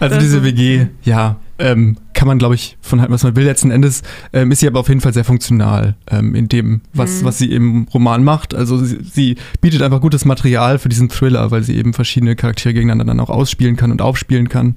Also 0.00 0.16
diese 0.18 0.44
WG, 0.44 0.86
ja, 1.02 1.36
ähm, 1.58 1.96
kann 2.14 2.28
man, 2.28 2.38
glaube 2.38 2.54
ich, 2.54 2.76
von 2.80 3.00
halten, 3.00 3.12
was 3.12 3.24
man 3.24 3.34
will. 3.34 3.44
Letzten 3.44 3.70
Endes 3.70 4.02
ähm, 4.32 4.52
ist 4.52 4.60
sie 4.60 4.68
aber 4.68 4.80
auf 4.80 4.88
jeden 4.88 5.00
Fall 5.00 5.12
sehr 5.12 5.24
funktional 5.24 5.96
ähm, 6.10 6.34
in 6.34 6.48
dem, 6.48 6.82
was, 6.94 7.20
mhm. 7.20 7.24
was 7.24 7.38
sie 7.38 7.52
im 7.52 7.88
Roman 7.92 8.22
macht. 8.22 8.54
Also 8.54 8.78
sie, 8.78 8.98
sie, 9.02 9.36
bietet 9.60 9.82
einfach 9.82 10.00
gutes 10.00 10.24
Material 10.24 10.78
für 10.78 10.88
diesen 10.88 11.08
Thriller, 11.08 11.50
weil 11.50 11.62
sie 11.64 11.76
eben 11.76 11.94
verschiedene 11.94 12.36
Charaktere 12.36 12.74
gegeneinander 12.74 13.06
dann 13.06 13.20
auch 13.20 13.30
ausspielen 13.30 13.76
kann 13.76 13.90
und 13.90 14.02
aufspielen 14.02 14.48
kann. 14.48 14.76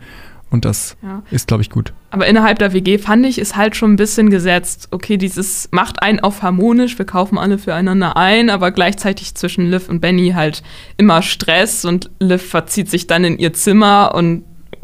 Und 0.52 0.66
das 0.66 0.98
ja. 1.02 1.24
ist, 1.32 1.48
glaube 1.48 1.64
ich, 1.64 1.70
gut. 1.70 1.94
Aber 2.10 2.28
innerhalb 2.28 2.60
der 2.60 2.74
WG 2.74 2.98
fand 2.98 3.26
ich 3.26 3.38
es 3.38 3.56
halt 3.56 3.78
schon 3.78 3.94
ein 3.94 3.96
bisschen 3.96 4.30
gesetzt. 4.30 4.90
Okay, 4.92 5.16
dieses 5.16 5.70
macht 5.72 6.04
einen 6.04 6.20
auf 6.20 6.44
harmonisch, 6.44 6.98
wir 7.00 7.06
kaufen 7.06 7.38
alle 7.38 7.58
füreinander 7.58 8.18
ein, 8.18 8.50
aber 8.50 8.72
gleichzeitig 8.72 9.34
zwischen 9.36 9.72
Liv 9.72 9.88
und 9.88 10.02
Benny 10.02 10.32
halt 10.36 10.62
immer 10.98 11.22
Stress 11.22 11.86
und 11.86 12.12
Liv 12.20 12.42
verzieht 12.42 12.90
sich 12.90 13.08
dann 13.08 13.24
in 13.24 13.40
ihr 13.40 13.54
Zimmer 13.54 14.14
und 14.14 14.44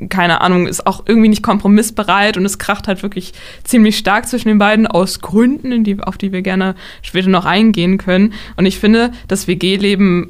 keine 0.10 0.42
Ahnung, 0.42 0.68
ist 0.68 0.86
auch 0.86 1.04
irgendwie 1.08 1.28
nicht 1.28 1.42
kompromissbereit 1.42 2.38
und 2.38 2.46
es 2.46 2.60
kracht 2.60 2.88
halt 2.88 3.02
wirklich 3.04 3.34
ziemlich 3.64 3.98
stark 3.98 4.28
zwischen 4.28 4.48
den 4.48 4.60
beiden 4.60 4.86
aus 4.86 5.22
Gründen, 5.22 5.84
die, 5.84 6.00
auf 6.00 6.18
die 6.18 6.32
wir 6.32 6.44
gerne 6.44 6.76
später 7.02 7.30
noch 7.30 7.46
eingehen 7.46 7.98
können. 7.98 8.34
Und 8.58 8.68
ich 8.68 8.80
finde, 8.80 9.12
das 9.28 9.48
WG-Leben 9.48 10.30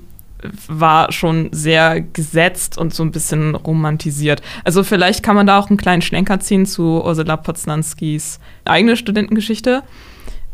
war 0.68 1.12
schon 1.12 1.50
sehr 1.52 2.02
gesetzt 2.02 2.78
und 2.78 2.94
so 2.94 3.04
ein 3.04 3.12
bisschen 3.12 3.56
romantisiert. 3.56 4.42
Also 4.64 4.84
vielleicht 4.84 5.24
kann 5.24 5.36
man 5.36 5.48
da 5.48 5.60
auch 5.60 5.70
einen 5.70 5.78
kleinen 5.78 6.02
Schlenker 6.02 6.40
ziehen 6.40 6.66
zu 6.66 7.04
Ursula 7.04 7.38
Poznanskis 7.38 8.40
eigene 8.66 8.96
Studentengeschichte, 8.96 9.84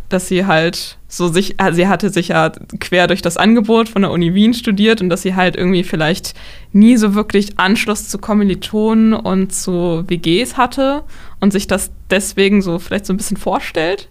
dass 0.09 0.27
sie 0.27 0.45
halt 0.45 0.97
so 1.07 1.27
sich, 1.27 1.59
also 1.59 1.75
sie 1.75 1.87
hatte 1.87 2.09
sich 2.09 2.29
ja 2.29 2.51
quer 2.79 3.07
durch 3.07 3.21
das 3.21 3.37
Angebot 3.37 3.89
von 3.89 4.03
der 4.03 4.11
Uni 4.11 4.33
Wien 4.33 4.53
studiert 4.53 5.01
und 5.01 5.09
dass 5.09 5.23
sie 5.23 5.35
halt 5.35 5.55
irgendwie 5.55 5.83
vielleicht 5.83 6.33
nie 6.71 6.97
so 6.97 7.15
wirklich 7.15 7.59
Anschluss 7.59 8.09
zu 8.09 8.17
Kommilitonen 8.17 9.13
und 9.13 9.53
zu 9.53 10.03
WGs 10.07 10.57
hatte 10.57 11.03
und 11.39 11.51
sich 11.51 11.67
das 11.67 11.91
deswegen 12.09 12.61
so 12.61 12.79
vielleicht 12.79 13.05
so 13.05 13.13
ein 13.13 13.17
bisschen 13.17 13.37
vorstellt. 13.37 14.09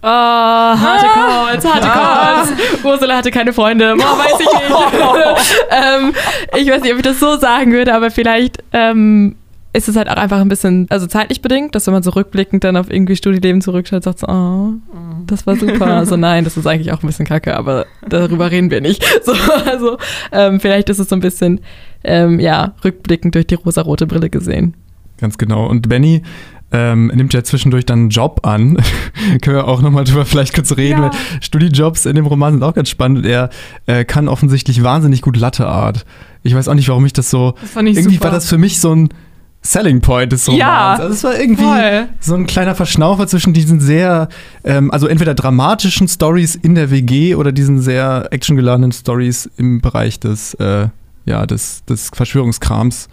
Oh, 0.00 0.06
harte 0.06 1.06
Calls, 1.06 1.64
harte 1.64 1.88
Calls. 1.88 2.84
Ursula 2.84 3.16
hatte 3.16 3.30
keine 3.30 3.52
Freunde. 3.52 3.94
Boah, 3.96 4.18
weiß 4.18 4.40
ich 4.40 4.46
nicht. 4.46 5.66
ähm, 5.70 6.14
ich 6.56 6.70
weiß 6.70 6.82
nicht, 6.82 6.92
ob 6.92 6.98
ich 6.98 7.04
das 7.04 7.18
so 7.18 7.36
sagen 7.36 7.72
würde, 7.72 7.94
aber 7.94 8.10
vielleicht 8.10 8.62
ähm, 8.72 9.34
ist 9.72 9.88
es 9.88 9.96
halt 9.96 10.08
auch 10.08 10.16
einfach 10.16 10.40
ein 10.40 10.48
bisschen, 10.48 10.86
also 10.88 11.06
zeitlich 11.06 11.42
bedingt, 11.42 11.74
dass 11.74 11.86
wenn 11.86 11.94
man 11.94 12.02
so 12.02 12.10
rückblickend 12.10 12.64
dann 12.64 12.76
auf 12.76 12.90
irgendwie 12.90 13.16
Studieleben 13.16 13.60
zurückschaut, 13.60 14.04
sagt 14.04 14.20
so, 14.20 14.26
oh, 14.28 14.74
das 15.26 15.46
war 15.46 15.56
super. 15.56 15.86
Also 15.86 16.16
nein, 16.16 16.44
das 16.44 16.56
ist 16.56 16.66
eigentlich 16.66 16.92
auch 16.92 17.02
ein 17.02 17.06
bisschen 17.06 17.26
kacke, 17.26 17.56
aber 17.56 17.86
darüber 18.08 18.50
reden 18.50 18.70
wir 18.70 18.80
nicht. 18.80 19.04
So, 19.24 19.32
also 19.66 19.98
ähm, 20.32 20.58
vielleicht 20.60 20.88
ist 20.88 21.00
es 21.00 21.08
so 21.08 21.16
ein 21.16 21.20
bisschen, 21.20 21.60
ähm, 22.02 22.40
ja, 22.40 22.74
rückblickend 22.82 23.34
durch 23.34 23.46
die 23.46 23.56
rosarote 23.56 24.06
Brille 24.06 24.30
gesehen. 24.30 24.74
Ganz 25.18 25.36
genau. 25.36 25.66
Und 25.66 25.88
Benny 25.88 26.22
ähm, 26.70 27.06
nimmt 27.14 27.32
ja 27.32 27.42
zwischendurch 27.42 27.86
dann 27.86 28.00
einen 28.00 28.08
Job 28.10 28.46
an. 28.46 28.76
Können 29.42 29.56
wir 29.56 29.68
auch 29.68 29.80
nochmal 29.80 30.04
drüber 30.04 30.24
vielleicht 30.24 30.54
kurz 30.54 30.76
reden, 30.76 31.02
ja. 31.02 31.10
weil 31.10 31.18
Studiejobs 31.40 32.06
in 32.06 32.14
dem 32.14 32.26
Roman 32.26 32.54
sind 32.54 32.62
auch 32.62 32.74
ganz 32.74 32.90
spannend. 32.90 33.24
Er 33.24 33.50
äh, 33.86 34.04
kann 34.04 34.28
offensichtlich 34.28 34.82
wahnsinnig 34.82 35.22
gut 35.22 35.36
Latteart. 35.36 36.04
Ich 36.42 36.54
weiß 36.54 36.68
auch 36.68 36.74
nicht, 36.74 36.88
warum 36.88 37.06
ich 37.06 37.12
das 37.12 37.30
so. 37.30 37.54
Das 37.60 37.74
irgendwie 37.76 38.14
super. 38.14 38.24
war 38.24 38.30
das 38.32 38.48
für 38.48 38.58
mich 38.58 38.80
so 38.80 38.94
ein 38.94 39.08
Selling 39.60 40.00
Point 40.00 40.32
des 40.32 40.46
Romans. 40.46 40.60
Ja, 40.60 40.94
also 40.94 41.12
es 41.12 41.24
war 41.24 41.38
irgendwie 41.38 41.64
voll. 41.64 42.08
so 42.20 42.34
ein 42.34 42.46
kleiner 42.46 42.74
Verschnaufer 42.74 43.26
zwischen 43.26 43.52
diesen 43.52 43.80
sehr, 43.80 44.28
ähm, 44.64 44.90
also 44.90 45.08
entweder 45.08 45.34
dramatischen 45.34 46.06
Stories 46.06 46.54
in 46.54 46.74
der 46.74 46.90
WG 46.90 47.34
oder 47.34 47.50
diesen 47.50 47.80
sehr 47.80 48.28
actiongeladenen 48.30 48.92
Stories 48.92 49.50
im 49.56 49.80
Bereich 49.80 50.20
des, 50.20 50.54
äh, 50.54 50.88
ja, 51.24 51.44
des, 51.44 51.84
des 51.86 52.10
Verschwörungskrams. 52.14 53.08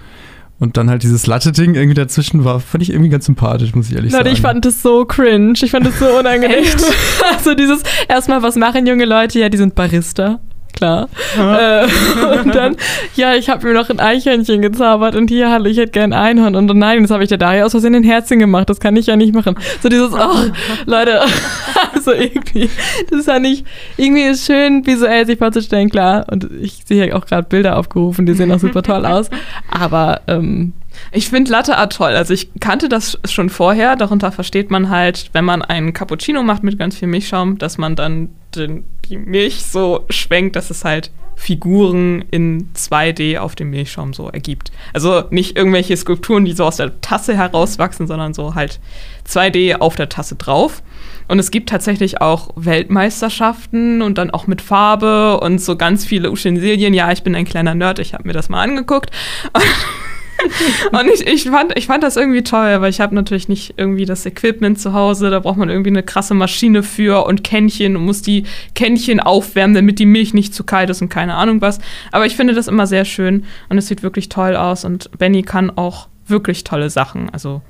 Und 0.58 0.78
dann 0.78 0.89
halt 0.89 1.04
dieses 1.04 1.28
Latte-Ding 1.28 1.76
irgendwie 1.76 1.96
dazwischen 1.96 2.46
war, 2.46 2.62
fand 2.62 2.82
ich 2.82 2.89
irgendwie 2.89 3.10
ganz 3.10 3.26
sympathisch, 3.26 3.76
muss 3.76 3.89
ich 3.89 3.96
ehrlich 3.96 4.13
Leute, 4.13 4.24
sagen. 4.24 4.36
ich 4.36 4.41
fand 4.41 4.65
das 4.65 4.82
so 4.82 5.06
cringe. 5.06 5.54
Ich 5.62 5.72
fand 5.72 5.86
das 5.86 6.00
so 6.00 6.18
unangenehm. 6.18 6.63
also 7.36 7.56
dieses, 7.56 7.84
erstmal, 8.08 8.41
was 8.41 8.56
machen 8.56 8.88
junge 8.88 9.06
Leute? 9.06 9.39
Ja, 9.39 9.50
die 9.50 9.58
sind 9.58 9.76
Barista 9.76 10.39
klar. 10.75 11.09
Äh, 11.38 11.85
und 12.39 12.53
dann, 12.53 12.75
ja, 13.15 13.35
ich 13.35 13.49
habe 13.49 13.67
mir 13.67 13.73
noch 13.73 13.89
ein 13.89 13.99
Eichhörnchen 13.99 14.61
gezaubert 14.61 15.15
und 15.15 15.29
hier, 15.29 15.49
hallo, 15.49 15.65
ich 15.65 15.77
hätte 15.77 15.91
gern 15.91 16.13
Einhorn. 16.13 16.55
Und 16.55 16.65
nein, 16.77 17.01
das 17.01 17.11
habe 17.11 17.23
ich 17.23 17.29
der 17.29 17.38
Daria 17.38 17.65
aus 17.65 17.71
Versehen 17.71 17.95
ein 17.95 18.03
Herzchen 18.03 18.39
gemacht. 18.39 18.69
Das 18.69 18.79
kann 18.79 18.95
ich 18.95 19.07
ja 19.07 19.15
nicht 19.15 19.33
machen. 19.33 19.55
So 19.81 19.89
dieses, 19.89 20.13
oh, 20.13 20.51
Leute, 20.85 21.21
also 21.93 22.11
irgendwie, 22.11 22.69
das 23.09 23.21
ist 23.21 23.27
ja 23.27 23.39
nicht, 23.39 23.65
irgendwie 23.97 24.23
ist 24.23 24.45
schön, 24.45 24.85
visuell 24.85 25.25
sich 25.25 25.38
vorzustellen, 25.38 25.89
klar. 25.89 26.25
Und 26.29 26.49
ich 26.61 26.83
sehe 26.85 27.07
ja 27.07 27.15
auch 27.15 27.25
gerade 27.25 27.47
Bilder 27.47 27.77
aufgerufen, 27.77 28.25
die 28.25 28.33
sehen 28.33 28.51
auch 28.51 28.59
super 28.59 28.83
toll 28.83 29.05
aus. 29.05 29.29
Aber, 29.71 30.21
ähm, 30.27 30.73
ich 31.11 31.29
finde 31.29 31.51
Latte 31.51 31.77
Art 31.77 31.93
toll. 31.93 32.15
Also 32.15 32.33
ich 32.33 32.49
kannte 32.59 32.89
das 32.89 33.19
schon 33.25 33.49
vorher. 33.49 33.95
Darunter 33.95 34.31
versteht 34.31 34.71
man 34.71 34.89
halt, 34.89 35.29
wenn 35.33 35.45
man 35.45 35.61
einen 35.61 35.91
Cappuccino 35.93 36.41
macht 36.41 36.63
mit 36.63 36.79
ganz 36.79 36.97
viel 36.97 37.07
Milchschaum, 37.07 37.57
dass 37.57 37.77
man 37.77 37.95
dann 37.95 38.29
den 38.55 38.85
die 39.10 39.18
Milch 39.18 39.65
so 39.65 40.06
schwenkt, 40.10 40.56
dass 40.56 40.70
es 40.70 40.84
halt 40.84 41.12
Figuren 41.36 42.24
in 42.32 42.72
2D 42.74 43.38
auf 43.39 43.56
dem 43.56 43.70
Milchschaum 43.70 44.13
so 44.13 44.30
ergibt. 44.30 44.72
Also 44.94 45.24
nicht 45.30 45.58
irgendwelche 45.58 45.96
Skulpturen, 45.98 46.46
die 46.46 46.54
so 46.54 46.65
aus 46.65 46.78
der 46.78 47.02
Tasse 47.02 47.36
herauswachsen, 47.36 48.08
sondern 48.08 48.34
so 48.34 48.56
halt 48.56 48.80
2D 49.28 49.76
auf 49.76 49.96
der 49.96 50.10
Tasse 50.10 50.36
drauf. 50.36 50.82
Und 51.28 51.39
es 51.39 51.52
gibt 51.52 51.70
tatsächlich 51.70 52.22
auch 52.22 52.50
Weltmeisterschaften 52.56 54.02
und 54.02 54.18
dann 54.18 54.32
auch 54.32 54.48
mit 54.48 54.62
Farbe 54.62 55.39
und 55.39 55.60
so 55.60 55.76
ganz 55.76 56.06
viele 56.06 56.32
Utensilien. 56.32 56.94
Ja, 56.94 57.12
ich 57.12 57.24
bin 57.24 57.36
ein 57.36 57.46
kleiner 57.46 57.76
Nerd, 57.76 58.00
ich 58.00 58.13
habe 58.13 58.28
mir 58.28 58.34
das 58.34 58.50
mal 58.50 58.62
angeguckt. 58.62 59.12
und 60.91 61.08
ich, 61.13 61.28
ich, 61.28 61.43
fand, 61.50 61.78
ich 61.78 61.88
fand 61.88 62.04
das 62.04 62.17
irgendwie 62.17 62.43
toll, 62.43 62.82
weil 62.82 62.89
ich 62.89 63.00
habe 63.02 63.15
natürlich 63.15 63.48
nicht 63.48 63.76
irgendwie 63.78 64.06
das 64.06 64.26
Equipment 64.26 64.80
zu 64.80 64.93
Hause. 64.93 65.30
Da 65.30 65.39
braucht 65.39 65.58
man 65.58 65.69
irgendwie 65.69 65.89
eine 65.89 66.04
krasse 66.04 66.34
Maschine 66.34 66.84
für 66.84 67.26
und 67.26 67.43
Kännchen 67.43 67.95
und 67.95 68.06
muss 68.06 68.21
die 68.21 68.43
Kännchen 68.74 69.19
aufwärmen, 69.19 69.76
damit 69.76 70.00
die 70.00 70.06
Milch 70.06 70.34
nicht 70.34 70.54
zu 70.54 70.63
kalt 70.63 70.89
ist 70.89 71.02
und 71.02 71.10
keine 71.10 71.36
Ahnung 71.36 71.62
was. 71.62 71.80
Aber 72.12 72.26
ich 72.26 72.36
finde 72.36 72.54
das 72.54 72.67
immer 72.67 72.88
sehr 72.88 73.06
schön 73.06 73.45
und 73.69 73.78
es 73.78 73.88
sieht 73.88 74.04
wirklich 74.04 74.30
toll 74.30 74.56
aus. 74.56 74.86
Und 74.86 75.10
Benny 75.17 75.43
kann 75.43 75.69
auch 75.69 76.08
wirklich 76.28 76.63
tolle 76.63 76.89
Sachen. 76.89 77.30
Also 77.30 77.62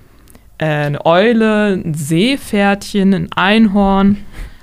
äh, 0.58 0.65
eine 0.65 1.06
Eule, 1.06 1.73
ein 1.73 1.93
Seepferdchen, 1.93 3.13
ein 3.13 3.32
Einhorn. 3.34 4.17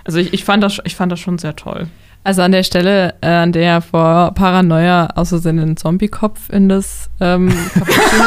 Also 0.05 0.19
ich, 0.19 0.33
ich, 0.33 0.45
fand 0.45 0.63
das, 0.63 0.79
ich 0.85 0.97
fand 0.97 1.13
das 1.13 1.21
schon 1.21 1.39
sehr 1.39 1.57
toll. 1.57 1.89
Also 2.25 2.43
an 2.43 2.53
der 2.53 2.63
Stelle, 2.63 3.15
äh, 3.21 3.27
an 3.27 3.51
der 3.51 3.81
vor 3.81 4.33
Paranoia 4.35 5.09
aus 5.17 5.31
Versehen 5.31 5.59
einen 5.59 5.77
Zombie-Kopf 5.77 6.51
in 6.51 6.69
das 6.69 7.11
ähm, 7.21 7.49
Cappuccino. 7.75 8.25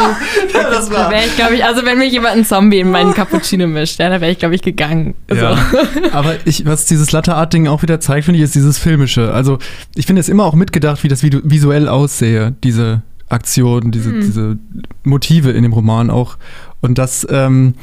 Ja, 0.54 0.70
das 0.70 0.92
war- 0.92 1.06
Da 1.06 1.12
wäre 1.12 1.26
ich, 1.26 1.36
glaube 1.38 1.56
ich, 1.56 1.64
also 1.64 1.86
wenn 1.86 1.98
mir 1.98 2.08
jemand 2.08 2.34
einen 2.34 2.44
Zombie 2.46 2.80
in 2.80 2.92
meinen 2.92 3.14
Cappuccino 3.14 3.68
mischt, 3.68 4.00
ja, 4.00 4.10
da 4.10 4.20
wäre 4.20 4.32
ich, 4.32 4.40
glaube 4.40 4.54
ich, 4.54 4.62
gegangen. 4.62 5.16
Ja. 5.34 5.58
Aber 6.12 6.36
ich, 6.44 6.66
was 6.66 6.86
dieses 6.88 7.14
Latte-Art-Ding 7.14 7.68
auch 7.70 7.84
wieder 7.84 8.02
zeigt, 8.02 8.26
finde 8.26 8.38
ich, 8.40 8.44
ist 8.44 8.56
dieses 8.56 8.78
Filmische. 8.78 9.34
Also 9.34 9.60
ich 9.96 10.06
finde 10.06 10.20
es 10.20 10.28
immer 10.28 10.44
auch 10.44 10.56
mitgedacht, 10.56 11.04
wie 11.06 11.08
das 11.08 11.24
visuell 11.24 11.88
aussehe, 11.88 12.54
diese 12.66 13.02
Aktion, 13.30 13.92
diese, 13.92 14.10
Hm. 14.12 14.22
diese 14.22 14.58
Motive 15.04 15.52
in 15.52 15.64
dem 15.64 15.72
Roman 15.74 16.10
auch. 16.10 16.38
Und 16.82 16.98
das 16.98 17.26
ähm, 17.30 17.76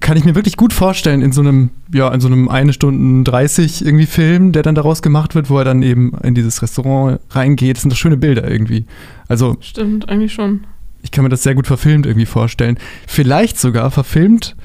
kann 0.00 0.16
ich 0.16 0.24
mir 0.24 0.34
wirklich 0.34 0.56
gut 0.56 0.72
vorstellen 0.72 1.22
in 1.22 1.32
so 1.32 1.40
einem, 1.40 1.70
ja, 1.94 2.12
in 2.12 2.20
so 2.20 2.28
einem 2.28 2.48
eine 2.48 2.72
Stunde 2.72 3.30
30 3.30 3.84
irgendwie 3.84 4.06
Film, 4.06 4.52
der 4.52 4.62
dann 4.62 4.74
daraus 4.74 5.00
gemacht 5.02 5.34
wird, 5.34 5.48
wo 5.48 5.58
er 5.58 5.64
dann 5.64 5.82
eben 5.82 6.12
in 6.22 6.34
dieses 6.34 6.60
Restaurant 6.62 7.20
reingeht. 7.30 7.76
Das 7.76 7.82
sind 7.82 7.90
doch 7.92 7.96
schöne 7.96 8.16
Bilder 8.18 8.48
irgendwie. 8.50 8.84
Also 9.28 9.56
Stimmt, 9.60 10.08
eigentlich 10.08 10.34
schon. 10.34 10.64
ich 11.02 11.10
kann 11.10 11.24
mir 11.24 11.30
das 11.30 11.42
sehr 11.42 11.54
gut 11.54 11.66
verfilmt 11.66 12.04
irgendwie 12.06 12.26
vorstellen. 12.26 12.78
Vielleicht 13.06 13.58
sogar 13.58 13.90
verfilmt 13.90 14.56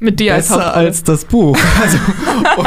Mit 0.00 0.20
dir 0.20 0.34
als 0.34 0.48
besser 0.48 0.64
Hauptrolle. 0.66 0.86
als 0.86 1.02
das 1.04 1.24
Buch. 1.24 1.58
Also, 1.82 1.98
oh- 2.58 2.64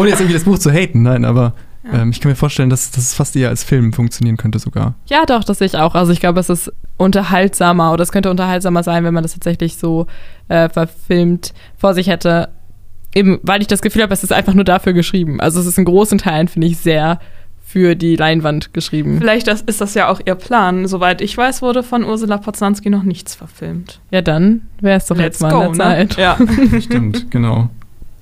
ohne 0.00 0.10
jetzt 0.10 0.20
irgendwie 0.20 0.34
das 0.34 0.44
Buch 0.44 0.58
zu 0.58 0.70
haten, 0.70 1.02
nein, 1.02 1.24
aber 1.24 1.54
Ja. 1.90 2.02
ähm, 2.02 2.10
ich 2.10 2.20
kann 2.20 2.30
mir 2.30 2.36
vorstellen, 2.36 2.70
dass 2.70 2.90
das 2.90 3.14
fast 3.14 3.34
eher 3.36 3.48
als 3.48 3.64
Film 3.64 3.92
funktionieren 3.92 4.36
könnte 4.36 4.58
sogar. 4.58 4.94
Ja, 5.06 5.24
doch, 5.26 5.44
das 5.44 5.58
sehe 5.58 5.66
ich 5.66 5.76
auch. 5.76 5.94
Also 5.94 6.12
ich 6.12 6.20
glaube, 6.20 6.40
es 6.40 6.48
ist 6.48 6.72
unterhaltsamer 6.96 7.92
oder 7.92 8.02
es 8.02 8.12
könnte 8.12 8.30
unterhaltsamer 8.30 8.82
sein, 8.82 9.04
wenn 9.04 9.14
man 9.14 9.22
das 9.22 9.32
tatsächlich 9.32 9.76
so 9.76 10.06
äh, 10.48 10.68
verfilmt 10.68 11.54
vor 11.76 11.94
sich 11.94 12.08
hätte. 12.08 12.50
Eben, 13.14 13.40
weil 13.42 13.62
ich 13.62 13.68
das 13.68 13.80
Gefühl 13.80 14.02
habe, 14.02 14.12
es 14.12 14.22
ist 14.22 14.32
einfach 14.32 14.54
nur 14.54 14.64
dafür 14.64 14.92
geschrieben. 14.92 15.40
Also 15.40 15.60
es 15.60 15.66
ist 15.66 15.78
in 15.78 15.84
großen 15.84 16.18
Teilen, 16.18 16.48
finde 16.48 16.66
ich, 16.66 16.78
sehr 16.78 17.18
für 17.68 17.94
die 17.94 18.16
Leinwand 18.16 18.72
geschrieben. 18.72 19.18
Vielleicht 19.18 19.46
das, 19.46 19.60
ist 19.60 19.82
das 19.82 19.92
ja 19.92 20.08
auch 20.08 20.20
ihr 20.24 20.36
Plan. 20.36 20.88
Soweit 20.88 21.20
ich 21.20 21.36
weiß, 21.36 21.60
wurde 21.60 21.82
von 21.82 22.02
Ursula 22.02 22.38
Poznanski 22.38 22.88
noch 22.88 23.02
nichts 23.02 23.34
verfilmt. 23.34 24.00
Ja, 24.10 24.22
dann 24.22 24.62
wäre 24.80 24.96
es 24.96 25.04
doch 25.06 25.18
jetzt 25.18 25.42
mal 25.42 25.52
an 25.52 25.72
der 25.72 25.84
Zeit. 25.84 26.16
Ne? 26.16 26.22
Ja. 26.22 26.38
Stimmt, 26.80 27.30
genau. 27.30 27.68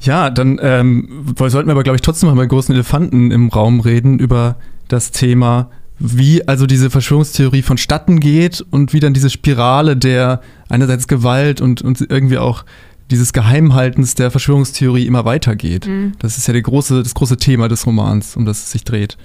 Ja, 0.07 0.31
dann 0.31 0.59
ähm, 0.63 1.25
sollten 1.37 1.69
wir 1.69 1.73
aber, 1.73 1.83
glaube 1.83 1.97
ich, 1.97 2.03
trotzdem 2.03 2.29
mal 2.29 2.35
über 2.35 2.47
großen 2.47 2.75
Elefanten 2.75 3.31
im 3.31 3.49
Raum 3.49 3.81
reden, 3.81 4.19
über 4.19 4.57
das 4.89 5.11
Thema, 5.11 5.71
wie 5.99 6.47
also 6.47 6.67
diese 6.67 6.91
Verschwörungstheorie 6.91 7.63
vonstatten 7.63 8.21
geht 8.21 8.65
und 8.71 8.93
wie 8.93 9.01
dann 9.01 9.15
diese 9.15 9.31
Spirale 9.31 9.97
der 9.97 10.41
einerseits 10.69 11.09
Gewalt 11.09 11.61
und, 11.61 11.83
und 11.83 12.01
irgendwie 12.01 12.39
auch 12.39 12.65
dieses 13.11 13.33
Geheimhaltens 13.33 14.15
der 14.15 14.31
Verschwörungstheorie 14.31 15.07
immer 15.07 15.25
weitergeht. 15.25 15.87
Mhm. 15.87 16.13
Das 16.19 16.39
ist 16.39 16.47
ja 16.47 16.53
der 16.53 16.63
große, 16.63 17.03
das 17.03 17.15
große 17.15 17.37
Thema 17.37 17.69
des 17.69 17.87
Romans, 17.87 18.37
um 18.37 18.45
das 18.45 18.65
es 18.65 18.73
sich 18.73 18.85
dreht. 18.85 19.17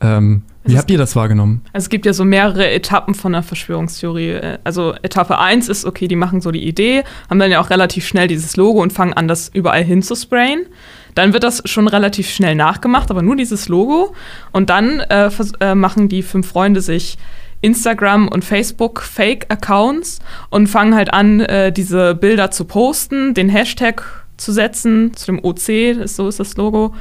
Ähm, 0.00 0.42
wie 0.68 0.78
habt 0.78 0.90
ihr 0.90 0.98
das 0.98 1.16
wahrgenommen? 1.16 1.62
Also 1.72 1.86
es 1.86 1.88
gibt 1.90 2.06
ja 2.06 2.12
so 2.12 2.24
mehrere 2.24 2.70
Etappen 2.70 3.14
von 3.14 3.32
der 3.32 3.42
Verschwörungstheorie. 3.42 4.30
Äh, 4.30 4.58
Also 4.64 4.94
Etappe 5.02 5.38
1 5.38 5.68
ist, 5.68 5.84
okay, 5.84 6.08
die 6.08 6.16
machen 6.16 6.40
so 6.40 6.50
die 6.50 6.66
Idee, 6.66 7.04
haben 7.28 7.38
dann 7.38 7.50
ja 7.50 7.60
auch 7.60 7.70
relativ 7.70 8.06
schnell 8.06 8.28
dieses 8.28 8.56
Logo 8.56 8.82
und 8.82 8.92
fangen 8.92 9.12
an, 9.12 9.28
das 9.28 9.48
überall 9.48 9.84
hinzusprayen. 9.84 10.66
Dann 11.14 11.32
wird 11.32 11.42
das 11.42 11.62
schon 11.64 11.88
relativ 11.88 12.28
schnell 12.30 12.54
nachgemacht, 12.54 13.10
aber 13.10 13.22
nur 13.22 13.36
dieses 13.36 13.68
Logo. 13.68 14.14
Und 14.52 14.70
dann 14.70 15.00
äh, 15.00 15.30
äh, 15.60 15.74
machen 15.74 16.08
die 16.08 16.22
fünf 16.22 16.48
Freunde 16.48 16.80
sich 16.80 17.18
Instagram 17.60 18.28
und 18.28 18.44
Facebook 18.44 19.00
Fake-Accounts 19.00 20.20
und 20.50 20.68
fangen 20.68 20.94
halt 20.94 21.12
an, 21.12 21.40
äh, 21.40 21.72
diese 21.72 22.14
Bilder 22.14 22.50
zu 22.50 22.64
posten, 22.64 23.34
den 23.34 23.48
Hashtag 23.48 24.04
zu 24.36 24.52
setzen, 24.52 25.14
zu 25.14 25.26
dem 25.26 25.44
OC, 25.44 26.06
so 26.06 26.28
ist 26.28 26.38
das 26.38 26.56
Logo. 26.56 26.94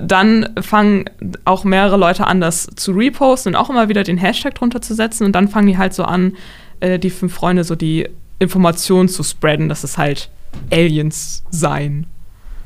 Dann 0.00 0.48
fangen 0.60 1.04
auch 1.44 1.64
mehrere 1.64 1.96
Leute 1.96 2.26
an, 2.26 2.40
das 2.40 2.68
zu 2.76 2.92
reposten 2.92 3.54
und 3.54 3.60
auch 3.60 3.70
immer 3.70 3.88
wieder 3.88 4.02
den 4.02 4.18
Hashtag 4.18 4.54
drunter 4.54 4.80
zu 4.80 4.94
setzen. 4.94 5.24
Und 5.24 5.32
dann 5.32 5.48
fangen 5.48 5.66
die 5.66 5.78
halt 5.78 5.94
so 5.94 6.04
an, 6.04 6.34
äh, 6.80 6.98
die 6.98 7.10
fünf 7.10 7.34
Freunde 7.34 7.64
so 7.64 7.74
die 7.76 8.08
Informationen 8.38 9.08
zu 9.08 9.22
spreaden, 9.22 9.68
dass 9.68 9.84
es 9.84 9.98
halt 9.98 10.30
Aliens 10.72 11.44
seien. 11.50 12.06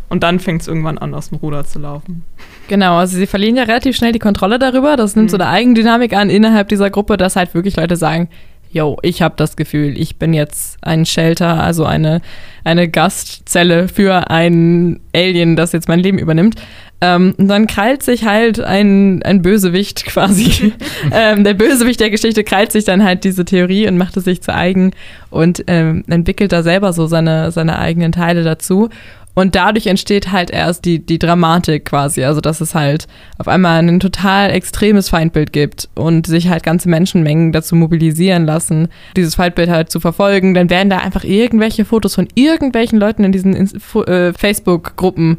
Und 0.08 0.22
dann 0.22 0.38
fängt 0.38 0.62
es 0.62 0.68
irgendwann 0.68 0.98
an, 0.98 1.14
aus 1.14 1.30
dem 1.30 1.38
Ruder 1.38 1.64
zu 1.64 1.78
laufen. 1.78 2.24
Genau, 2.68 2.98
also 2.98 3.16
sie 3.16 3.26
verlieren 3.26 3.56
ja 3.56 3.64
relativ 3.64 3.96
schnell 3.96 4.12
die 4.12 4.18
Kontrolle 4.18 4.58
darüber. 4.58 4.96
Das 4.96 5.16
nimmt 5.16 5.30
so 5.30 5.36
Mhm. 5.36 5.42
eine 5.42 5.50
Eigendynamik 5.50 6.12
an 6.14 6.30
innerhalb 6.30 6.68
dieser 6.68 6.90
Gruppe, 6.90 7.16
dass 7.16 7.36
halt 7.36 7.54
wirklich 7.54 7.76
Leute 7.76 7.96
sagen, 7.96 8.28
yo, 8.70 8.96
ich 9.02 9.22
habe 9.22 9.34
das 9.36 9.56
Gefühl, 9.56 9.98
ich 9.98 10.16
bin 10.16 10.34
jetzt 10.34 10.78
ein 10.82 11.06
Shelter, 11.06 11.62
also 11.62 11.84
eine, 11.84 12.20
eine 12.64 12.88
Gastzelle 12.88 13.88
für 13.88 14.30
ein 14.30 15.00
Alien, 15.14 15.56
das 15.56 15.72
jetzt 15.72 15.88
mein 15.88 16.00
Leben 16.00 16.18
übernimmt. 16.18 16.56
Ähm, 17.00 17.34
und 17.36 17.48
dann 17.48 17.66
krallt 17.66 18.02
sich 18.02 18.24
halt 18.24 18.60
ein, 18.60 19.22
ein 19.22 19.42
Bösewicht 19.42 20.04
quasi. 20.06 20.72
ähm, 21.12 21.44
der 21.44 21.54
Bösewicht 21.54 22.00
der 22.00 22.10
Geschichte 22.10 22.44
krallt 22.44 22.72
sich 22.72 22.84
dann 22.84 23.04
halt 23.04 23.24
diese 23.24 23.44
Theorie 23.44 23.86
und 23.88 23.98
macht 23.98 24.16
es 24.16 24.24
sich 24.24 24.42
zu 24.42 24.54
eigen 24.54 24.92
und 25.30 25.64
ähm, 25.66 26.04
entwickelt 26.08 26.52
da 26.52 26.62
selber 26.62 26.92
so 26.92 27.06
seine, 27.06 27.50
seine 27.52 27.78
eigenen 27.78 28.12
Teile 28.12 28.42
dazu. 28.42 28.88
Und 29.34 29.56
dadurch 29.56 29.88
entsteht 29.88 30.30
halt 30.30 30.50
erst 30.50 30.84
die, 30.84 31.04
die 31.04 31.18
Dramatik 31.18 31.86
quasi. 31.86 32.22
Also, 32.22 32.40
dass 32.40 32.60
es 32.60 32.74
halt 32.74 33.06
auf 33.36 33.48
einmal 33.48 33.80
ein 33.80 33.98
total 33.98 34.50
extremes 34.50 35.08
Feindbild 35.08 35.52
gibt 35.52 35.88
und 35.94 36.26
sich 36.26 36.48
halt 36.48 36.62
ganze 36.62 36.88
Menschenmengen 36.88 37.50
dazu 37.50 37.74
mobilisieren 37.74 38.46
lassen, 38.46 38.88
dieses 39.16 39.34
Feindbild 39.34 39.70
halt 39.70 39.90
zu 39.90 39.98
verfolgen. 39.98 40.54
Dann 40.54 40.70
werden 40.70 40.88
da 40.88 40.98
einfach 40.98 41.24
irgendwelche 41.24 41.84
Fotos 41.84 42.14
von 42.14 42.28
irgendwelchen 42.36 43.00
Leuten 43.00 43.24
in 43.24 43.32
diesen 43.32 43.56
äh, 43.56 44.32
Facebook-Gruppen 44.32 45.38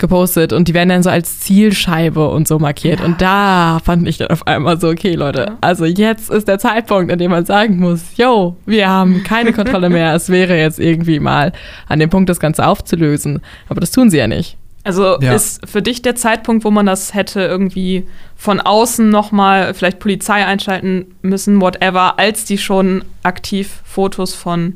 gepostet 0.00 0.52
und 0.52 0.66
die 0.66 0.74
werden 0.74 0.88
dann 0.88 1.02
so 1.04 1.10
als 1.10 1.38
Zielscheibe 1.38 2.28
und 2.28 2.48
so 2.48 2.58
markiert. 2.58 3.00
Und 3.00 3.22
da 3.22 3.78
fand 3.84 4.08
ich 4.08 4.18
dann 4.18 4.28
auf 4.30 4.46
einmal 4.48 4.80
so, 4.80 4.88
okay, 4.88 5.14
Leute, 5.14 5.40
Ja. 5.42 5.58
also 5.60 5.84
jetzt 5.84 6.30
ist 6.30 6.48
der 6.48 6.58
Zeitpunkt, 6.58 7.12
an 7.12 7.18
dem 7.20 7.30
man 7.30 7.44
sagen 7.46 7.78
muss, 7.78 8.02
yo, 8.16 8.56
wir 8.66 8.88
haben 8.88 9.22
keine 9.22 9.52
Kontrolle 9.52 9.88
mehr. 9.90 10.14
es 10.14 10.28
wäre 10.28 10.56
jetzt 10.58 10.80
irgendwie 10.80 11.20
mal 11.20 11.52
an 11.88 12.00
dem 12.00 12.10
Punkt, 12.10 12.28
das 12.28 12.40
Ganze 12.40 12.66
aufzulösen. 12.66 13.40
Aber 13.68 13.80
das 13.80 13.92
tun 13.92 14.10
sie 14.10 14.18
ja 14.18 14.26
nicht. 14.26 14.56
Also 14.82 15.20
Ja. 15.20 15.34
ist 15.34 15.68
für 15.68 15.82
dich 15.82 16.00
der 16.02 16.14
Zeitpunkt, 16.16 16.64
wo 16.64 16.70
man 16.70 16.86
das 16.86 17.12
hätte 17.14 17.42
irgendwie 17.42 18.06
von 18.34 18.60
außen 18.60 19.10
nochmal 19.10 19.74
vielleicht 19.74 19.98
Polizei 19.98 20.44
einschalten 20.46 21.14
müssen, 21.22 21.60
whatever, 21.60 22.18
als 22.18 22.46
die 22.46 22.56
schon 22.56 23.04
aktiv 23.22 23.82
Fotos 23.84 24.34
von 24.34 24.74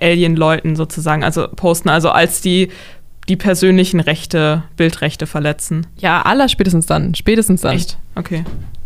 Alien-Leuten 0.00 0.76
sozusagen, 0.76 1.22
also 1.22 1.46
posten, 1.54 1.88
also 1.88 2.10
als 2.10 2.40
die 2.40 2.70
die 3.28 3.36
persönlichen 3.36 4.00
Rechte, 4.00 4.62
Bildrechte 4.76 5.26
verletzen. 5.26 5.86
Ja, 5.96 6.22
aller 6.22 6.48
spätestens 6.48 6.86
dann. 6.86 7.14
Spätestens 7.14 7.62
dann. 7.62 7.76
Echt? 7.76 7.98
Okay. 8.14 8.44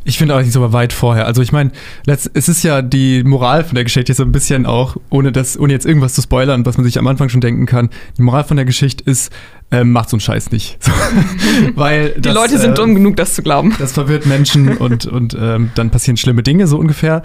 Ich 0.09 0.16
finde 0.16 0.33
allerdings 0.33 0.57
aber 0.57 0.72
weit 0.72 0.94
vorher. 0.94 1.27
Also 1.27 1.42
ich 1.42 1.53
meine, 1.53 1.70
es 2.07 2.27
ist 2.27 2.62
ja 2.62 2.81
die 2.81 3.22
Moral 3.24 3.62
von 3.62 3.74
der 3.74 3.85
Geschichte 3.85 4.14
so 4.14 4.22
ein 4.22 4.33
bisschen 4.33 4.64
auch, 4.64 4.96
ohne 5.11 5.33
das, 5.33 5.59
ohne 5.61 5.74
jetzt 5.74 5.85
irgendwas 5.85 6.14
zu 6.14 6.22
spoilern, 6.22 6.64
was 6.64 6.79
man 6.79 6.85
sich 6.85 6.98
am 6.98 7.07
Anfang 7.07 7.29
schon 7.29 7.42
denken 7.42 7.66
kann. 7.66 7.90
Die 8.16 8.22
Moral 8.22 8.44
von 8.44 8.57
der 8.57 8.64
Geschichte 8.64 9.05
ist, 9.05 9.31
ähm, 9.70 9.92
macht 9.92 10.09
so 10.09 10.14
einen 10.14 10.22
Scheiß 10.22 10.51
nicht. 10.51 10.83
So, 10.83 10.92
weil 11.74 12.12
Die 12.12 12.22
das, 12.22 12.35
Leute 12.35 12.59
sind 12.59 12.70
äh, 12.70 12.74
dumm 12.74 12.94
genug, 12.94 13.16
das 13.16 13.35
zu 13.35 13.42
glauben. 13.42 13.74
Das 13.79 13.92
verwirrt 13.92 14.24
Menschen 14.24 14.79
und, 14.79 15.05
und 15.05 15.37
ähm, 15.38 15.72
dann 15.74 15.90
passieren 15.90 16.16
schlimme 16.16 16.42
Dinge, 16.42 16.66
so 16.68 16.79
ungefähr. 16.79 17.20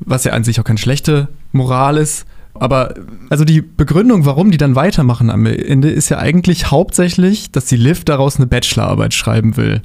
Was 0.00 0.24
ja 0.24 0.32
an 0.32 0.44
sich 0.44 0.60
auch 0.60 0.64
keine 0.64 0.78
schlechte 0.78 1.28
Moral 1.52 1.96
ist. 1.96 2.26
Aber 2.60 2.94
also 3.30 3.44
die 3.44 3.62
Begründung, 3.62 4.24
warum 4.24 4.50
die 4.50 4.58
dann 4.58 4.74
weitermachen 4.74 5.30
am 5.30 5.46
Ende, 5.46 5.90
ist 5.90 6.08
ja 6.08 6.18
eigentlich 6.18 6.70
hauptsächlich, 6.70 7.50
dass 7.50 7.66
die 7.66 7.76
Liv 7.76 8.04
daraus 8.04 8.36
eine 8.36 8.46
Bachelorarbeit 8.46 9.14
schreiben 9.14 9.56
will. 9.56 9.82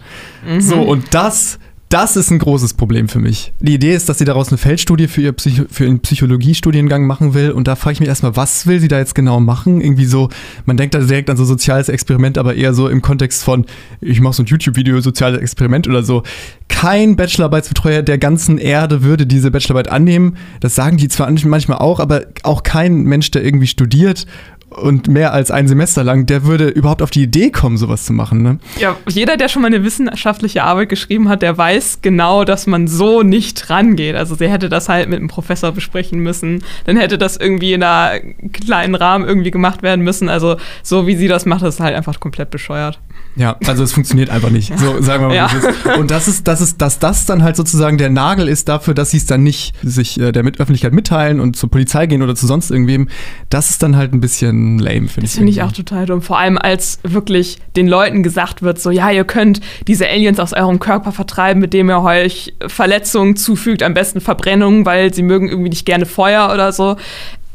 Mhm. 0.48 0.62
So, 0.62 0.82
und 0.82 1.14
das, 1.14 1.60
das 1.92 2.16
ist 2.16 2.32
ein 2.32 2.40
großes 2.40 2.76
Problem 2.76 3.10
für 3.10 3.20
mich. 3.20 3.52
Die 3.60 3.74
Idee 3.74 3.94
ist, 3.94 4.08
dass 4.08 4.18
sie 4.18 4.26
daraus 4.26 4.48
eine 4.48 4.58
Feldstudie 4.58 5.08
für, 5.08 5.22
ihr 5.22 5.34
Psycho 5.34 5.66
für 5.70 5.84
ihren 5.86 6.00
Psychologiestudiengang 6.00 7.06
machen 7.06 7.34
will. 7.34 7.52
Und 7.52 7.68
da 7.68 7.76
frage 7.76 7.94
ich 7.94 8.00
mich 8.00 8.08
erstmal, 8.08 8.36
was 8.38 8.66
will 8.66 8.80
sie 8.80 8.88
da 8.88 8.98
jetzt 8.98 9.14
genau 9.14 9.42
machen? 9.42 9.82
Irgendwie 9.82 10.06
so, 10.06 10.30
man 10.66 10.78
denkt 10.78 10.96
da 10.96 11.00
direkt 11.00 11.30
an 11.30 11.36
so 11.36 11.44
soziales 11.44 11.90
Experiment, 11.90 12.38
aber 12.38 12.56
eher 12.56 12.74
so 12.74 12.88
im 12.88 13.02
Kontext 13.02 13.44
von, 13.44 13.66
ich 14.00 14.22
mache 14.22 14.34
so 14.34 14.44
ein 14.44 14.46
YouTube-Video, 14.46 15.02
soziales 15.02 15.42
Experiment 15.42 15.88
oder 15.88 16.04
so. 16.04 16.24
Kein 16.70 17.18
Bachelorarbeitsbetreuer 17.18 18.02
der 18.02 18.18
ganzen 18.18 18.58
Erde 18.58 19.04
würde 19.04 19.28
diese 19.28 19.52
Bachelorarbeit 19.52 19.92
annehmen. 19.92 20.38
Das 20.62 20.76
sagen 20.76 20.96
die 20.96 21.10
zwar 21.10 21.30
manchmal 21.44 21.80
auch, 21.80 22.00
aber 22.00 22.28
auch 22.44 22.64
kein 22.64 23.04
Mensch, 23.04 23.32
der 23.32 23.44
irgendwie 23.44 23.68
studiert 23.68 24.26
und 24.72 25.10
mehr 25.10 25.34
als 25.34 25.52
ein 25.52 25.68
Semester 25.68 26.04
lang, 26.04 26.26
der 26.26 26.46
würde 26.46 26.70
überhaupt 26.70 27.02
auf 27.02 27.12
die 27.12 27.24
Idee 27.24 27.52
kommen, 27.52 27.78
sowas 27.78 28.06
zu 28.06 28.14
machen. 28.14 28.42
Ne? 28.42 28.58
Ja, 28.80 28.96
jeder, 29.08 29.36
der 29.36 29.50
schon 29.50 29.62
mal 29.62 29.68
eine 29.68 29.84
wissenschaftliche 29.84 30.64
Arbeit 30.64 30.90
geschrieben 30.90 31.28
hat, 31.28 31.42
der 31.42 31.58
weiß 31.58 32.00
genau, 32.02 32.46
dass 32.46 32.68
man 32.68 32.88
so 32.88 33.22
nicht 33.22 33.70
rangeht. 33.70 34.16
Also 34.16 34.36
sie 34.36 34.50
hätte 34.50 34.70
das 34.70 34.88
halt 34.88 35.10
mit 35.10 35.20
einem 35.20 35.28
Professor 35.28 35.72
besprechen 35.74 36.20
müssen. 36.20 36.64
Dann 36.86 36.98
hätte 36.98 37.18
das 37.18 37.36
irgendwie 37.36 37.74
in 37.74 37.84
einem 37.84 38.52
kleinen 38.54 38.96
Rahmen 38.96 39.28
irgendwie 39.28 39.52
gemacht 39.52 39.84
werden 39.84 40.04
müssen. 40.04 40.30
Also 40.30 40.56
so 40.84 41.06
wie 41.06 41.16
sie 41.16 41.28
das 41.28 41.46
macht, 41.46 41.64
ist 41.64 41.82
halt 41.82 41.96
einfach 41.96 42.20
komplett 42.20 42.50
bescheuert. 42.50 43.00
Ja, 43.36 43.58
also 43.66 43.84
es 43.84 43.94
funktioniert 43.94 44.30
einfach 44.30 44.50
nicht. 44.50 44.78
So 44.78 45.02
sagen 45.02 45.24
wir 45.24 45.28
mal. 45.28 45.36
Ja. 45.36 45.50
Und 45.98 46.12
das 46.12 46.28
ist, 46.28 46.48
das 46.48 46.62
ist, 46.62 46.82
dass 46.82 47.00
das 47.00 47.26
dann 47.26 47.44
halt 47.44 47.56
sozusagen 47.56 47.98
der 47.98 48.10
Nagel 48.10 48.48
ist 48.48 48.70
dafür, 48.70 48.94
dass 48.94 49.12
sie 49.12 49.18
es 49.18 49.26
dann 49.26 49.44
nicht 49.44 49.74
sich 49.84 50.20
äh, 50.20 50.32
der 50.32 50.44
Öffentlichkeit 50.44 50.94
mitteilen 50.94 51.40
und 51.40 51.56
zur 51.56 51.70
Polizei 51.70 52.08
gehen 52.08 52.22
oder 52.22 52.36
zu 52.36 52.48
sonst 52.48 52.72
irgendwem. 52.72 53.10
Das 53.50 53.70
ist 53.70 53.84
dann 53.84 53.96
halt 53.96 54.14
ein 54.14 54.22
bisschen 54.22 54.61
lame, 54.80 55.08
finde 55.08 55.26
ich. 55.26 55.32
Das 55.32 55.36
finde 55.36 55.52
ich 55.52 55.62
auch 55.62 55.72
total 55.72 56.06
dumm. 56.06 56.22
Vor 56.22 56.38
allem, 56.38 56.58
als 56.58 57.00
wirklich 57.04 57.58
den 57.76 57.88
Leuten 57.88 58.24
gesagt 58.24 58.62
wird, 58.62 58.80
so, 58.80 58.92
ja, 58.92 59.12
ihr 59.12 59.24
könnt 59.24 59.62
diese 59.88 60.08
Aliens 60.08 60.40
aus 60.40 60.54
eurem 60.54 60.80
Körper 60.80 61.12
vertreiben, 61.12 61.62
mit 61.62 61.74
dem 61.74 61.90
ihr 61.90 62.02
euch 62.02 62.54
Verletzungen 62.68 63.36
zufügt, 63.36 63.84
am 63.84 63.94
besten 63.94 64.22
Verbrennungen, 64.22 64.86
weil 64.86 65.14
sie 65.14 65.24
mögen 65.24 65.50
irgendwie 65.50 65.70
nicht 65.70 65.86
gerne 65.86 66.06
Feuer 66.06 66.52
oder 66.54 66.72
so. 66.72 66.98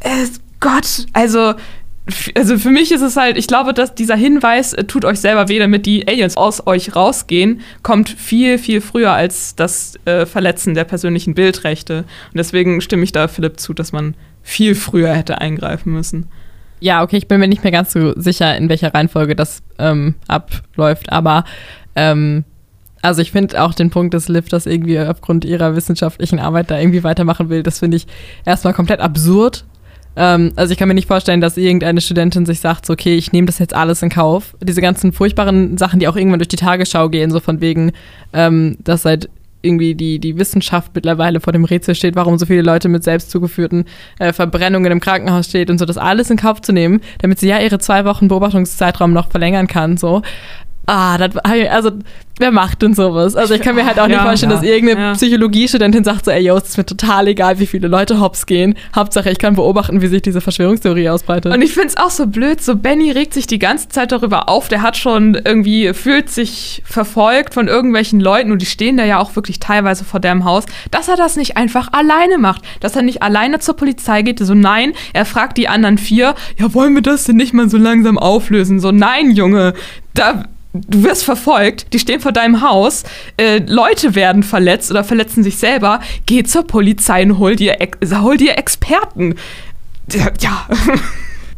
Äh, 0.01 0.27
Gott, 0.61 1.07
also, 1.13 1.55
also 2.35 2.59
für 2.59 2.71
mich 2.71 2.93
ist 2.93 3.03
es 3.03 3.17
halt, 3.17 3.37
ich 3.37 3.47
glaube, 3.47 3.75
dass 3.75 3.95
dieser 3.95 4.17
Hinweis, 4.17 4.73
äh, 4.73 4.85
tut 4.85 5.05
euch 5.05 5.21
selber 5.21 5.49
weh, 5.49 5.59
damit 5.59 5.87
die 5.87 6.07
Aliens 6.09 6.37
aus 6.37 6.67
euch 6.67 6.95
rausgehen, 6.95 7.61
kommt 7.83 8.09
viel, 8.09 8.59
viel 8.59 8.81
früher 8.81 9.13
als 9.13 9.55
das 9.55 9.95
äh, 10.05 10.25
Verletzen 10.27 10.75
der 10.75 10.85
persönlichen 10.85 11.35
Bildrechte. 11.35 11.99
Und 11.99 12.39
deswegen 12.39 12.81
stimme 12.81 13.05
ich 13.05 13.13
da 13.13 13.29
Philipp 13.29 13.61
zu, 13.61 13.75
dass 13.75 13.93
man 13.93 14.15
viel 14.43 14.75
früher 14.75 15.13
hätte 15.13 15.41
eingreifen 15.41 15.93
müssen. 15.93 16.27
Ja, 16.81 17.03
okay, 17.03 17.17
ich 17.17 17.29
bin 17.29 17.41
mir 17.41 17.49
nicht 17.49 17.63
mehr 17.63 17.73
ganz 17.73 17.93
so 17.93 18.13
sicher, 18.21 18.57
in 18.57 18.69
welcher 18.69 18.93
Reihenfolge 18.93 19.35
das 19.35 19.63
ähm, 19.79 20.15
abläuft, 20.29 21.11
aber 21.11 21.45
ähm, 21.95 22.45
also 23.03 23.23
ich 23.23 23.33
finde 23.33 23.63
auch 23.63 23.73
den 23.73 23.91
Punkt, 23.91 24.15
dass 24.15 24.29
Liv 24.29 24.49
das 24.49 24.67
irgendwie 24.67 24.99
aufgrund 24.99 25.45
ihrer 25.45 25.77
wissenschaftlichen 25.77 26.39
Arbeit 26.39 26.71
da 26.71 26.79
irgendwie 26.79 27.05
weitermachen 27.05 27.49
will, 27.49 27.63
das 27.63 27.79
finde 27.79 27.97
ich 27.97 28.07
erstmal 28.45 28.75
komplett 28.75 29.01
absurd. 29.01 29.65
Ähm, 30.17 30.53
also 30.57 30.73
ich 30.73 30.79
kann 30.79 30.89
mir 30.89 30.95
nicht 30.95 31.07
vorstellen, 31.07 31.41
dass 31.41 31.57
irgendeine 31.57 32.01
Studentin 32.01 32.47
sich 32.47 32.61
sagt, 32.61 32.87
so, 32.87 32.95
okay, 32.95 33.17
ich 33.17 33.33
nehme 33.33 33.47
das 33.47 33.59
jetzt 33.59 33.75
alles 33.75 34.03
in 34.03 34.09
Kauf. 34.09 34.57
Diese 34.63 34.81
ganzen 34.81 35.13
furchtbaren 35.13 35.79
Sachen, 35.79 36.01
die 36.01 36.09
auch 36.09 36.17
irgendwann 36.17 36.39
durch 36.39 36.49
die 36.49 36.57
Tagesschau 36.57 37.09
gehen, 37.11 37.31
so 37.31 37.39
von 37.39 37.61
wegen, 37.61 37.93
ähm, 38.33 38.77
dass 38.83 39.03
seit 39.03 39.29
irgendwie 39.67 39.95
die, 39.95 40.19
die 40.19 40.39
Wissenschaft 40.39 40.93
mittlerweile 40.95 41.41
vor 41.41 41.53
dem 41.53 41.65
Rätsel 41.65 41.95
steht, 41.95 42.17
warum 42.17 42.39
so 42.39 42.47
viele 42.47 42.63
Leute 42.63 42.89
mit 42.89 43.05
selbst 43.05 43.31
zugeführten 43.31 43.85
äh, 44.19 44.33
Verbrennungen 44.33 44.93
im 44.93 45.01
Krankenhaus 45.01 45.47
steht 45.47 45.71
und 45.71 45.79
so, 45.79 45.85
das 45.85 45.99
alles 45.99 46.31
in 46.31 46.37
Kauf 46.37 46.63
zu 46.63 46.73
nehmen, 46.73 47.01
damit 47.21 47.39
sie 47.39 47.49
ja 47.49 47.59
ihre 47.59 47.79
zwei 47.79 48.05
Wochen 48.05 48.29
Beobachtungszeitraum 48.29 49.13
noch 49.13 49.31
verlängern 49.31 49.67
kann, 49.67 49.97
so. 49.97 50.23
Ah, 50.87 51.19
das, 51.19 51.37
also 51.37 51.91
wer 52.39 52.51
macht 52.53 52.83
denn 52.83 52.95
sowas? 52.95 53.35
Also 53.35 53.55
ich 53.55 53.61
kann 53.61 53.75
mir 53.75 53.87
halt 53.87 53.99
auch 53.99 54.07
nicht 54.07 54.17
Ja, 54.17 54.25
vorstellen, 54.25 54.53
ja, 54.53 54.59
dass 54.59 54.67
irgendeine 54.67 55.01
ja. 55.01 55.13
Psychologiestudentin 55.15 56.05
sagt 56.05 56.27
so, 56.27 56.31
ey, 56.31 56.45
yo, 56.45 56.57
es 56.57 56.69
ist 56.69 56.77
mir 56.77 56.87
total 56.87 57.29
egal, 57.29 57.59
wie 57.59 57.67
viele 57.67 57.89
Leute 57.89 58.21
hops 58.21 58.47
gehen. 58.47 58.77
Hauptsache, 58.95 59.31
ich 59.31 59.39
kann 59.39 59.57
beobachten, 59.57 60.03
wie 60.03 60.07
sich 60.07 60.23
diese 60.23 60.41
Verschwörungstheorie 60.41 61.09
ausbreitet. 61.09 61.53
Und 61.53 61.63
ich 61.63 61.73
finde 61.73 61.89
es 61.89 61.97
auch 61.97 62.11
so 62.11 62.27
blöd, 62.27 62.63
so 62.63 62.77
Benny 62.77 63.11
regt 63.11 63.35
sich 63.35 63.47
die 63.47 63.59
ganze 63.59 63.89
Zeit 63.89 64.13
darüber 64.13 64.49
auf, 64.49 64.69
der 64.69 64.83
hat 64.83 64.97
schon 64.97 65.35
irgendwie, 65.35 65.93
fühlt 65.95 66.31
sich 66.31 66.83
verfolgt 66.85 67.55
von 67.55 67.69
irgendwelchen 67.69 68.21
Leuten 68.21 68.53
und 68.53 68.61
die 68.63 68.67
stehen 68.67 68.97
da 68.97 69.05
ja 69.05 69.19
auch 69.19 69.35
wirklich 69.35 69.59
teilweise 69.59 70.05
vor 70.05 70.21
deinem 70.21 70.45
Haus, 70.45 70.65
dass 70.91 71.09
er 71.09 71.17
das 71.17 71.37
nicht 71.37 71.57
einfach 71.57 71.93
alleine 71.93 72.39
macht, 72.39 72.63
dass 72.81 72.95
er 72.95 73.03
nicht 73.03 73.23
alleine 73.23 73.59
zur 73.59 73.77
Polizei 73.77 74.23
geht, 74.23 74.39
so 74.39 74.55
nein, 74.55 74.93
er 75.15 75.25
fragt 75.25 75.57
die 75.57 75.69
anderen 75.69 75.99
vier, 75.99 76.35
ja, 76.59 76.75
wollen 76.75 76.95
wir 76.95 77.03
das 77.03 77.25
denn 77.25 77.37
nicht 77.37 77.55
mal 77.55 77.69
so 77.69 77.79
langsam 77.79 78.19
auflösen? 78.19 78.79
So 78.79 78.93
nein, 78.93 79.31
Junge, 79.31 79.73
da 80.15 80.45
du 80.89 81.03
wirst 81.03 81.25
verfolgt, 81.25 81.93
die 81.93 81.99
stehen 81.99 82.21
vor 82.21 82.33
deinem 82.33 82.63
Haus, 82.63 83.05
äh, 83.37 83.59
Leute 83.67 84.15
werden 84.15 84.43
verletzt 84.43 84.91
oder 84.91 85.05
verletzen 85.05 85.43
sich 85.43 85.59
selber, 85.59 86.01
geh 86.27 86.43
zur 86.43 86.67
Polizei 86.67 87.23
und 87.23 87.39
hol 87.39 87.57
dir, 87.57 87.77
hol 88.21 88.37
dir 88.37 88.59
Experten. 88.59 89.35
Ja. 90.13 90.67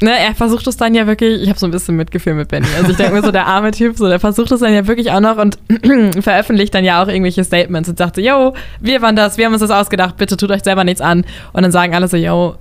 Ne, 0.01 0.17
er 0.17 0.33
versucht 0.33 0.65
es 0.69 0.77
dann 0.77 0.95
ja 0.95 1.09
wirklich, 1.09 1.43
ich 1.43 1.49
habe 1.49 1.59
so 1.59 1.67
ein 1.67 1.73
bisschen 1.73 1.97
Mitgefühl 1.97 2.35
mit 2.35 2.49
Benny. 2.49 2.69
Also 2.77 2.93
ich 2.93 2.97
denke 2.97 3.15
mir 3.15 3.23
so, 3.23 3.33
der 3.33 3.47
arme 3.47 3.73
Typ, 3.73 3.97
so, 3.97 4.07
der 4.07 4.21
versucht 4.21 4.53
es 4.53 4.61
dann 4.61 4.73
ja 4.73 4.87
wirklich 4.87 5.11
auch 5.11 5.19
noch 5.19 5.39
und 5.39 5.59
veröffentlicht 6.23 6.73
dann 6.73 6.85
ja 6.85 7.03
auch 7.03 7.09
irgendwelche 7.09 7.43
Statements 7.43 7.89
und 7.89 7.99
sagt 7.99 8.15
so, 8.15 8.23
yo, 8.23 8.55
wir 8.81 9.03
waren 9.03 9.17
das, 9.17 9.39
wir 9.39 9.47
haben 9.47 9.55
uns 9.55 9.61
das 9.61 9.73
ausgedacht, 9.73 10.17
bitte 10.17 10.37
tut 10.37 10.53
euch 10.53 10.63
selber 10.63 10.85
nichts 10.85 11.01
an. 11.01 11.25
Und 11.53 11.63
dann 11.63 11.73
sagen 11.73 11.97
alle 11.97 12.07
so, 12.07 12.17
yo, 12.17 12.57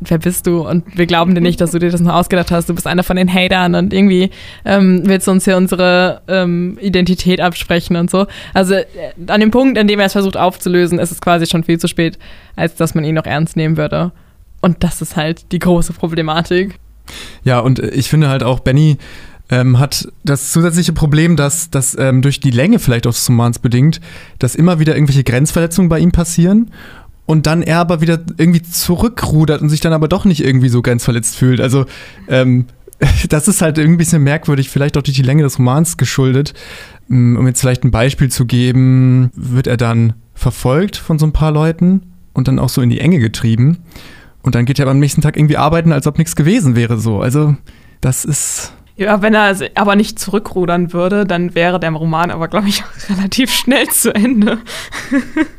wer 0.00 0.18
bist 0.18 0.46
du? 0.46 0.66
Und 0.66 0.84
wir 0.96 1.06
glauben 1.06 1.34
dir 1.34 1.40
nicht, 1.40 1.60
dass 1.60 1.72
du 1.72 1.78
dir 1.78 1.90
das 1.90 2.00
noch 2.00 2.14
ausgedacht 2.14 2.50
hast. 2.50 2.68
Du 2.68 2.74
bist 2.74 2.86
einer 2.86 3.02
von 3.02 3.16
den 3.16 3.32
Hatern 3.32 3.74
und 3.74 3.92
irgendwie 3.92 4.30
ähm, 4.64 5.02
willst 5.04 5.26
du 5.26 5.32
uns 5.32 5.44
hier 5.44 5.56
unsere 5.56 6.22
ähm, 6.28 6.78
Identität 6.80 7.40
absprechen 7.40 7.96
und 7.96 8.10
so. 8.10 8.26
Also 8.54 8.74
äh, 8.74 8.86
an 9.26 9.40
dem 9.40 9.50
Punkt, 9.50 9.78
an 9.78 9.86
dem 9.86 10.00
er 10.00 10.06
es 10.06 10.12
versucht 10.12 10.36
aufzulösen, 10.36 10.98
ist 10.98 11.12
es 11.12 11.20
quasi 11.20 11.46
schon 11.46 11.64
viel 11.64 11.78
zu 11.78 11.88
spät, 11.88 12.18
als 12.56 12.74
dass 12.74 12.94
man 12.94 13.04
ihn 13.04 13.14
noch 13.14 13.26
ernst 13.26 13.56
nehmen 13.56 13.76
würde. 13.76 14.12
Und 14.60 14.82
das 14.84 15.00
ist 15.02 15.16
halt 15.16 15.52
die 15.52 15.58
große 15.58 15.92
Problematik. 15.92 16.78
Ja, 17.44 17.60
und 17.60 17.78
ich 17.78 18.08
finde 18.08 18.28
halt 18.28 18.42
auch, 18.42 18.60
Benny 18.60 18.98
ähm, 19.50 19.78
hat 19.78 20.08
das 20.24 20.52
zusätzliche 20.52 20.92
Problem, 20.92 21.36
dass, 21.36 21.70
dass 21.70 21.98
ähm, 21.98 22.22
durch 22.22 22.40
die 22.40 22.50
Länge 22.50 22.78
vielleicht 22.78 23.06
auch 23.06 23.12
des 23.12 23.28
Romans 23.28 23.58
bedingt, 23.58 24.00
dass 24.38 24.54
immer 24.54 24.78
wieder 24.78 24.94
irgendwelche 24.94 25.24
Grenzverletzungen 25.24 25.88
bei 25.88 25.98
ihm 25.98 26.12
passieren 26.12 26.70
und 27.30 27.46
dann 27.46 27.62
er 27.62 27.78
aber 27.78 28.00
wieder 28.00 28.18
irgendwie 28.38 28.60
zurückrudert 28.60 29.62
und 29.62 29.68
sich 29.68 29.78
dann 29.78 29.92
aber 29.92 30.08
doch 30.08 30.24
nicht 30.24 30.42
irgendwie 30.44 30.68
so 30.68 30.82
grenzverletzt 30.82 31.36
fühlt. 31.36 31.60
Also 31.60 31.86
ähm, 32.26 32.66
das 33.28 33.46
ist 33.46 33.62
halt 33.62 33.78
irgendwie 33.78 33.94
ein 33.94 33.98
bisschen 33.98 34.24
merkwürdig, 34.24 34.68
vielleicht 34.68 34.96
auch 34.96 35.02
durch 35.02 35.16
die 35.16 35.22
Länge 35.22 35.44
des 35.44 35.60
Romans 35.60 35.96
geschuldet. 35.96 36.54
Mm, 37.06 37.36
Um 37.36 37.46
jetzt 37.46 37.60
vielleicht 37.60 37.84
ein 37.84 37.92
Beispiel 37.92 38.30
zu 38.30 38.46
geben, 38.46 39.30
wird 39.32 39.68
er 39.68 39.76
dann 39.76 40.14
verfolgt 40.34 40.96
von 40.96 41.20
so 41.20 41.26
ein 41.26 41.32
paar 41.32 41.52
Leuten 41.52 42.02
und 42.32 42.48
dann 42.48 42.58
auch 42.58 42.68
so 42.68 42.82
in 42.82 42.90
die 42.90 42.98
Enge 42.98 43.20
getrieben. 43.20 43.78
Und 44.42 44.56
dann 44.56 44.64
geht 44.64 44.80
er 44.80 44.88
am 44.88 44.98
nächsten 44.98 45.20
Tag 45.20 45.36
irgendwie 45.36 45.56
arbeiten, 45.56 45.92
als 45.92 46.08
ob 46.08 46.18
nichts 46.18 46.34
gewesen 46.34 46.74
wäre. 46.74 46.98
So, 46.98 47.20
also 47.20 47.54
das 48.00 48.24
ist 48.24 48.72
Ja, 48.96 49.22
wenn 49.22 49.34
er 49.34 49.56
aber 49.76 49.94
nicht 49.94 50.18
zurückrudern 50.18 50.92
würde, 50.92 51.26
dann 51.26 51.54
wäre 51.54 51.78
der 51.78 51.92
Roman 51.92 52.32
aber, 52.32 52.48
glaube 52.48 52.66
ich, 52.66 52.82
auch 52.82 53.08
relativ 53.16 53.52
schnell 53.52 53.86
zu 53.86 54.12
Ende. 54.12 54.58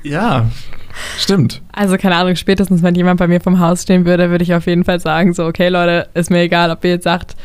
ja 0.04 0.50
stimmt. 1.18 1.62
Also 1.72 1.98
keine 1.98 2.16
Ahnung, 2.16 2.36
spätestens 2.36 2.84
wenn 2.84 2.96
jemand 2.96 3.20
bei 3.20 3.28
mir 3.28 3.42
vom 3.42 3.60
Haus 3.60 3.84
stehen 3.84 4.06
würde, 4.06 4.30
würde 4.30 4.44
ich 4.44 4.54
auf 4.54 4.66
jeden 4.68 4.84
Fall 4.84 5.00
sagen, 5.00 5.34
so, 5.34 5.46
okay 5.46 5.70
Leute, 5.70 6.08
ist 6.14 6.30
mir 6.30 6.42
egal, 6.42 6.72
ob 6.72 6.84
ihr 6.84 6.92
jetzt 6.92 7.04
sagt, 7.04 7.36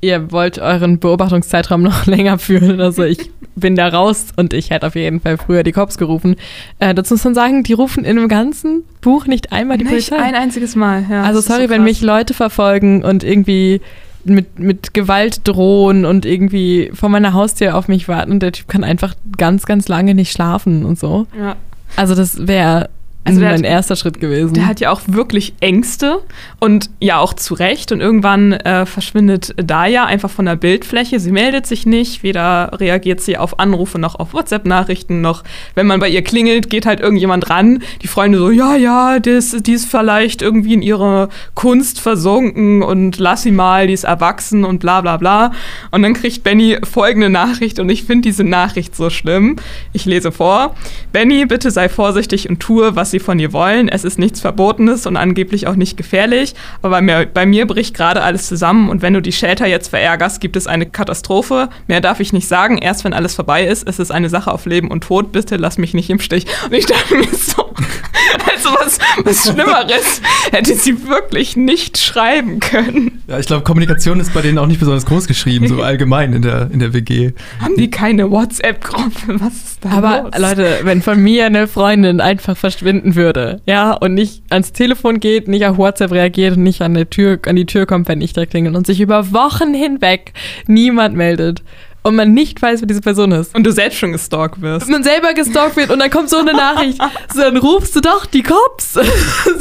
ihr 0.00 0.30
wollt 0.30 0.58
euren 0.58 0.98
Beobachtungszeitraum 0.98 1.82
noch 1.82 2.06
länger 2.06 2.38
führen 2.38 2.72
oder 2.72 2.92
so. 2.92 3.02
Ich 3.02 3.30
bin 3.54 3.74
da 3.74 3.88
raus 3.88 4.26
und 4.36 4.52
ich 4.52 4.70
hätte 4.70 4.86
auf 4.86 4.94
jeden 4.94 5.20
Fall 5.20 5.38
früher 5.38 5.62
die 5.62 5.72
Cops 5.72 5.98
gerufen. 5.98 6.36
Äh, 6.78 6.94
dazu 6.94 7.14
muss 7.14 7.24
man 7.24 7.34
sagen, 7.34 7.62
die 7.62 7.72
rufen 7.72 8.04
in 8.04 8.16
dem 8.16 8.28
ganzen 8.28 8.84
Buch 9.00 9.26
nicht 9.26 9.52
einmal 9.52 9.78
die 9.78 9.84
Nicht 9.84 10.10
Polizei. 10.10 10.18
ein 10.18 10.34
einziges 10.34 10.76
Mal. 10.76 11.04
Ja, 11.10 11.22
also 11.22 11.40
sorry, 11.40 11.64
so 11.64 11.70
wenn 11.70 11.84
mich 11.84 12.02
Leute 12.02 12.34
verfolgen 12.34 13.02
und 13.02 13.24
irgendwie 13.24 13.80
mit, 14.24 14.58
mit 14.58 14.92
Gewalt 14.92 15.40
drohen 15.44 16.04
und 16.04 16.26
irgendwie 16.26 16.90
vor 16.92 17.08
meiner 17.08 17.32
Haustür 17.32 17.76
auf 17.76 17.88
mich 17.88 18.08
warten 18.08 18.32
und 18.32 18.40
der 18.42 18.52
Typ 18.52 18.68
kann 18.68 18.84
einfach 18.84 19.14
ganz, 19.38 19.66
ganz 19.66 19.88
lange 19.88 20.14
nicht 20.14 20.32
schlafen 20.32 20.84
und 20.84 20.98
so. 20.98 21.26
Ja. 21.38 21.56
Also 21.96 22.14
das 22.14 22.46
wäre 22.46 22.90
Also 23.26 23.40
der 23.40 23.50
mein 23.50 23.58
hat- 23.58 23.64
erster 23.66 23.96
Schritt 23.96 24.20
gewesen. 24.20 24.54
Der 24.54 24.66
hat 24.66 24.80
ja 24.80 24.90
auch 24.90 25.00
wirklich 25.06 25.54
Ängste 25.60 26.20
und 26.60 26.90
ja 27.00 27.18
auch 27.18 27.34
zu 27.34 27.54
Recht. 27.54 27.92
Und 27.92 28.00
irgendwann 28.00 28.52
äh, 28.52 28.86
verschwindet 28.86 29.54
Daya 29.56 30.04
einfach 30.04 30.30
von 30.30 30.44
der 30.46 30.56
Bildfläche. 30.56 31.18
Sie 31.20 31.32
meldet 31.32 31.66
sich 31.66 31.86
nicht, 31.86 32.22
weder 32.22 32.70
reagiert 32.74 33.20
sie 33.20 33.36
auf 33.38 33.58
Anrufe 33.58 33.98
noch 33.98 34.14
auf 34.16 34.32
WhatsApp-Nachrichten, 34.32 35.20
noch 35.20 35.42
wenn 35.74 35.86
man 35.86 36.00
bei 36.00 36.08
ihr 36.08 36.22
klingelt, 36.22 36.70
geht 36.70 36.86
halt 36.86 37.00
irgendjemand 37.00 37.50
ran. 37.50 37.82
Die 38.02 38.06
Freunde 38.08 38.38
so, 38.38 38.50
ja, 38.50 38.76
ja, 38.76 39.18
das, 39.18 39.56
die 39.60 39.72
ist 39.72 39.90
vielleicht 39.90 40.42
irgendwie 40.42 40.74
in 40.74 40.82
ihre 40.82 41.28
Kunst 41.54 42.00
versunken 42.00 42.82
und 42.82 43.18
lass 43.18 43.42
sie 43.42 43.50
mal, 43.50 43.86
die 43.86 43.92
ist 43.92 44.04
erwachsen 44.04 44.64
und 44.64 44.78
bla 44.78 45.00
bla 45.00 45.16
bla. 45.16 45.52
Und 45.90 46.02
dann 46.02 46.14
kriegt 46.14 46.42
Benny 46.44 46.78
folgende 46.84 47.28
Nachricht 47.30 47.78
und 47.78 47.88
ich 47.88 48.04
finde 48.04 48.22
diese 48.28 48.44
Nachricht 48.44 48.94
so 48.94 49.10
schlimm. 49.10 49.56
Ich 49.92 50.04
lese 50.04 50.32
vor. 50.32 50.74
Benny, 51.12 51.46
bitte 51.46 51.70
sei 51.70 51.88
vorsichtig 51.88 52.48
und 52.48 52.60
tue, 52.60 52.96
was 52.96 53.10
sie 53.10 53.15
von 53.18 53.38
dir 53.38 53.52
wollen. 53.52 53.88
Es 53.88 54.04
ist 54.04 54.18
nichts 54.18 54.40
Verbotenes 54.40 55.06
und 55.06 55.16
angeblich 55.16 55.66
auch 55.66 55.76
nicht 55.76 55.96
gefährlich. 55.96 56.54
Aber 56.82 56.90
bei 56.90 57.02
mir, 57.02 57.26
bei 57.26 57.46
mir 57.46 57.66
bricht 57.66 57.94
gerade 57.94 58.22
alles 58.22 58.46
zusammen 58.46 58.88
und 58.88 59.02
wenn 59.02 59.14
du 59.14 59.22
die 59.22 59.32
Shelter 59.32 59.66
jetzt 59.66 59.88
verärgerst, 59.88 60.40
gibt 60.40 60.56
es 60.56 60.66
eine 60.66 60.86
Katastrophe. 60.86 61.68
Mehr 61.86 62.00
darf 62.00 62.20
ich 62.20 62.32
nicht 62.32 62.48
sagen. 62.48 62.78
Erst 62.78 63.04
wenn 63.04 63.12
alles 63.12 63.34
vorbei 63.34 63.66
ist, 63.66 63.84
ist 63.84 64.00
es 64.00 64.10
eine 64.10 64.28
Sache 64.28 64.52
auf 64.52 64.66
Leben 64.66 64.90
und 64.90 65.04
Tod. 65.04 65.32
Bitte 65.32 65.56
lass 65.56 65.78
mich 65.78 65.94
nicht 65.94 66.10
im 66.10 66.18
Stich. 66.20 66.46
Und 66.64 66.74
ich 66.74 66.86
dachte 66.86 67.16
mir 67.16 67.28
so, 67.32 67.70
also 68.50 68.70
was, 68.70 68.98
was 69.24 69.44
Schlimmeres 69.44 70.20
hätte 70.52 70.74
sie 70.74 71.06
wirklich 71.08 71.56
nicht 71.56 71.98
schreiben 71.98 72.60
können. 72.60 73.22
Ja, 73.28 73.38
ich 73.38 73.46
glaube, 73.46 73.64
Kommunikation 73.64 74.20
ist 74.20 74.32
bei 74.32 74.42
denen 74.42 74.58
auch 74.58 74.66
nicht 74.66 74.80
besonders 74.80 75.06
groß 75.06 75.26
geschrieben, 75.26 75.68
so 75.68 75.82
allgemein 75.82 76.32
in 76.32 76.42
der, 76.42 76.70
in 76.70 76.78
der 76.78 76.92
WG. 76.92 77.32
Haben 77.60 77.76
die 77.76 77.90
keine 77.90 78.30
WhatsApp-Gruppe? 78.30 79.40
Was 79.40 79.54
ist 79.54 79.78
da 79.84 79.90
Aber 79.90 80.22
los? 80.22 80.38
Leute, 80.38 80.80
wenn 80.82 81.02
von 81.02 81.20
mir 81.20 81.46
eine 81.46 81.66
Freundin 81.68 82.20
einfach 82.20 82.56
verschwinden 82.56 83.05
finden 83.06 83.16
würde, 83.16 83.60
ja, 83.66 83.92
und 83.92 84.14
nicht 84.14 84.42
ans 84.50 84.72
Telefon 84.72 85.20
geht, 85.20 85.48
nicht 85.48 85.66
auf 85.66 85.78
WhatsApp 85.78 86.12
reagiert 86.12 86.56
und 86.56 86.62
nicht 86.62 86.82
an, 86.82 86.94
der 86.94 87.08
Tür, 87.08 87.38
an 87.46 87.56
die 87.56 87.66
Tür 87.66 87.86
kommt, 87.86 88.08
wenn 88.08 88.20
ich 88.20 88.32
da 88.32 88.46
klingel 88.46 88.74
und 88.74 88.86
sich 88.86 89.00
über 89.00 89.32
Wochen 89.32 89.74
hinweg 89.74 90.32
niemand 90.66 91.14
meldet 91.14 91.62
und 92.02 92.14
man 92.14 92.32
nicht 92.34 92.62
weiß, 92.62 92.82
wer 92.82 92.86
diese 92.86 93.00
Person 93.00 93.32
ist. 93.32 93.52
Und 93.54 93.64
du 93.64 93.72
selbst 93.72 93.98
schon 93.98 94.12
gestalkt 94.12 94.62
wirst. 94.62 94.86
Und 94.86 94.92
man 94.92 95.02
selber 95.02 95.34
gestalkt 95.34 95.76
wird 95.76 95.90
und 95.90 95.98
dann 95.98 96.10
kommt 96.10 96.30
so 96.30 96.38
eine 96.38 96.52
Nachricht, 96.52 97.00
so, 97.34 97.40
dann 97.40 97.56
rufst 97.56 97.96
du 97.96 98.00
doch 98.00 98.26
die 98.26 98.42
Cops. 98.42 98.92
so, 98.94 99.02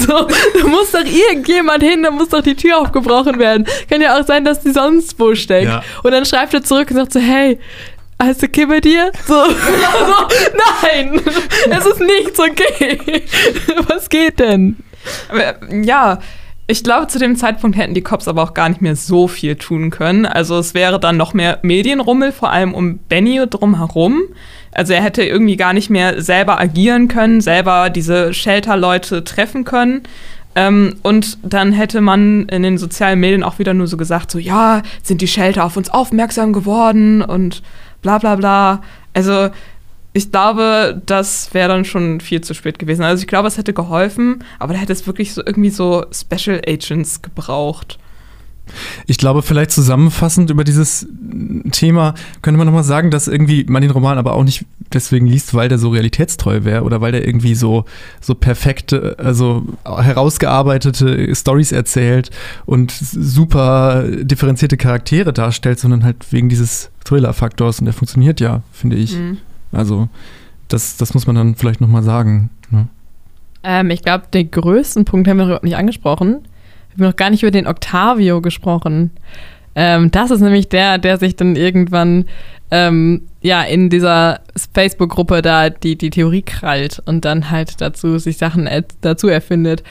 da 0.07 0.67
muss 0.67 0.91
doch 0.91 1.05
irgendjemand 1.05 1.83
hin, 1.83 2.03
da 2.03 2.11
muss 2.11 2.29
doch 2.29 2.41
die 2.41 2.55
Tür 2.55 2.79
aufgebrochen 2.79 3.39
werden. 3.39 3.65
Kann 3.89 4.01
ja 4.01 4.19
auch 4.19 4.25
sein, 4.25 4.45
dass 4.45 4.61
die 4.61 4.71
sonst 4.71 5.19
wo 5.19 5.33
steckt. 5.33 5.67
Ja. 5.67 5.83
Und 6.03 6.11
dann 6.11 6.25
schreibt 6.25 6.53
er 6.53 6.63
zurück 6.63 6.91
und 6.91 6.97
sagt 6.97 7.13
so, 7.13 7.19
hey, 7.19 7.59
Hast 8.17 8.41
du 8.41 8.47
Kippe 8.47 8.81
dir? 8.81 9.11
So, 9.27 9.43
nein, 10.83 11.19
es 11.69 11.85
ist 11.85 11.99
nichts 11.99 12.39
okay. 12.39 13.23
Was 13.87 14.09
geht 14.09 14.39
denn? 14.39 14.77
Ja, 15.83 16.19
ich 16.67 16.83
glaube, 16.83 17.07
zu 17.07 17.19
dem 17.19 17.35
Zeitpunkt 17.35 17.77
hätten 17.77 17.93
die 17.93 18.01
Cops 18.01 18.27
aber 18.27 18.41
auch 18.41 18.53
gar 18.53 18.69
nicht 18.69 18.81
mehr 18.81 18.95
so 18.95 19.27
viel 19.27 19.55
tun 19.55 19.91
können. 19.91 20.25
Also 20.25 20.57
es 20.57 20.73
wäre 20.73 20.99
dann 20.99 21.17
noch 21.17 21.33
mehr 21.33 21.59
Medienrummel, 21.61 22.31
vor 22.31 22.51
allem 22.51 22.73
um 22.73 22.97
Benny 22.97 23.41
drumherum. 23.47 24.21
Also 24.71 24.93
er 24.93 25.03
hätte 25.03 25.23
irgendwie 25.23 25.57
gar 25.57 25.73
nicht 25.73 25.89
mehr 25.89 26.21
selber 26.21 26.59
agieren 26.59 27.07
können, 27.07 27.41
selber 27.41 27.89
diese 27.89 28.33
Shelter-Leute 28.33 29.23
treffen 29.23 29.63
können. 29.63 30.03
Ähm, 30.55 30.95
und 31.03 31.37
dann 31.43 31.71
hätte 31.71 32.01
man 32.01 32.47
in 32.47 32.63
den 32.63 32.77
sozialen 32.77 33.19
Medien 33.19 33.43
auch 33.43 33.59
wieder 33.59 33.73
nur 33.73 33.87
so 33.87 33.97
gesagt, 33.97 34.31
so 34.31 34.39
ja, 34.39 34.81
sind 35.03 35.21
die 35.21 35.27
Shelter 35.27 35.65
auf 35.65 35.77
uns 35.77 35.89
aufmerksam 35.89 36.53
geworden 36.53 37.21
und 37.21 37.61
bla 38.05 38.19
bla 38.19 38.35
bla. 38.35 38.81
Also 39.13 39.49
ich 40.13 40.31
glaube, 40.31 41.01
das 41.05 41.53
wäre 41.53 41.69
dann 41.69 41.85
schon 41.85 42.21
viel 42.21 42.41
zu 42.41 42.53
spät 42.53 42.77
gewesen. 42.77 43.03
Also 43.03 43.21
ich 43.21 43.27
glaube, 43.27 43.47
es 43.47 43.57
hätte 43.57 43.73
geholfen, 43.73 44.43
aber 44.59 44.73
da 44.73 44.79
hätte 44.79 44.93
es 44.93 45.07
wirklich 45.07 45.33
so 45.33 45.41
irgendwie 45.43 45.71
so 45.71 46.05
Special 46.11 46.61
Agents 46.65 47.21
gebraucht. 47.23 47.97
Ich 49.07 49.17
glaube, 49.17 49.41
vielleicht 49.41 49.71
zusammenfassend 49.71 50.49
über 50.49 50.63
dieses 50.63 51.07
Thema 51.71 52.15
könnte 52.41 52.57
man 52.57 52.67
nochmal 52.67 52.83
sagen, 52.83 53.11
dass 53.11 53.27
irgendwie 53.27 53.65
man 53.67 53.81
den 53.81 53.91
Roman 53.91 54.17
aber 54.17 54.33
auch 54.33 54.43
nicht 54.43 54.65
deswegen 54.93 55.27
liest, 55.27 55.53
weil 55.53 55.69
der 55.69 55.77
so 55.77 55.89
realitätstreu 55.89 56.63
wäre 56.63 56.83
oder 56.83 57.01
weil 57.01 57.11
der 57.11 57.27
irgendwie 57.27 57.55
so, 57.55 57.85
so 58.21 58.35
perfekte, 58.35 59.15
also 59.19 59.65
herausgearbeitete 59.83 61.33
Stories 61.35 61.71
erzählt 61.71 62.31
und 62.65 62.91
super 62.91 64.05
differenzierte 64.21 64.77
Charaktere 64.77 65.33
darstellt, 65.33 65.79
sondern 65.79 66.03
halt 66.03 66.31
wegen 66.31 66.49
dieses 66.49 66.91
Thriller-Faktors 67.05 67.79
und 67.79 67.85
der 67.85 67.93
funktioniert 67.93 68.39
ja, 68.39 68.63
finde 68.71 68.95
ich. 68.95 69.15
Mhm. 69.15 69.37
Also 69.71 70.09
das, 70.67 70.97
das 70.97 71.13
muss 71.13 71.27
man 71.27 71.35
dann 71.35 71.55
vielleicht 71.55 71.81
nochmal 71.81 72.03
sagen. 72.03 72.49
Ne? 72.71 72.87
Ähm, 73.63 73.89
ich 73.89 74.01
glaube, 74.01 74.25
den 74.33 74.49
größten 74.49 75.05
Punkt 75.05 75.27
haben 75.27 75.37
wir 75.37 75.45
überhaupt 75.45 75.63
nicht 75.63 75.77
angesprochen. 75.77 76.47
Wir 76.95 77.05
haben 77.05 77.11
noch 77.11 77.17
gar 77.17 77.29
nicht 77.29 77.43
über 77.43 77.51
den 77.51 77.67
Octavio 77.67 78.41
gesprochen. 78.41 79.11
Ähm, 79.75 80.11
das 80.11 80.31
ist 80.31 80.41
nämlich 80.41 80.69
der, 80.69 80.97
der 80.97 81.17
sich 81.17 81.35
dann 81.35 81.55
irgendwann 81.55 82.25
ähm, 82.71 83.23
ja 83.41 83.63
in 83.63 83.89
dieser 83.89 84.39
Facebook-Gruppe 84.73 85.41
da 85.41 85.69
die, 85.69 85.97
die 85.97 86.09
Theorie 86.09 86.41
krallt 86.41 87.01
und 87.05 87.25
dann 87.25 87.51
halt 87.51 87.81
dazu 87.81 88.17
sich 88.17 88.37
Sachen 88.37 88.69
dazu 89.01 89.27
erfindet 89.27 89.83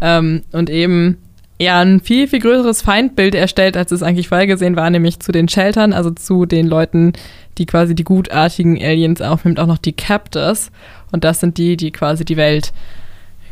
ähm, 0.00 0.42
und 0.52 0.70
eben 0.70 1.18
ja 1.60 1.80
ein 1.80 2.00
viel, 2.00 2.28
viel 2.28 2.40
größeres 2.40 2.82
Feindbild 2.82 3.34
erstellt, 3.34 3.76
als 3.76 3.92
es 3.92 4.02
eigentlich 4.02 4.28
vorhergesehen 4.28 4.76
war, 4.76 4.90
nämlich 4.90 5.20
zu 5.20 5.32
den 5.32 5.48
Sheltern, 5.48 5.92
also 5.92 6.10
zu 6.10 6.46
den 6.46 6.66
Leuten, 6.66 7.12
die 7.58 7.66
quasi 7.66 7.94
die 7.94 8.04
gutartigen 8.04 8.82
Aliens 8.82 9.20
aufnimmt, 9.20 9.60
auch 9.60 9.66
noch 9.66 9.78
die 9.78 9.92
Captors. 9.92 10.70
Und 11.12 11.24
das 11.24 11.40
sind 11.40 11.58
die, 11.58 11.76
die 11.76 11.92
quasi 11.92 12.24
die 12.24 12.36
Welt 12.36 12.72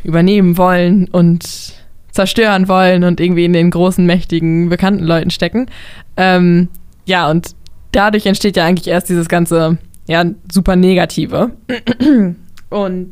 übernehmen 0.03 0.57
wollen 0.57 1.07
und 1.09 1.80
zerstören 2.13 2.69
wollen 2.69 3.05
und 3.05 3.21
irgendwie 3.21 3.45
in 3.45 3.53
den 3.53 3.71
großen, 3.71 4.05
mächtigen, 4.05 4.69
bekannten 4.69 5.05
Leuten 5.05 5.31
stecken. 5.31 5.67
Ähm, 6.17 6.69
ja, 7.07 7.31
und 7.31 7.55
dadurch 7.93 8.27
entsteht 8.27 8.57
ja 8.57 8.65
eigentlich 8.65 8.89
erst 8.89 9.09
dieses 9.09 9.29
ganze, 9.29 9.79
ja, 10.09 10.25
super 10.51 10.77
Negative. 10.77 11.53
Und 12.71 13.11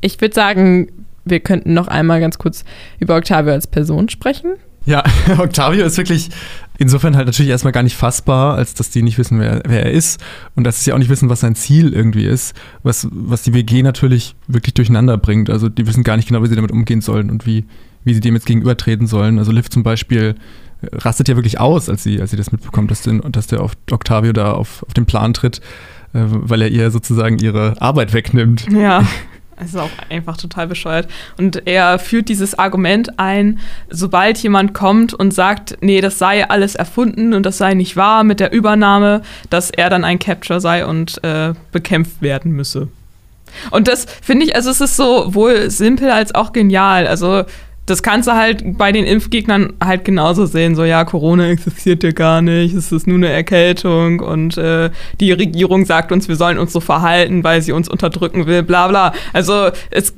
ich 0.00 0.20
würde 0.20 0.34
sagen, 0.34 0.92
wir 1.24 1.40
könnten 1.40 1.74
noch 1.74 1.88
einmal 1.88 2.20
ganz 2.20 2.38
kurz 2.38 2.64
über 3.00 3.16
Octavio 3.16 3.52
als 3.52 3.66
Person 3.66 4.08
sprechen. 4.08 4.52
Ja, 4.86 5.04
Octavio 5.38 5.84
ist 5.84 5.98
wirklich 5.98 6.30
insofern 6.78 7.14
halt 7.14 7.26
natürlich 7.26 7.50
erstmal 7.50 7.72
gar 7.72 7.82
nicht 7.82 7.96
fassbar, 7.96 8.54
als 8.54 8.72
dass 8.74 8.90
die 8.90 9.02
nicht 9.02 9.18
wissen, 9.18 9.38
wer, 9.38 9.62
wer 9.66 9.84
er 9.84 9.92
ist 9.92 10.20
und 10.54 10.64
dass 10.64 10.82
sie 10.82 10.92
auch 10.92 10.98
nicht 10.98 11.10
wissen, 11.10 11.28
was 11.28 11.40
sein 11.40 11.54
Ziel 11.54 11.92
irgendwie 11.92 12.24
ist, 12.24 12.54
was, 12.82 13.06
was 13.10 13.42
die 13.42 13.52
WG 13.52 13.82
natürlich 13.82 14.34
wirklich 14.48 14.74
durcheinander 14.74 15.18
bringt. 15.18 15.50
Also 15.50 15.68
die 15.68 15.86
wissen 15.86 16.04
gar 16.04 16.16
nicht 16.16 16.28
genau, 16.28 16.42
wie 16.42 16.46
sie 16.46 16.56
damit 16.56 16.72
umgehen 16.72 17.02
sollen 17.02 17.30
und 17.30 17.44
wie, 17.44 17.66
wie 18.04 18.14
sie 18.14 18.20
dem 18.20 18.34
jetzt 18.34 18.46
gegenübertreten 18.46 19.06
sollen. 19.06 19.38
Also 19.38 19.52
Liv 19.52 19.70
zum 19.70 19.82
Beispiel 19.82 20.34
rastet 20.92 21.28
ja 21.28 21.36
wirklich 21.36 21.60
aus, 21.60 21.88
als 21.88 22.02
sie, 22.02 22.20
als 22.20 22.30
sie 22.30 22.36
das 22.36 22.52
mitbekommt, 22.52 22.90
dass, 22.90 23.02
den, 23.02 23.20
dass 23.32 23.46
der 23.46 23.62
Octavio 23.62 24.32
da 24.32 24.52
auf, 24.52 24.82
auf 24.86 24.94
den 24.94 25.06
Plan 25.06 25.34
tritt, 25.34 25.58
äh, 26.12 26.20
weil 26.24 26.62
er 26.62 26.68
ihr 26.68 26.90
sozusagen 26.90 27.38
ihre 27.38 27.80
Arbeit 27.80 28.12
wegnimmt. 28.12 28.66
Ja. 28.70 29.06
Es 29.62 29.74
ist 29.74 29.76
auch 29.76 29.90
einfach 30.08 30.38
total 30.38 30.68
bescheuert. 30.68 31.06
Und 31.36 31.66
er 31.66 31.98
führt 31.98 32.30
dieses 32.30 32.58
Argument 32.58 33.18
ein, 33.18 33.58
sobald 33.90 34.38
jemand 34.38 34.72
kommt 34.72 35.12
und 35.12 35.34
sagt, 35.34 35.76
nee, 35.82 36.00
das 36.00 36.18
sei 36.18 36.48
alles 36.48 36.76
erfunden 36.76 37.34
und 37.34 37.44
das 37.44 37.58
sei 37.58 37.74
nicht 37.74 37.94
wahr 37.94 38.24
mit 38.24 38.40
der 38.40 38.52
Übernahme, 38.52 39.20
dass 39.50 39.70
er 39.70 39.90
dann 39.90 40.02
ein 40.02 40.18
Capture 40.18 40.62
sei 40.62 40.86
und 40.86 41.22
äh, 41.24 41.52
bekämpft 41.72 42.22
werden 42.22 42.52
müsse. 42.52 42.88
Und 43.70 43.86
das 43.86 44.06
finde 44.22 44.46
ich, 44.46 44.56
also 44.56 44.70
es 44.70 44.80
ist 44.80 44.96
sowohl 44.96 45.70
simpel 45.70 46.10
als 46.10 46.34
auch 46.34 46.54
genial. 46.54 47.06
Also 47.06 47.44
das 47.90 48.02
kannst 48.02 48.28
du 48.28 48.32
halt 48.32 48.78
bei 48.78 48.92
den 48.92 49.04
Impfgegnern 49.04 49.72
halt 49.82 50.04
genauso 50.04 50.46
sehen. 50.46 50.76
So, 50.76 50.84
ja, 50.84 51.04
Corona 51.04 51.48
existiert 51.48 52.04
ja 52.04 52.12
gar 52.12 52.40
nicht, 52.40 52.74
es 52.74 52.92
ist 52.92 53.06
nur 53.06 53.16
eine 53.16 53.28
Erkältung 53.28 54.20
und 54.20 54.56
äh, 54.56 54.90
die 55.18 55.32
Regierung 55.32 55.84
sagt 55.84 56.12
uns, 56.12 56.28
wir 56.28 56.36
sollen 56.36 56.58
uns 56.58 56.72
so 56.72 56.80
verhalten, 56.80 57.42
weil 57.42 57.60
sie 57.62 57.72
uns 57.72 57.88
unterdrücken 57.88 58.46
will, 58.46 58.62
bla 58.62 58.86
bla. 58.88 59.12
Also, 59.32 59.70
es, 59.90 60.14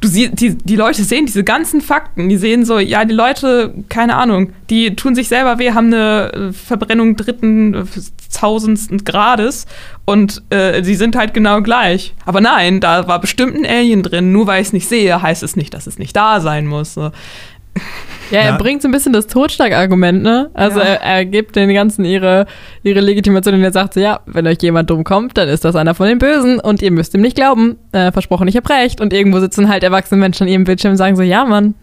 du 0.00 0.08
siehst, 0.08 0.40
die, 0.40 0.56
die 0.56 0.76
Leute 0.76 1.04
sehen 1.04 1.26
diese 1.26 1.44
ganzen 1.44 1.80
Fakten, 1.80 2.28
die 2.28 2.36
sehen 2.36 2.64
so, 2.64 2.78
ja, 2.78 3.04
die 3.04 3.14
Leute, 3.14 3.72
keine 3.88 4.16
Ahnung, 4.16 4.52
die 4.68 4.96
tun 4.96 5.14
sich 5.14 5.28
selber 5.28 5.58
weh, 5.58 5.70
haben 5.70 5.92
eine 5.92 6.32
äh, 6.32 6.52
Verbrennung 6.52 7.16
dritten, 7.16 7.74
äh, 7.74 7.84
tausendsten 8.32 9.04
Grades 9.04 9.66
und 10.08 10.42
äh, 10.50 10.82
sie 10.82 10.94
sind 10.94 11.16
halt 11.16 11.34
genau 11.34 11.60
gleich. 11.60 12.14
Aber 12.24 12.40
nein, 12.40 12.80
da 12.80 13.06
war 13.08 13.20
bestimmt 13.20 13.54
ein 13.56 13.66
Alien 13.66 14.02
drin. 14.02 14.32
Nur 14.32 14.46
weil 14.46 14.62
ich 14.62 14.68
es 14.68 14.72
nicht 14.72 14.88
sehe, 14.88 15.20
heißt 15.20 15.42
es 15.42 15.54
nicht, 15.54 15.74
dass 15.74 15.86
es 15.86 15.98
nicht 15.98 16.16
da 16.16 16.40
sein 16.40 16.66
muss. 16.66 16.94
So. 16.94 17.10
Ja, 18.30 18.40
er 18.40 18.44
Ja. 18.52 18.56
bringt 18.56 18.80
so 18.82 18.88
ein 18.88 18.92
bisschen 18.92 19.12
das 19.12 19.26
Totschlagargument, 19.26 20.22
ne? 20.22 20.50
Also 20.54 20.78
Ja. 20.80 20.86
er, 20.86 21.00
er 21.02 21.24
gibt 21.26 21.56
den 21.56 21.72
ganzen 21.74 22.04
ihre, 22.06 22.46
ihre 22.82 23.00
Legitimation 23.00 23.54
und 23.54 23.62
er 23.62 23.70
sagt 23.72 23.94
so, 23.94 24.00
ja, 24.00 24.20
wenn 24.26 24.46
euch 24.46 24.58
jemand 24.62 24.88
dumm 24.90 25.04
kommt, 25.04 25.36
dann 25.36 25.48
ist 25.48 25.64
das 25.64 25.76
einer 25.76 25.94
von 25.94 26.06
den 26.08 26.18
Bösen 26.18 26.58
und 26.58 26.80
ihr 26.82 26.90
müsst 26.90 27.14
ihm 27.14 27.20
nicht 27.20 27.36
glauben. 27.36 27.76
Äh, 27.92 28.10
versprochen, 28.10 28.48
ich 28.48 28.56
hab 28.56 28.68
recht. 28.70 29.00
Und 29.02 29.12
irgendwo 29.12 29.40
sitzen 29.40 29.68
halt 29.68 29.82
erwachsene 29.82 30.18
Menschen 30.18 30.44
an 30.44 30.48
ihrem 30.48 30.64
Bildschirm 30.64 30.92
und 30.92 30.96
sagen 30.96 31.16
so, 31.16 31.22
ja, 31.22 31.44
Mann, 31.44 31.74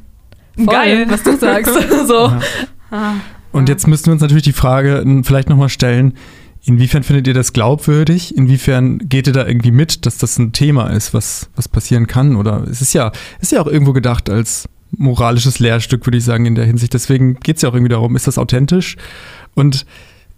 voll, 0.57 0.65
Geil. 0.65 1.05
was 1.09 1.21
du 1.23 1.37
sagst. 1.37 1.71
so. 2.07 2.31
Ja. 2.91 3.15
Und 3.51 3.69
jetzt 3.69 3.87
müssten 3.87 4.07
wir 4.07 4.13
uns 4.13 4.21
natürlich 4.21 4.43
die 4.43 4.51
Frage 4.53 5.03
vielleicht 5.23 5.49
nochmal 5.49 5.69
stellen, 5.69 6.15
inwiefern 6.65 7.03
findet 7.03 7.27
ihr 7.27 7.33
das 7.33 7.53
glaubwürdig? 7.53 8.35
Inwiefern 8.35 8.97
geht 8.97 9.27
ihr 9.27 9.33
da 9.33 9.47
irgendwie 9.47 9.71
mit, 9.71 10.05
dass 10.05 10.17
das 10.17 10.37
ein 10.37 10.51
Thema 10.51 10.87
ist, 10.87 11.13
was, 11.13 11.49
was 11.55 11.67
passieren 11.69 12.07
kann? 12.07 12.35
Oder 12.35 12.63
es 12.69 12.81
ist 12.81 12.93
ja, 12.93 13.11
ist 13.39 13.51
ja 13.51 13.61
auch 13.61 13.67
irgendwo 13.67 13.93
gedacht 13.93 14.29
als 14.29 14.67
moralisches 14.91 15.59
Lehrstück, 15.59 16.05
würde 16.05 16.17
ich 16.17 16.23
sagen, 16.23 16.45
in 16.45 16.55
der 16.55 16.65
Hinsicht. 16.65 16.93
Deswegen 16.93 17.35
geht 17.35 17.57
es 17.57 17.61
ja 17.61 17.69
auch 17.69 17.73
irgendwie 17.73 17.89
darum, 17.89 18.15
ist 18.15 18.27
das 18.27 18.37
authentisch? 18.37 18.97
Und 19.53 19.85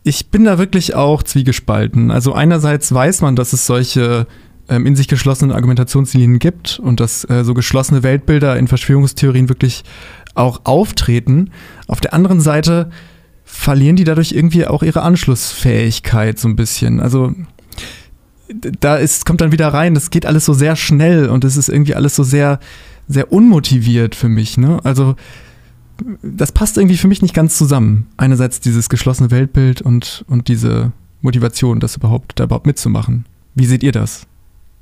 ich 0.03 0.29
bin 0.29 0.45
da 0.45 0.57
wirklich 0.57 0.95
auch 0.95 1.23
zwiegespalten. 1.23 2.11
Also 2.11 2.33
einerseits 2.33 2.93
weiß 2.93 3.21
man, 3.21 3.35
dass 3.35 3.53
es 3.53 3.65
solche 3.65 4.27
ähm, 4.69 4.85
in 4.85 4.95
sich 4.95 5.07
geschlossenen 5.07 5.53
Argumentationslinien 5.53 6.39
gibt 6.39 6.79
und 6.79 6.99
dass 6.99 7.29
äh, 7.29 7.43
so 7.43 7.53
geschlossene 7.53 8.03
Weltbilder 8.03 8.57
in 8.57 8.67
Verschwörungstheorien 8.67 9.49
wirklich 9.49 9.83
auch 10.35 10.61
auftreten. 10.65 11.51
Auf 11.87 12.01
der 12.01 12.13
anderen 12.13 12.41
Seite 12.41 12.89
verlieren 13.47 13.95
die 13.95 14.03
dadurch 14.03 14.33
irgendwie 14.33 14.67
auch 14.67 14.83
ihre 14.83 15.01
Anschlussfähigkeit 15.01 16.37
so 16.37 16.49
ein 16.49 16.57
bisschen. 16.57 16.99
Also 16.99 17.33
da 18.79 18.97
ist, 18.97 19.25
kommt 19.25 19.39
dann 19.39 19.53
wieder 19.53 19.69
rein, 19.69 19.93
das 19.93 20.09
geht 20.09 20.25
alles 20.25 20.45
so 20.45 20.53
sehr 20.53 20.75
schnell 20.75 21.29
und 21.29 21.45
es 21.45 21.55
ist 21.55 21.69
irgendwie 21.69 21.95
alles 21.95 22.15
so 22.15 22.23
sehr, 22.23 22.59
sehr 23.07 23.31
unmotiviert 23.31 24.15
für 24.15 24.27
mich. 24.27 24.57
Ne? 24.57 24.79
Also 24.83 25.15
das 26.21 26.51
passt 26.51 26.77
irgendwie 26.77 26.97
für 26.97 27.07
mich 27.07 27.21
nicht 27.21 27.33
ganz 27.33 27.57
zusammen. 27.57 28.07
Einerseits 28.17 28.59
dieses 28.59 28.89
geschlossene 28.89 29.31
Weltbild 29.31 29.81
und, 29.81 30.25
und 30.27 30.49
diese 30.49 30.91
Motivation, 31.21 31.79
das 31.79 31.95
überhaupt, 31.95 32.39
da 32.39 32.43
überhaupt 32.43 32.67
mitzumachen. 32.67 33.25
Wie 33.55 33.65
seht 33.65 33.81
ihr 33.81 33.93
das? 33.93 34.27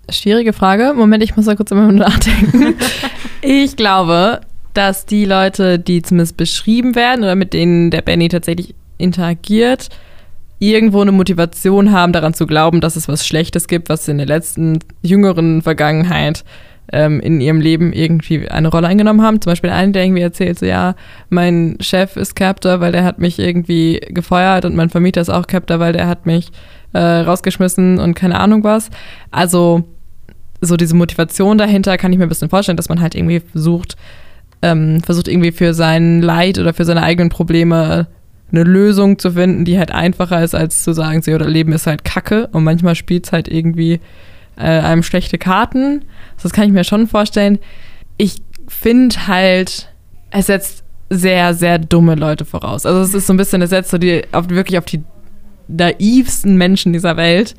Schwierige 0.10 0.54
Frage. 0.54 0.94
Moment, 0.96 1.24
ich 1.24 1.36
muss 1.36 1.46
da 1.46 1.56
kurz 1.56 1.70
immer 1.70 1.92
nachdenken. 1.92 2.74
ich 3.42 3.76
glaube, 3.76 4.42
dass 4.78 5.06
die 5.06 5.26
Leute, 5.26 5.80
die 5.80 6.02
zumindest 6.02 6.38
beschrieben 6.38 6.96
werden 6.96 7.24
oder 7.24 7.36
mit 7.36 7.54
denen 7.54 7.92
der 7.92 8.02
Benny 8.02 8.28
tatsächlich 8.30 8.76
interagiert, 8.98 9.90
irgendwo 10.60 11.02
eine 11.02 11.12
Motivation 11.12 11.92
haben, 11.92 12.14
daran 12.14 12.34
zu 12.34 12.46
glauben, 12.46 12.82
dass 12.82 12.96
es 12.96 13.08
was 13.08 13.26
Schlechtes 13.26 13.68
gibt, 13.68 13.90
was 13.90 14.08
in 14.08 14.18
der 14.18 14.28
letzten 14.28 14.80
jüngeren 15.02 15.62
Vergangenheit 15.62 16.44
ähm, 16.92 17.20
in 17.20 17.42
ihrem 17.42 17.62
Leben 17.62 17.94
irgendwie 17.94 18.48
eine 18.48 18.70
Rolle 18.70 18.88
eingenommen 18.88 19.22
haben. 19.22 19.42
Zum 19.42 19.52
Beispiel 19.52 19.70
einer, 19.70 19.92
der 19.92 20.04
irgendwie 20.04 20.22
erzählt, 20.22 20.60
so 20.60 20.66
ja, 20.66 20.96
mein 21.30 21.78
Chef 21.82 22.16
ist 22.16 22.36
Captor, 22.36 22.80
weil 22.80 22.92
der 22.92 23.04
hat 23.04 23.20
mich 23.20 23.40
irgendwie 23.40 24.00
gefeuert 24.10 24.66
und 24.66 24.76
mein 24.76 24.90
Vermieter 24.90 25.22
ist 25.22 25.30
auch 25.30 25.48
Captor, 25.48 25.80
weil 25.80 25.94
der 25.94 26.08
hat 26.08 26.26
mich 26.26 26.52
äh, 26.94 27.00
rausgeschmissen 27.00 28.00
und 28.00 28.14
keine 28.14 28.40
Ahnung 28.40 28.64
was. 28.64 28.90
Also 29.32 29.84
so 30.62 30.78
diese 30.78 30.96
Motivation 30.96 31.58
dahinter 31.58 31.98
kann 31.98 32.14
ich 32.14 32.18
mir 32.18 32.26
ein 32.26 32.30
bisschen 32.30 32.50
vorstellen, 32.50 32.78
dass 32.78 32.90
man 32.90 33.02
halt 33.02 33.16
irgendwie 33.16 33.40
versucht, 33.40 33.98
ähm, 34.66 35.02
versucht 35.04 35.28
irgendwie 35.28 35.52
für 35.52 35.74
sein 35.76 36.22
Leid 36.24 36.58
oder 36.58 36.74
für 36.74 36.86
seine 36.86 37.04
eigenen 37.04 37.30
Probleme 37.30 38.08
eine 38.52 38.64
Lösung 38.64 39.20
zu 39.20 39.32
finden, 39.32 39.64
die 39.64 39.78
halt 39.78 39.92
einfacher 39.92 40.44
ist, 40.44 40.56
als 40.56 40.84
zu 40.84 40.94
sagen, 40.94 41.22
so, 41.22 41.32
oder 41.32 41.48
Leben 41.48 41.72
ist 41.72 41.88
halt 41.88 42.04
Kacke 42.04 42.48
und 42.52 42.64
manchmal 42.64 42.96
spielt 42.96 43.28
es 43.28 43.32
halt 43.32 43.48
irgendwie 43.48 44.00
äh, 44.58 44.64
einem 44.64 45.04
schlechte 45.04 45.38
Karten. 45.38 46.04
Das 46.42 46.52
kann 46.52 46.66
ich 46.66 46.72
mir 46.72 46.84
schon 46.84 47.08
vorstellen. 47.08 47.60
Ich 48.18 48.38
finde 48.68 49.28
halt, 49.28 49.90
es 50.32 50.48
setzt 50.48 50.84
sehr, 51.10 51.54
sehr 51.54 51.78
dumme 51.78 52.16
Leute 52.16 52.46
voraus. 52.46 52.86
Also 52.86 53.02
es 53.02 53.14
ist 53.14 53.28
so 53.28 53.34
ein 53.34 53.38
bisschen, 53.38 53.62
es 53.62 53.70
setzt 53.70 53.92
so 53.92 53.98
die, 54.00 54.24
auf, 54.32 54.50
wirklich 54.50 54.80
auf 54.80 54.86
die 54.86 55.04
naivsten 55.68 56.58
Menschen 56.58 56.94
dieser 56.94 57.18
Welt, 57.18 57.56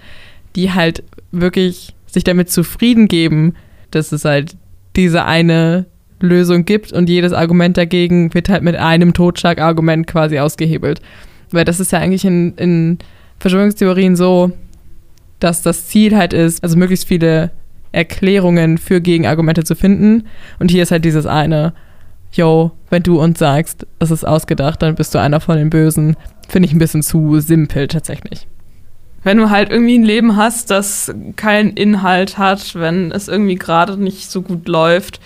die 0.57 0.73
halt 0.73 1.05
wirklich 1.31 1.95
sich 2.07 2.25
damit 2.25 2.51
zufrieden 2.51 3.07
geben, 3.07 3.55
dass 3.91 4.11
es 4.11 4.25
halt 4.25 4.57
diese 4.97 5.25
eine 5.25 5.87
Lösung 6.21 6.65
gibt 6.65 6.93
und 6.93 7.09
jedes 7.09 7.33
Argument 7.33 7.77
dagegen 7.77 8.33
wird 8.35 8.49
halt 8.49 8.63
mit 8.63 8.77
einem 8.77 9.13
Totschlagargument 9.13 10.07
quasi 10.07 10.39
ausgehebelt. 10.39 11.01
Weil 11.51 11.65
das 11.65 11.81
ist 11.81 11.93
ja 11.93 11.99
eigentlich 11.99 12.25
in, 12.25 12.55
in 12.57 12.99
Verschwörungstheorien 13.39 14.17
so, 14.17 14.53
dass 15.41 15.63
das 15.63 15.87
Ziel 15.87 16.17
halt 16.17 16.33
ist, 16.33 16.63
also 16.63 16.77
möglichst 16.79 17.07
viele 17.07 17.51
Erklärungen 17.93 18.79
für 18.79 19.01
Gegenargumente 19.01 19.65
zu 19.65 19.75
finden. 19.75 20.25
Und 20.59 20.71
hier 20.71 20.83
ist 20.83 20.91
halt 20.91 21.05
dieses 21.05 21.27
eine, 21.27 21.75
yo, 22.33 22.73
wenn 22.91 23.03
du 23.03 23.21
uns 23.21 23.39
sagst, 23.39 23.87
es 23.99 24.11
ist 24.11 24.27
ausgedacht, 24.27 24.83
dann 24.83 24.95
bist 24.95 25.15
du 25.15 25.21
einer 25.21 25.41
von 25.41 25.57
den 25.57 25.71
Bösen. 25.71 26.17
Finde 26.49 26.67
ich 26.67 26.73
ein 26.73 26.79
bisschen 26.79 27.03
zu 27.03 27.41
simpel 27.41 27.89
tatsächlich. 27.89 28.47
Wenn 29.23 29.39
du 29.39 29.51
halt 29.51 29.71
irgendwie 29.71 29.99
ein 29.99 30.05
Leben 30.05 30.37
hast, 30.37 30.71
das 30.71 31.13
keinen 31.35 31.71
Inhalt 31.71 32.39
hat, 32.39 32.77
wenn 32.77 33.11
es 33.11 33.29
irgendwie 33.29 33.57
gerade 33.57 33.97
nicht 33.97 34.31
so 34.31 34.43
gut 34.43 34.69
läuft, 34.69 35.21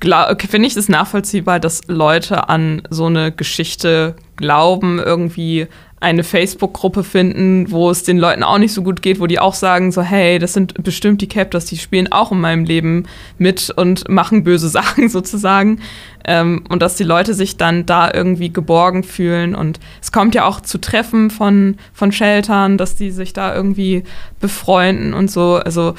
finde 0.00 0.68
ich 0.68 0.76
es 0.76 0.88
nachvollziehbar, 0.88 1.60
dass 1.60 1.82
Leute 1.86 2.48
an 2.48 2.82
so 2.90 3.06
eine 3.06 3.32
Geschichte 3.32 4.14
glauben, 4.36 4.98
irgendwie 4.98 5.68
eine 5.98 6.24
Facebook-Gruppe 6.24 7.02
finden, 7.04 7.70
wo 7.70 7.90
es 7.90 8.02
den 8.02 8.18
Leuten 8.18 8.42
auch 8.42 8.58
nicht 8.58 8.74
so 8.74 8.82
gut 8.82 9.00
geht, 9.00 9.18
wo 9.18 9.26
die 9.26 9.38
auch 9.38 9.54
sagen, 9.54 9.92
so, 9.92 10.02
hey, 10.02 10.38
das 10.38 10.52
sind 10.52 10.82
bestimmt 10.84 11.22
die 11.22 11.28
Captors, 11.28 11.64
die 11.64 11.78
spielen 11.78 12.12
auch 12.12 12.32
in 12.32 12.40
meinem 12.40 12.64
Leben 12.64 13.06
mit 13.38 13.70
und 13.74 14.08
machen 14.08 14.44
böse 14.44 14.68
Sachen 14.76 15.08
sozusagen. 15.08 15.80
Ähm, 16.26 16.64
und 16.68 16.82
dass 16.82 16.96
die 16.96 17.04
Leute 17.04 17.32
sich 17.32 17.56
dann 17.56 17.86
da 17.86 18.12
irgendwie 18.12 18.52
geborgen 18.52 19.04
fühlen. 19.04 19.54
Und 19.54 19.80
es 20.02 20.12
kommt 20.12 20.34
ja 20.34 20.44
auch 20.44 20.60
zu 20.60 20.78
Treffen 20.78 21.30
von, 21.30 21.76
von 21.94 22.12
Sheltern, 22.12 22.76
dass 22.76 22.96
die 22.96 23.10
sich 23.10 23.32
da 23.32 23.54
irgendwie 23.54 24.04
befreunden 24.38 25.14
und 25.14 25.30
so. 25.30 25.54
Also 25.54 25.94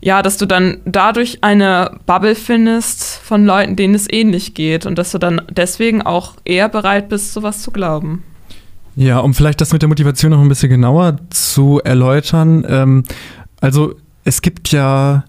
ja, 0.00 0.22
dass 0.22 0.36
du 0.36 0.46
dann 0.46 0.78
dadurch 0.84 1.38
eine 1.42 1.98
Bubble 2.06 2.34
findest 2.34 3.18
von 3.18 3.44
Leuten, 3.44 3.76
denen 3.76 3.94
es 3.94 4.06
ähnlich 4.10 4.54
geht 4.54 4.86
und 4.86 4.96
dass 4.96 5.10
du 5.12 5.18
dann 5.18 5.42
deswegen 5.50 6.02
auch 6.02 6.34
eher 6.44 6.68
bereit 6.68 7.08
bist, 7.08 7.32
sowas 7.32 7.62
zu 7.62 7.70
glauben. 7.70 8.22
Ja, 8.94 9.18
um 9.18 9.34
vielleicht 9.34 9.60
das 9.60 9.72
mit 9.72 9.82
der 9.82 9.88
Motivation 9.88 10.30
noch 10.32 10.40
ein 10.40 10.48
bisschen 10.48 10.70
genauer 10.70 11.18
zu 11.30 11.80
erläutern. 11.82 12.64
Ähm, 12.68 13.04
also 13.60 13.94
es 14.24 14.42
gibt 14.42 14.72
ja, 14.72 15.24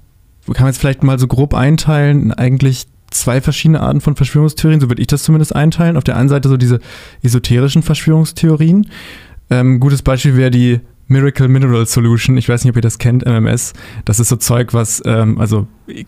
kann 0.46 0.64
man 0.64 0.68
jetzt 0.68 0.80
vielleicht 0.80 1.04
mal 1.04 1.20
so 1.20 1.28
grob 1.28 1.54
einteilen, 1.54 2.32
eigentlich 2.34 2.88
zwei 3.12 3.42
verschiedene 3.42 3.82
Arten 3.82 4.02
von 4.02 4.16
Verschwörungstheorien, 4.16 4.82
so 4.82 4.90
würde 4.90 5.02
ich 5.02 5.08
das 5.08 5.24
zumindest 5.24 5.56
einteilen. 5.56 5.98
Auf 5.98 6.04
der 6.04 6.16
einen 6.16 6.30
Seite 6.30 6.50
so 6.50 6.58
diese 6.58 6.80
esoterischen 7.24 7.82
Verschwörungstheorien. 7.82 8.88
Ähm, 9.50 9.80
gutes 9.80 10.04
Beispiel 10.04 10.38
wäre 10.38 10.52
die 10.52 10.80
Miracle 11.10 11.48
Mineral 11.48 11.86
Solution. 11.86 12.38
Ich 12.38 12.48
weiß 12.48 12.64
nicht, 12.64 12.72
ob 12.72 12.78
ihr 12.78 12.82
das 12.82 13.00
kennt, 13.00 13.26
MMS. 13.26 13.74
Das 14.06 14.20
ist 14.20 14.30
so 14.30 14.38
Zeug, 14.38 14.74
was, 14.74 15.02
ähm, 15.06 15.40
also 15.40 15.68
ich, 15.88 16.08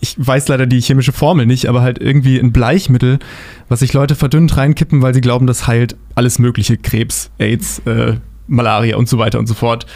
ich, 0.00 0.14
weiß 0.18 0.48
leider 0.48 0.66
die 0.66 0.80
chemische 0.80 1.12
Formel 1.12 1.46
nicht, 1.46 1.66
aber 1.66 1.82
halt 1.82 1.98
irgendwie 1.98 2.38
ein 2.38 2.52
Bleichmittel, 2.52 3.18
was 3.68 3.80
sich 3.80 3.92
Leute 3.94 4.14
verdünnt 4.14 4.56
reinkippen, 4.56 5.02
weil 5.02 5.14
sie 5.14 5.22
glauben, 5.22 5.46
das 5.46 5.66
heilt 5.66 5.96
alles 6.14 6.38
Mögliche: 6.38 6.76
Krebs, 6.76 7.30
AIDS, 7.38 7.80
äh, 7.86 8.18
Malaria 8.46 8.96
und 8.96 9.08
so 9.08 9.18
weiter 9.18 9.38
und 9.38 9.46
so 9.46 9.54
fort. 9.54 9.86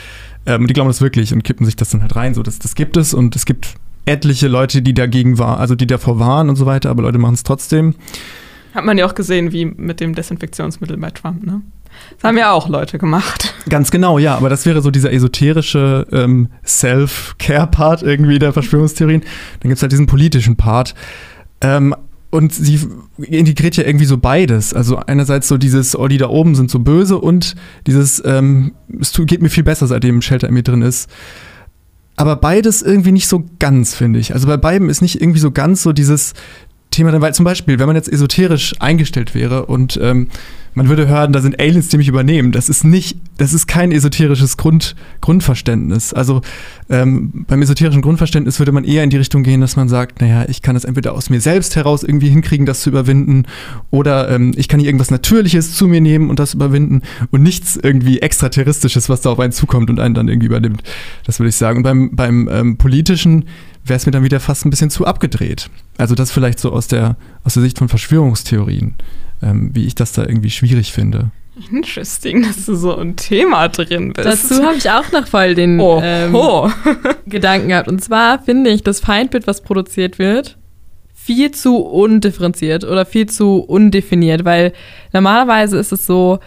Ähm, 0.46 0.66
die 0.66 0.72
glauben 0.72 0.88
das 0.88 1.02
wirklich 1.02 1.32
und 1.32 1.44
kippen 1.44 1.66
sich 1.66 1.76
das 1.76 1.90
dann 1.90 2.00
halt 2.00 2.16
rein. 2.16 2.34
So, 2.34 2.42
das, 2.42 2.58
das 2.58 2.74
gibt 2.74 2.96
es 2.96 3.12
und 3.12 3.36
es 3.36 3.44
gibt 3.44 3.74
etliche 4.06 4.48
Leute, 4.48 4.80
die 4.80 4.94
dagegen 4.94 5.38
waren, 5.38 5.58
also 5.58 5.74
die 5.74 5.86
davor 5.86 6.18
waren 6.18 6.48
und 6.48 6.56
so 6.56 6.64
weiter, 6.64 6.88
aber 6.88 7.02
Leute 7.02 7.18
machen 7.18 7.34
es 7.34 7.42
trotzdem. 7.42 7.94
Hat 8.74 8.84
man 8.84 8.96
ja 8.98 9.06
auch 9.06 9.14
gesehen, 9.14 9.52
wie 9.52 9.66
mit 9.66 10.00
dem 10.00 10.14
Desinfektionsmittel 10.14 10.96
bei 10.96 11.10
Trump, 11.10 11.44
ne? 11.44 11.62
Das 12.16 12.28
haben 12.28 12.38
ja 12.38 12.52
auch 12.52 12.68
Leute 12.68 12.98
gemacht. 12.98 13.54
Ganz 13.68 13.90
genau, 13.90 14.18
ja. 14.18 14.36
Aber 14.36 14.48
das 14.48 14.66
wäre 14.66 14.82
so 14.82 14.90
dieser 14.90 15.12
esoterische 15.12 16.06
ähm, 16.12 16.48
Self-Care-Part 16.64 18.02
irgendwie 18.02 18.38
der 18.38 18.52
Verschwörungstheorien. 18.52 19.20
Dann 19.60 19.68
gibt 19.68 19.76
es 19.76 19.82
halt 19.82 19.92
diesen 19.92 20.06
politischen 20.06 20.56
Part. 20.56 20.94
Ähm, 21.60 21.94
und 22.30 22.52
sie 22.52 22.78
integriert 23.18 23.76
ja 23.76 23.84
irgendwie 23.84 24.04
so 24.04 24.18
beides. 24.18 24.74
Also 24.74 24.98
einerseits 24.98 25.48
so 25.48 25.56
dieses, 25.56 25.98
oh, 25.98 26.08
die 26.08 26.18
da 26.18 26.28
oben 26.28 26.54
sind 26.54 26.70
so 26.70 26.78
böse 26.80 27.18
und 27.18 27.54
dieses, 27.86 28.22
ähm, 28.24 28.72
es 29.00 29.12
geht 29.12 29.40
mir 29.40 29.48
viel 29.48 29.64
besser, 29.64 29.86
seitdem 29.86 30.20
Shelter 30.20 30.48
in 30.48 30.54
mir 30.54 30.62
drin 30.62 30.82
ist. 30.82 31.08
Aber 32.16 32.36
beides 32.36 32.82
irgendwie 32.82 33.12
nicht 33.12 33.28
so 33.28 33.44
ganz, 33.60 33.94
finde 33.94 34.18
ich. 34.18 34.34
Also 34.34 34.46
bei 34.46 34.56
beiden 34.56 34.90
ist 34.90 35.00
nicht 35.02 35.22
irgendwie 35.22 35.38
so 35.38 35.52
ganz 35.52 35.84
so 35.84 35.92
dieses 35.92 36.34
Thema, 36.90 37.20
weil 37.20 37.34
zum 37.34 37.44
Beispiel, 37.44 37.78
wenn 37.78 37.86
man 37.86 37.96
jetzt 37.96 38.10
esoterisch 38.10 38.74
eingestellt 38.80 39.34
wäre 39.34 39.66
und 39.66 39.98
ähm, 40.02 40.28
man 40.78 40.88
würde 40.88 41.08
hören, 41.08 41.32
da 41.32 41.40
sind 41.40 41.58
Aliens, 41.58 41.88
die 41.88 41.96
mich 41.96 42.06
übernehmen. 42.06 42.52
Das 42.52 42.68
ist 42.68 42.84
nicht, 42.84 43.18
das 43.36 43.52
ist 43.52 43.66
kein 43.66 43.90
esoterisches 43.90 44.56
Grund, 44.56 44.94
Grundverständnis. 45.20 46.12
Also 46.12 46.40
ähm, 46.88 47.44
beim 47.48 47.60
esoterischen 47.62 48.00
Grundverständnis 48.00 48.60
würde 48.60 48.70
man 48.70 48.84
eher 48.84 49.02
in 49.02 49.10
die 49.10 49.16
Richtung 49.16 49.42
gehen, 49.42 49.60
dass 49.60 49.74
man 49.74 49.88
sagt, 49.88 50.20
naja, 50.20 50.44
ich 50.48 50.62
kann 50.62 50.74
das 50.74 50.84
entweder 50.84 51.14
aus 51.14 51.30
mir 51.30 51.40
selbst 51.40 51.74
heraus 51.74 52.04
irgendwie 52.04 52.28
hinkriegen, 52.28 52.64
das 52.64 52.80
zu 52.80 52.90
überwinden, 52.90 53.46
oder 53.90 54.30
ähm, 54.30 54.52
ich 54.56 54.68
kann 54.68 54.78
hier 54.78 54.88
irgendwas 54.88 55.10
Natürliches 55.10 55.74
zu 55.74 55.88
mir 55.88 56.00
nehmen 56.00 56.30
und 56.30 56.38
das 56.38 56.54
überwinden 56.54 57.02
und 57.32 57.42
nichts 57.42 57.76
irgendwie 57.76 58.20
Extraterrestrisches, 58.20 59.08
was 59.08 59.20
da 59.20 59.30
auf 59.30 59.40
einen 59.40 59.52
zukommt 59.52 59.90
und 59.90 59.98
einen 59.98 60.14
dann 60.14 60.28
irgendwie 60.28 60.46
übernimmt. 60.46 60.84
Das 61.26 61.40
würde 61.40 61.48
ich 61.48 61.56
sagen. 61.56 61.78
Und 61.78 61.82
beim, 61.82 62.14
beim 62.14 62.48
ähm, 62.52 62.76
politischen 62.76 63.46
wäre 63.88 63.96
es 63.96 64.06
mir 64.06 64.12
dann 64.12 64.24
wieder 64.24 64.40
fast 64.40 64.64
ein 64.64 64.70
bisschen 64.70 64.90
zu 64.90 65.06
abgedreht. 65.06 65.70
Also 65.96 66.14
das 66.14 66.30
vielleicht 66.30 66.58
so 66.58 66.72
aus 66.72 66.88
der, 66.88 67.16
aus 67.44 67.54
der 67.54 67.62
Sicht 67.62 67.78
von 67.78 67.88
Verschwörungstheorien 67.88 68.94
ähm, 69.42 69.70
wie 69.72 69.86
ich 69.86 69.94
das 69.94 70.12
da 70.12 70.22
irgendwie 70.22 70.50
schwierig 70.50 70.92
finde. 70.92 71.30
Interesting, 71.72 72.42
dass 72.42 72.66
du 72.66 72.76
so 72.76 72.96
ein 72.96 73.16
Thema 73.16 73.68
drin 73.68 74.12
bist. 74.12 74.50
Dazu 74.50 74.62
habe 74.62 74.76
ich 74.76 74.90
auch 74.90 75.10
noch 75.10 75.26
voll 75.26 75.54
den 75.54 75.80
oh. 75.80 76.00
Ähm, 76.02 76.34
oh. 76.34 76.70
Gedanken 77.26 77.68
gehabt. 77.68 77.88
Und 77.88 78.02
zwar 78.02 78.40
finde 78.40 78.70
ich 78.70 78.84
das 78.84 79.00
Feindbild, 79.00 79.46
was 79.46 79.62
produziert 79.62 80.20
wird, 80.20 80.56
viel 81.14 81.50
zu 81.50 81.78
undifferenziert 81.78 82.84
oder 82.84 83.04
viel 83.04 83.26
zu 83.26 83.58
undefiniert, 83.58 84.44
weil 84.44 84.72
normalerweise 85.12 85.78
ist 85.78 85.90
es 85.90 86.06
so, 86.06 86.38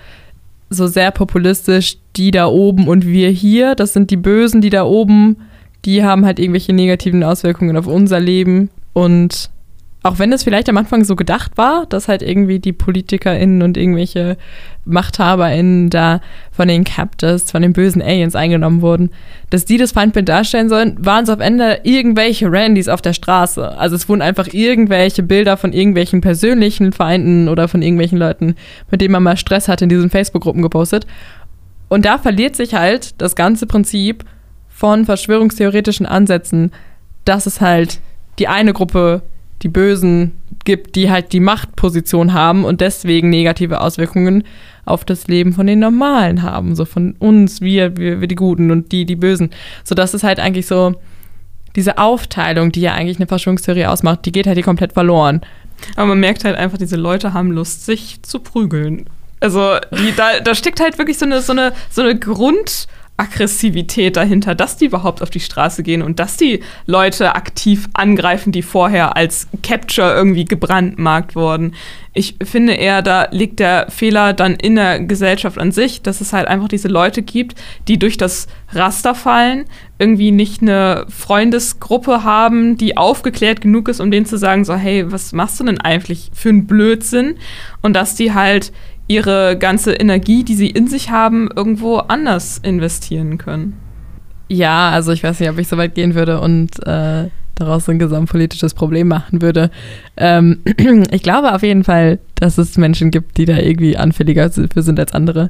so 0.69 0.87
sehr 0.87 1.11
populistisch, 1.11 1.97
die 2.15 2.31
da 2.31 2.47
oben 2.47 2.87
und 2.87 3.05
wir 3.05 3.29
hier, 3.29 3.75
das 3.75 3.91
sind 3.91 4.11
die 4.11 4.17
Bösen, 4.17 4.61
die 4.61 4.69
da 4.69 4.85
oben, 4.85 5.37
die 5.86 6.03
haben 6.03 6.25
halt 6.25 6.39
irgendwelche 6.39 6.73
negativen 6.73 7.23
Auswirkungen 7.23 7.77
auf 7.77 7.88
unser 7.88 8.19
Leben 8.19 8.69
und 8.93 9.49
auch 10.03 10.17
wenn 10.17 10.34
es 10.34 10.43
vielleicht 10.43 10.67
am 10.67 10.77
Anfang 10.77 11.03
so 11.03 11.15
gedacht 11.15 11.57
war, 11.57 11.86
dass 11.86 12.07
halt 12.07 12.23
irgendwie 12.23 12.57
die 12.57 12.73
PolitikerInnen 12.73 13.61
und 13.61 13.77
irgendwelche 13.77 14.36
MachthaberInnen 14.86 15.91
da 15.91 16.21
von 16.51 16.67
den 16.67 16.84
Captors, 16.84 17.51
von 17.51 17.61
den 17.61 17.73
bösen 17.73 18.01
Aliens 18.01 18.36
eingenommen 18.36 18.82
wurden, 18.82 19.11
dass 19.51 19.65
die 19.65 19.77
das 19.77 19.91
Feindbild 19.91 20.27
darstellen 20.27 20.69
sollen, 20.69 20.95
waren 20.99 21.25
es 21.25 21.29
auf 21.29 21.39
Ende 21.39 21.82
irgendwelche 21.84 22.51
Randys 22.51 22.88
auf 22.88 23.03
der 23.03 23.13
Straße. 23.13 23.77
Also 23.77 23.95
es 23.95 24.09
wurden 24.09 24.23
einfach 24.23 24.47
irgendwelche 24.51 25.21
Bilder 25.21 25.55
von 25.55 25.71
irgendwelchen 25.71 26.21
persönlichen 26.21 26.93
Feinden 26.93 27.47
oder 27.47 27.67
von 27.67 27.84
irgendwelchen 27.84 28.17
Leuten, 28.17 28.55
mit 28.89 29.01
denen 29.01 29.11
man 29.11 29.21
mal 29.21 29.38
Stress 29.38 29.67
hat, 29.67 29.84
in 29.84 29.89
diesen 29.89 30.09
Facebook-Gruppen 30.09 30.63
gepostet. 30.63 31.05
Und 31.89 32.05
da 32.05 32.17
verliert 32.17 32.55
sich 32.55 32.73
halt 32.73 33.21
das 33.21 33.36
ganze 33.36 33.67
Prinzip 33.67 34.25
von 34.82 35.05
verschwörungstheoretischen 35.05 36.07
Ansätzen, 36.07 36.71
dass 37.23 37.45
es 37.45 37.61
halt 37.61 37.99
die 38.39 38.47
eine 38.47 38.73
Gruppe 38.73 39.21
die 39.61 39.67
Bösen 39.67 40.32
gibt, 40.65 40.95
die 40.95 41.11
halt 41.11 41.34
die 41.34 41.39
Machtposition 41.39 42.34
haben 42.34 42.65
und 42.65 42.82
deswegen 42.82 43.29
negative 43.29 43.79
Auswirkungen 43.79 44.43
auf 44.84 45.05
das 45.05 45.27
Leben 45.27 45.53
von 45.53 45.67
den 45.67 45.77
Normalen 45.77 46.41
haben. 46.41 46.73
So 46.73 46.86
von 46.86 47.13
uns, 47.19 47.61
wir, 47.61 47.95
wir, 47.95 48.21
wir 48.21 48.27
die 48.27 48.34
Guten 48.34 48.71
und 48.71 48.91
die, 48.91 49.05
die 49.05 49.15
Bösen. 49.15 49.51
So 49.84 49.93
dass 49.93 50.15
es 50.15 50.23
halt 50.23 50.39
eigentlich 50.39 50.65
so, 50.65 50.95
diese 51.75 51.99
Aufteilung, 51.99 52.71
die 52.71 52.82
ja 52.82 52.95
eigentlich 52.95 53.17
eine 53.17 53.27
Verschwörungstheorie 53.27 53.86
ausmacht, 53.86 54.25
die 54.25 54.32
geht 54.32 54.47
halt 54.47 54.57
hier 54.57 54.63
komplett 54.63 54.93
verloren. 54.93 55.41
Aber 55.95 56.07
man 56.07 56.19
merkt 56.19 56.43
halt 56.43 56.55
einfach, 56.55 56.79
diese 56.79 56.95
Leute 56.95 57.36
haben 57.36 57.51
Lust, 57.51 57.86
sich 57.86 58.23
zu 58.23 58.39
prügeln. 58.39 59.05
Also 59.41 59.77
die, 59.91 60.15
da, 60.15 60.39
da 60.43 60.55
steckt 60.55 60.79
halt 60.79 60.97
wirklich 60.97 61.19
so 61.19 61.25
eine, 61.25 61.41
so 61.41 61.51
eine, 61.51 61.71
so 61.91 62.01
eine 62.01 62.17
Grund- 62.17 62.88
Aggressivität 63.22 64.17
dahinter, 64.17 64.55
dass 64.55 64.78
die 64.78 64.86
überhaupt 64.86 65.22
auf 65.22 65.30
die 65.30 65.39
Straße 65.39 65.84
gehen 65.84 66.01
und 66.01 66.17
dass 66.17 66.38
die 66.38 66.61
Leute 66.88 67.36
aktiv 67.36 67.88
angreifen, 67.93 68.51
die 68.51 68.63
vorher 68.63 69.15
als 69.15 69.47
Capture 69.61 70.11
irgendwie 70.11 70.45
gebrandmarkt 70.45 71.36
wurden. 71.36 71.76
Ich 72.13 72.38
finde 72.43 72.74
eher, 72.74 73.03
da 73.03 73.28
liegt 73.30 73.59
der 73.59 73.91
Fehler 73.91 74.34
dann 74.34 74.55
in 74.55 74.76
der 74.76 74.99
Gesellschaft 75.01 75.59
an 75.59 75.72
sich, 75.72 76.01
dass 76.01 76.19
es 76.19 76.34
halt 76.34 76.47
einfach 76.47 76.67
diese 76.67 76.88
Leute 76.88 77.22
gibt, 77.22 77.61
die 77.88 77.99
durch 77.99 78.17
das 78.17 78.47
Raster 78.74 79.13
fallen, 79.13 79.65
irgendwie 79.99 80.32
nicht 80.32 80.63
eine 80.63 81.05
Freundesgruppe 81.07 82.24
haben, 82.24 82.76
die 82.76 82.97
aufgeklärt 82.97 83.61
genug 83.61 83.88
ist, 83.88 83.99
um 83.99 84.09
denen 84.09 84.26
zu 84.26 84.38
sagen, 84.38 84.65
so, 84.65 84.74
hey, 84.74 85.11
was 85.11 85.32
machst 85.32 85.59
du 85.59 85.63
denn 85.63 85.80
eigentlich 85.80 86.32
für 86.34 86.49
einen 86.49 86.65
Blödsinn? 86.65 87.36
Und 87.84 87.93
dass 87.93 88.15
die 88.15 88.34
halt 88.34 88.72
ihre 89.08 89.58
ganze 89.58 89.93
Energie, 89.93 90.43
die 90.43 90.56
sie 90.56 90.70
in 90.70 90.88
sich 90.88 91.10
haben, 91.10 91.49
irgendwo 91.56 91.97
anders 91.97 92.60
investieren 92.60 93.38
können. 93.38 93.78
Ja, 94.47 94.89
also 94.89 95.12
ich 95.12 95.24
weiß 95.24 95.39
nicht, 95.39 95.49
ob 95.49 95.58
ich 95.58 95.68
so 95.68 95.78
weit 95.78 95.95
gehen 95.95 96.16
würde 96.16 96.39
und 96.41 96.86
äh, 96.86 97.30
daraus 97.56 97.88
ein 97.88 97.99
gesamtpolitisches 97.99 98.74
Problem 98.74 99.08
machen 99.08 99.41
würde. 99.41 99.72
Ähm, 100.18 100.62
ich 101.12 101.24
glaube 101.24 101.54
auf 101.54 101.64
jeden 101.64 101.84
Fall, 101.84 102.20
dass 102.36 102.58
es 102.58 102.78
Menschen 102.78 103.12
gibt, 103.12 103.38
die 103.38 103.45
da 103.45 103.58
irgendwie 103.58 103.97
anfälliger 103.97 104.49
für 104.49 104.82
sind 104.82 104.99
als 104.99 105.14
andere. 105.14 105.49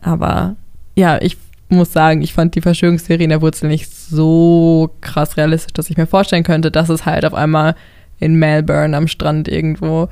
Aber 0.00 0.56
ja, 0.94 1.20
ich 1.20 1.36
muss 1.68 1.92
sagen, 1.92 2.22
ich 2.22 2.32
fand 2.32 2.54
die 2.54 2.60
Verschwörungstheorie 2.60 3.24
in 3.24 3.30
der 3.30 3.42
Wurzel 3.42 3.68
nicht 3.68 3.92
so 3.92 4.90
krass 5.00 5.36
realistisch, 5.36 5.72
dass 5.72 5.90
ich 5.90 5.96
mir 5.96 6.06
vorstellen 6.06 6.44
könnte, 6.44 6.70
dass 6.70 6.88
es 6.88 7.06
halt 7.06 7.24
auf 7.24 7.34
einmal 7.34 7.74
in 8.20 8.34
Melbourne 8.34 8.96
am 8.96 9.08
Strand 9.08 9.48
irgendwo 9.48 10.08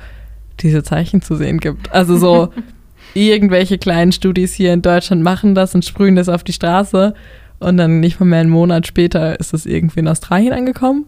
diese 0.59 0.83
Zeichen 0.83 1.21
zu 1.21 1.35
sehen 1.35 1.59
gibt. 1.59 1.91
Also 1.91 2.17
so 2.17 2.53
irgendwelche 3.13 3.77
kleinen 3.77 4.11
Studis 4.11 4.53
hier 4.53 4.73
in 4.73 4.81
Deutschland 4.81 5.23
machen 5.23 5.55
das 5.55 5.75
und 5.75 5.85
sprühen 5.85 6.15
das 6.15 6.29
auf 6.29 6.43
die 6.43 6.53
Straße 6.53 7.13
und 7.59 7.77
dann 7.77 7.99
nicht 7.99 8.19
mal 8.19 8.25
mehr 8.25 8.39
einen 8.39 8.49
Monat 8.49 8.87
später 8.87 9.39
ist 9.39 9.53
es 9.53 9.65
irgendwie 9.65 9.99
in 10.01 10.07
Australien 10.07 10.53
angekommen. 10.53 11.05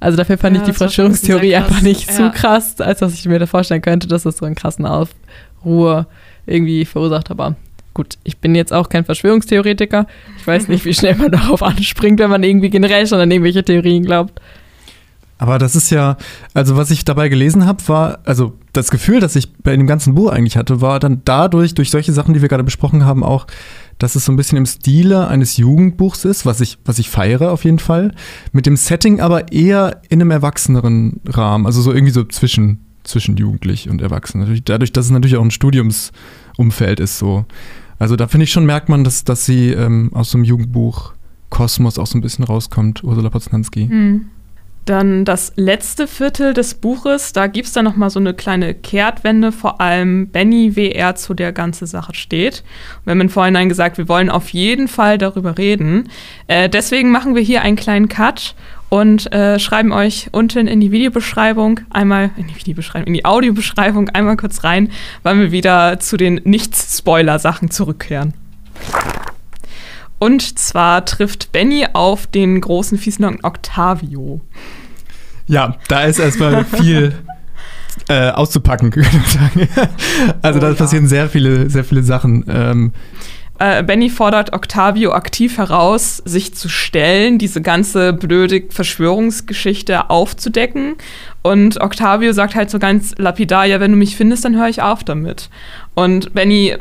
Also 0.00 0.16
dafür 0.16 0.38
fand 0.38 0.56
ja, 0.56 0.62
ich 0.62 0.68
die 0.68 0.74
Verschwörungstheorie 0.74 1.54
einfach 1.56 1.82
nicht 1.82 2.08
ja. 2.08 2.14
so 2.14 2.30
krass, 2.30 2.80
als 2.80 3.00
dass 3.00 3.14
ich 3.14 3.26
mir 3.26 3.38
da 3.38 3.46
vorstellen 3.46 3.82
könnte, 3.82 4.08
dass 4.08 4.22
das 4.22 4.38
so 4.38 4.46
einen 4.46 4.54
krassen 4.54 4.86
Aufruhr 4.86 6.06
irgendwie 6.46 6.86
verursacht. 6.86 7.30
Aber 7.30 7.56
gut, 7.92 8.16
ich 8.24 8.38
bin 8.38 8.54
jetzt 8.54 8.72
auch 8.72 8.88
kein 8.88 9.04
Verschwörungstheoretiker. 9.04 10.06
Ich 10.38 10.46
weiß 10.46 10.68
nicht, 10.68 10.86
wie 10.86 10.94
schnell 10.94 11.16
man 11.16 11.30
darauf 11.32 11.62
anspringt, 11.62 12.18
wenn 12.18 12.30
man 12.30 12.42
irgendwie 12.42 12.70
generell 12.70 13.06
schon 13.06 13.20
an 13.20 13.30
irgendwelche 13.30 13.62
Theorien 13.62 14.04
glaubt. 14.04 14.40
Aber 15.40 15.58
das 15.58 15.74
ist 15.74 15.88
ja, 15.88 16.18
also 16.52 16.76
was 16.76 16.90
ich 16.90 17.06
dabei 17.06 17.30
gelesen 17.30 17.64
habe, 17.64 17.82
war, 17.88 18.18
also 18.26 18.58
das 18.74 18.90
Gefühl, 18.90 19.20
das 19.20 19.36
ich 19.36 19.54
bei 19.54 19.74
dem 19.74 19.86
ganzen 19.86 20.14
Buch 20.14 20.30
eigentlich 20.30 20.58
hatte, 20.58 20.82
war 20.82 21.00
dann 21.00 21.22
dadurch, 21.24 21.72
durch 21.72 21.88
solche 21.88 22.12
Sachen, 22.12 22.34
die 22.34 22.42
wir 22.42 22.50
gerade 22.50 22.62
besprochen 22.62 23.06
haben, 23.06 23.24
auch, 23.24 23.46
dass 23.96 24.16
es 24.16 24.26
so 24.26 24.32
ein 24.32 24.36
bisschen 24.36 24.58
im 24.58 24.66
Stile 24.66 25.28
eines 25.28 25.56
Jugendbuchs 25.56 26.26
ist, 26.26 26.44
was 26.44 26.60
ich, 26.60 26.76
was 26.84 26.98
ich 26.98 27.08
feiere 27.08 27.52
auf 27.52 27.64
jeden 27.64 27.78
Fall, 27.78 28.12
mit 28.52 28.66
dem 28.66 28.76
Setting 28.76 29.20
aber 29.20 29.50
eher 29.50 30.02
in 30.10 30.20
einem 30.20 30.30
erwachseneren 30.30 31.22
Rahmen, 31.26 31.64
also 31.64 31.80
so 31.80 31.90
irgendwie 31.90 32.12
so 32.12 32.24
zwischen, 32.24 32.84
zwischen 33.04 33.38
Jugendlich 33.38 33.88
und 33.88 34.02
Erwachsen. 34.02 34.60
Dadurch, 34.66 34.92
dass 34.92 35.06
es 35.06 35.10
natürlich 35.10 35.38
auch 35.38 35.44
ein 35.44 35.50
Studiumsumfeld 35.50 37.00
ist, 37.00 37.18
so. 37.18 37.46
Also 37.98 38.14
da 38.14 38.28
finde 38.28 38.44
ich 38.44 38.52
schon, 38.52 38.66
merkt 38.66 38.90
man, 38.90 39.04
dass, 39.04 39.24
dass 39.24 39.46
sie 39.46 39.70
ähm, 39.70 40.10
aus 40.12 40.32
so 40.32 40.36
einem 40.36 40.44
Jugendbuch 40.44 41.14
Kosmos 41.48 41.98
auch 41.98 42.06
so 42.06 42.18
ein 42.18 42.20
bisschen 42.20 42.44
rauskommt, 42.44 43.02
Ursula 43.04 43.30
Poznanski. 43.30 43.86
Mhm. 43.86 44.26
Dann 44.86 45.24
das 45.24 45.52
letzte 45.56 46.06
Viertel 46.06 46.54
des 46.54 46.74
Buches, 46.74 47.32
da 47.32 47.46
gibt 47.46 47.66
es 47.68 47.72
dann 47.72 47.84
nochmal 47.84 48.10
so 48.10 48.18
eine 48.18 48.34
kleine 48.34 48.74
Kehrtwende, 48.74 49.52
vor 49.52 49.80
allem 49.80 50.28
Benny, 50.28 50.74
wie 50.74 50.90
er 50.90 51.14
zu 51.14 51.34
der 51.34 51.52
ganzen 51.52 51.86
Sache 51.86 52.14
steht. 52.14 52.64
Wir 53.04 53.12
haben 53.12 53.20
im 53.20 53.28
Vorhinein 53.28 53.68
gesagt, 53.68 53.98
wir 53.98 54.08
wollen 54.08 54.30
auf 54.30 54.48
jeden 54.50 54.88
Fall 54.88 55.18
darüber 55.18 55.58
reden. 55.58 56.08
Äh, 56.46 56.68
deswegen 56.68 57.10
machen 57.10 57.34
wir 57.34 57.42
hier 57.42 57.62
einen 57.62 57.76
kleinen 57.76 58.08
Cut 58.08 58.54
und 58.88 59.32
äh, 59.32 59.58
schreiben 59.58 59.92
euch 59.92 60.28
unten 60.32 60.66
in 60.66 60.80
die 60.80 60.90
Videobeschreibung 60.90 61.80
einmal, 61.90 62.30
in 62.36 62.48
die 62.48 62.56
Videobeschreibung, 62.56 63.06
in 63.06 63.14
die 63.14 63.24
Audiobeschreibung 63.24 64.08
einmal 64.10 64.36
kurz 64.36 64.64
rein, 64.64 64.90
weil 65.22 65.38
wir 65.38 65.52
wieder 65.52 66.00
zu 66.00 66.16
den 66.16 66.40
Nicht-Spoiler-Sachen 66.44 67.70
zurückkehren. 67.70 68.34
Und 70.20 70.58
zwar 70.58 71.04
trifft 71.06 71.50
Benny 71.50 71.86
auf 71.92 72.26
den 72.26 72.60
großen 72.60 72.98
Fiesnocken 72.98 73.42
Octavio. 73.42 74.40
Ja, 75.46 75.78
da 75.88 76.02
ist 76.02 76.18
erstmal 76.18 76.64
viel 76.64 77.14
äh, 78.08 78.30
auszupacken, 78.30 78.94
würde 78.94 79.08
ich 79.10 79.32
sagen. 79.32 79.68
Also 80.42 80.58
oh, 80.58 80.62
da 80.62 80.68
ja. 80.68 80.74
passieren 80.74 81.08
sehr 81.08 81.28
viele, 81.28 81.70
sehr 81.70 81.84
viele 81.84 82.02
Sachen. 82.02 82.44
Ähm, 82.48 82.92
äh, 83.58 83.82
Benny 83.82 84.10
fordert 84.10 84.52
Octavio 84.52 85.12
aktiv 85.12 85.58
heraus, 85.58 86.18
sich 86.24 86.54
zu 86.54 86.68
stellen, 86.68 87.38
diese 87.38 87.62
ganze 87.62 88.12
blöde 88.12 88.62
Verschwörungsgeschichte 88.68 90.10
aufzudecken. 90.10 90.96
Und 91.42 91.80
Octavio 91.80 92.32
sagt 92.32 92.54
halt 92.54 92.70
so 92.70 92.78
ganz 92.78 93.14
lapidar, 93.16 93.64
ja, 93.64 93.80
wenn 93.80 93.92
du 93.92 93.96
mich 93.96 94.16
findest, 94.16 94.44
dann 94.44 94.56
höre 94.56 94.68
ich 94.68 94.82
auf 94.82 95.02
damit. 95.02 95.48
Und 95.94 96.34
Benny 96.34 96.76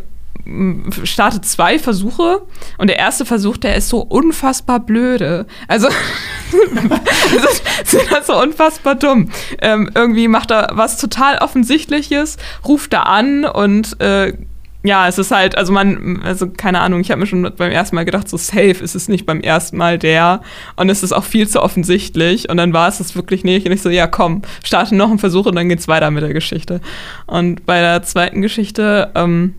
startet 1.04 1.46
zwei 1.46 1.80
Versuche 1.80 2.42
und 2.78 2.88
der 2.88 2.98
erste 2.98 3.26
Versuch, 3.26 3.58
der 3.58 3.76
ist 3.76 3.90
so 3.90 4.00
unfassbar 4.00 4.80
blöde. 4.80 5.46
Also, 5.68 5.90
sind 7.86 8.12
das 8.12 8.28
so 8.28 8.42
unfassbar 8.42 8.96
dumm. 8.96 9.30
Ähm, 9.62 9.90
irgendwie 9.94 10.28
macht 10.28 10.52
er 10.52 10.70
was 10.74 10.98
total 10.98 11.38
Offensichtliches, 11.38 12.38
ruft 12.66 12.94
da 12.94 13.04
an 13.04 13.46
und 13.46 14.00
äh, 14.02 14.34
ja, 14.82 15.10
es 15.10 15.18
ist 15.18 15.32
halt, 15.32 15.58
also 15.58 15.74
man, 15.74 16.22
also 16.24 16.50
keine 16.50 16.80
Ahnung, 16.80 17.02
ich 17.02 17.12
habe 17.12 17.20
mir 17.20 17.28
schon 17.28 17.52
beim 17.58 17.72
ersten 17.72 17.96
Mal 17.96 18.06
gedacht, 18.06 18.30
so 18.30 18.38
safe 18.38 18.82
ist 18.82 18.96
es 18.96 19.10
nicht 19.10 19.26
beim 19.26 19.42
ersten 19.42 19.76
Mal 19.76 19.98
der 19.98 20.42
und 20.78 20.90
es 20.90 21.04
ist 21.04 21.12
auch 21.12 21.26
viel 21.26 21.50
zu 21.50 21.62
offensichtlich 21.62 22.50
und 22.50 22.56
dann 22.56 22.72
war 22.72 22.88
es 22.88 23.00
das 23.00 23.14
wirklich 23.14 23.44
nicht 23.44 23.66
und 23.66 23.74
ich 23.74 23.82
so, 23.82 23.90
ja 23.90 24.08
komm, 24.08 24.42
starte 24.64 24.96
noch 24.96 25.10
einen 25.10 25.20
Versuch 25.20 25.46
und 25.48 25.56
dann 25.56 25.68
geht's 25.68 25.90
weiter 25.90 26.12
mit 26.12 26.24
der 26.24 26.34
Geschichte. 26.34 26.80
Und 27.26 27.66
bei 27.66 27.82
der 27.82 28.04
zweiten 28.04 28.42
Geschichte, 28.42 29.12
ähm, 29.16 29.56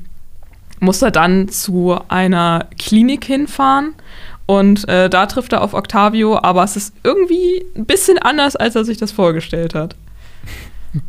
muss 0.80 1.02
er 1.02 1.10
dann 1.10 1.48
zu 1.48 1.98
einer 2.08 2.66
Klinik 2.78 3.24
hinfahren. 3.24 3.94
Und 4.46 4.88
äh, 4.88 5.08
da 5.08 5.26
trifft 5.26 5.52
er 5.52 5.62
auf 5.62 5.74
Octavio, 5.74 6.36
aber 6.42 6.64
es 6.64 6.74
ist 6.74 6.92
irgendwie 7.04 7.64
ein 7.76 7.86
bisschen 7.86 8.18
anders, 8.18 8.56
als 8.56 8.74
er 8.74 8.84
sich 8.84 8.98
das 8.98 9.12
vorgestellt 9.12 9.74
hat. 9.74 9.94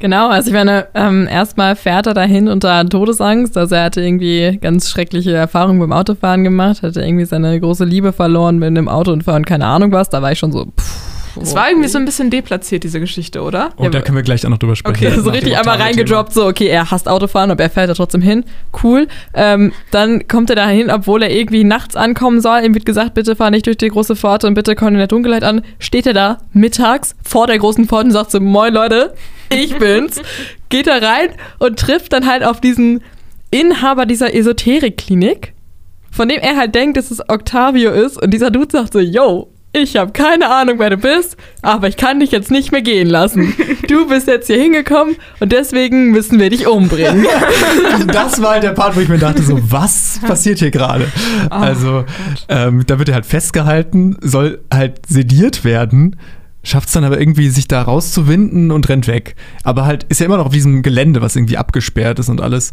Genau, 0.00 0.28
also 0.28 0.48
ich 0.48 0.54
meine, 0.54 0.88
ähm, 0.94 1.26
erstmal 1.30 1.76
fährt 1.76 2.06
er 2.06 2.12
dahin 2.12 2.48
unter 2.48 2.86
Todesangst. 2.86 3.56
Also 3.56 3.74
er 3.74 3.84
hatte 3.84 4.02
irgendwie 4.02 4.58
ganz 4.60 4.90
schreckliche 4.90 5.32
Erfahrungen 5.32 5.80
beim 5.80 5.92
Autofahren 5.92 6.44
gemacht, 6.44 6.82
hatte 6.82 7.00
irgendwie 7.00 7.24
seine 7.24 7.58
große 7.58 7.86
Liebe 7.86 8.12
verloren 8.12 8.58
mit 8.58 8.68
einem 8.68 8.88
Autounfall 8.88 9.36
und 9.36 9.46
keine 9.46 9.64
Ahnung 9.64 9.92
was. 9.92 10.10
Da 10.10 10.20
war 10.20 10.32
ich 10.32 10.38
schon 10.38 10.52
so, 10.52 10.66
pff, 10.66 11.13
es 11.40 11.54
war 11.54 11.68
irgendwie 11.68 11.88
so 11.88 11.98
ein 11.98 12.04
bisschen 12.04 12.30
deplatziert, 12.30 12.84
diese 12.84 13.00
Geschichte, 13.00 13.42
oder? 13.42 13.70
Oh, 13.76 13.84
ja, 13.84 13.90
da 13.90 14.00
können 14.00 14.16
wir 14.16 14.22
gleich 14.22 14.44
auch 14.46 14.50
noch 14.50 14.58
drüber 14.58 14.76
sprechen. 14.76 15.06
Okay, 15.06 15.20
so 15.20 15.30
richtig 15.30 15.56
einmal 15.56 15.80
reingedroppt, 15.80 16.32
so, 16.32 16.46
okay, 16.46 16.66
er 16.66 16.90
hasst 16.90 17.08
Autofahren, 17.08 17.50
aber 17.50 17.62
er 17.62 17.70
fährt 17.70 17.90
da 17.90 17.94
trotzdem 17.94 18.22
hin. 18.22 18.44
Cool. 18.82 19.08
Ähm, 19.34 19.72
dann 19.90 20.26
kommt 20.28 20.50
er 20.50 20.56
da 20.56 20.68
hin, 20.68 20.90
obwohl 20.90 21.22
er 21.22 21.30
irgendwie 21.30 21.64
nachts 21.64 21.96
ankommen 21.96 22.40
soll. 22.40 22.64
Ihm 22.64 22.74
wird 22.74 22.86
gesagt, 22.86 23.14
bitte 23.14 23.36
fahr 23.36 23.50
nicht 23.50 23.66
durch 23.66 23.76
die 23.76 23.88
große 23.88 24.16
Pforte 24.16 24.46
und 24.46 24.54
bitte 24.54 24.74
komm 24.74 24.88
in 24.88 24.98
der 24.98 25.06
Dunkelheit 25.06 25.44
an. 25.44 25.62
Steht 25.78 26.06
er 26.06 26.14
da 26.14 26.38
mittags 26.52 27.14
vor 27.24 27.46
der 27.46 27.58
großen 27.58 27.86
Pforte 27.86 28.06
und 28.06 28.12
sagt 28.12 28.30
so, 28.30 28.40
moin 28.40 28.72
Leute, 28.72 29.14
ich 29.50 29.76
bin's. 29.76 30.20
Geht 30.68 30.86
da 30.86 30.96
rein 30.96 31.28
und 31.58 31.78
trifft 31.78 32.12
dann 32.12 32.26
halt 32.26 32.42
auf 32.42 32.60
diesen 32.60 33.00
Inhaber 33.50 34.06
dieser 34.06 34.34
Esoterik-Klinik, 34.34 35.52
von 36.10 36.28
dem 36.28 36.40
er 36.40 36.56
halt 36.56 36.74
denkt, 36.74 36.96
dass 36.96 37.12
es 37.12 37.28
Octavio 37.28 37.92
ist. 37.92 38.20
Und 38.20 38.32
dieser 38.32 38.50
Dude 38.50 38.70
sagt 38.72 38.92
so, 38.92 38.98
yo, 38.98 39.53
ich 39.74 39.96
habe 39.96 40.12
keine 40.12 40.50
Ahnung, 40.50 40.78
wer 40.78 40.90
du 40.90 40.96
bist, 40.96 41.36
aber 41.60 41.88
ich 41.88 41.96
kann 41.96 42.20
dich 42.20 42.30
jetzt 42.30 42.50
nicht 42.50 42.72
mehr 42.72 42.82
gehen 42.82 43.08
lassen. 43.08 43.54
Du 43.86 44.08
bist 44.08 44.26
jetzt 44.26 44.46
hier 44.46 44.58
hingekommen 44.58 45.16
und 45.40 45.52
deswegen 45.52 46.10
müssen 46.10 46.40
wir 46.40 46.48
dich 46.48 46.66
umbringen. 46.66 47.26
das 48.06 48.40
war 48.40 48.52
halt 48.52 48.62
der 48.62 48.70
Part, 48.70 48.96
wo 48.96 49.00
ich 49.00 49.08
mir 49.08 49.18
dachte, 49.18 49.42
so, 49.42 49.60
was 49.70 50.20
passiert 50.26 50.58
hier 50.58 50.70
gerade? 50.70 51.06
Oh, 51.50 51.54
also, 51.54 52.04
ähm, 52.48 52.84
da 52.86 52.98
wird 52.98 53.10
er 53.10 53.16
halt 53.16 53.26
festgehalten, 53.26 54.16
soll 54.22 54.60
halt 54.72 55.06
sediert 55.06 55.64
werden, 55.64 56.16
schafft 56.62 56.88
es 56.88 56.94
dann 56.94 57.04
aber 57.04 57.20
irgendwie, 57.20 57.50
sich 57.50 57.68
da 57.68 57.82
rauszuwinden 57.82 58.70
und 58.70 58.88
rennt 58.88 59.06
weg. 59.06 59.36
Aber 59.64 59.84
halt 59.84 60.04
ist 60.04 60.20
ja 60.20 60.26
immer 60.26 60.38
noch 60.38 60.46
auf 60.46 60.52
diesem 60.52 60.82
Gelände, 60.82 61.20
was 61.20 61.36
irgendwie 61.36 61.58
abgesperrt 61.58 62.18
ist 62.18 62.30
und 62.30 62.40
alles. 62.40 62.72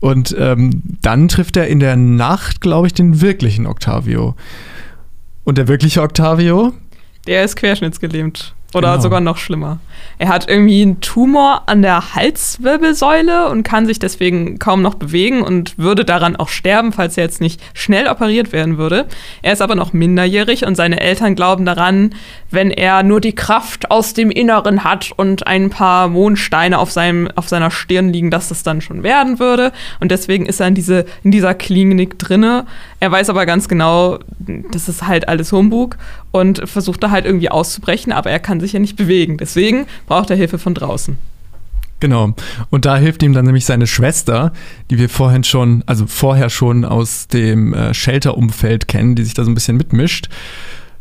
Und 0.00 0.34
ähm, 0.38 0.82
dann 1.00 1.28
trifft 1.28 1.56
er 1.56 1.68
in 1.68 1.78
der 1.80 1.96
Nacht, 1.96 2.60
glaube 2.60 2.88
ich, 2.88 2.92
den 2.92 3.20
wirklichen 3.20 3.66
Octavio. 3.66 4.34
Und 5.50 5.58
der 5.58 5.66
wirkliche 5.66 6.00
Octavio? 6.00 6.74
Der 7.26 7.42
ist 7.42 7.56
querschnittsgelähmt. 7.56 8.54
Oder 8.72 8.92
genau. 8.92 9.02
sogar 9.02 9.20
noch 9.20 9.36
schlimmer. 9.36 9.80
Er 10.18 10.28
hat 10.28 10.48
irgendwie 10.48 10.82
einen 10.82 11.00
Tumor 11.00 11.62
an 11.66 11.82
der 11.82 12.14
Halswirbelsäule 12.14 13.48
und 13.48 13.62
kann 13.62 13.86
sich 13.86 13.98
deswegen 13.98 14.58
kaum 14.58 14.82
noch 14.82 14.94
bewegen 14.94 15.42
und 15.42 15.78
würde 15.78 16.04
daran 16.04 16.36
auch 16.36 16.48
sterben, 16.48 16.92
falls 16.92 17.16
er 17.16 17.24
jetzt 17.24 17.40
nicht 17.40 17.60
schnell 17.74 18.06
operiert 18.06 18.52
werden 18.52 18.78
würde. 18.78 19.06
Er 19.42 19.52
ist 19.52 19.62
aber 19.62 19.74
noch 19.74 19.92
minderjährig 19.92 20.66
und 20.66 20.74
seine 20.74 21.00
Eltern 21.00 21.34
glauben 21.34 21.64
daran, 21.64 22.14
wenn 22.50 22.70
er 22.70 23.02
nur 23.02 23.20
die 23.20 23.34
Kraft 23.34 23.90
aus 23.90 24.14
dem 24.14 24.30
Inneren 24.30 24.84
hat 24.84 25.12
und 25.16 25.46
ein 25.46 25.70
paar 25.70 26.08
Mondsteine 26.08 26.78
auf, 26.78 26.90
seinem, 26.90 27.28
auf 27.36 27.48
seiner 27.48 27.70
Stirn 27.70 28.12
liegen, 28.12 28.30
dass 28.30 28.48
das 28.48 28.62
dann 28.62 28.80
schon 28.80 29.02
werden 29.02 29.38
würde. 29.38 29.72
Und 30.00 30.10
deswegen 30.10 30.46
ist 30.46 30.60
er 30.60 30.68
in, 30.68 30.74
diese, 30.74 31.06
in 31.24 31.30
dieser 31.30 31.54
Klinik 31.54 32.18
drinne. 32.18 32.66
Er 33.00 33.10
weiß 33.10 33.30
aber 33.30 33.46
ganz 33.46 33.68
genau, 33.68 34.18
das 34.38 34.88
ist 34.88 35.06
halt 35.06 35.28
alles 35.28 35.52
Humbug 35.52 35.96
und 36.32 36.68
versucht 36.68 37.02
da 37.02 37.10
halt 37.10 37.24
irgendwie 37.24 37.48
auszubrechen, 37.48 38.12
aber 38.12 38.30
er 38.30 38.38
kann 38.38 38.60
sich 38.60 38.72
ja 38.72 38.78
nicht 38.78 38.96
bewegen. 38.96 39.36
Deswegen 39.36 39.86
braucht 40.06 40.30
er 40.30 40.36
Hilfe 40.36 40.58
von 40.58 40.74
draußen. 40.74 41.16
Genau. 42.00 42.34
Und 42.70 42.86
da 42.86 42.96
hilft 42.96 43.22
ihm 43.22 43.34
dann 43.34 43.44
nämlich 43.44 43.66
seine 43.66 43.86
Schwester, 43.86 44.52
die 44.90 44.98
wir 44.98 45.10
vorhin 45.10 45.44
schon, 45.44 45.84
also 45.86 46.06
vorher 46.06 46.48
schon 46.48 46.84
aus 46.86 47.28
dem 47.28 47.74
äh, 47.74 47.92
Shelter-Umfeld 47.92 48.88
kennen, 48.88 49.14
die 49.16 49.22
sich 49.22 49.34
da 49.34 49.44
so 49.44 49.50
ein 49.50 49.54
bisschen 49.54 49.76
mitmischt. 49.76 50.28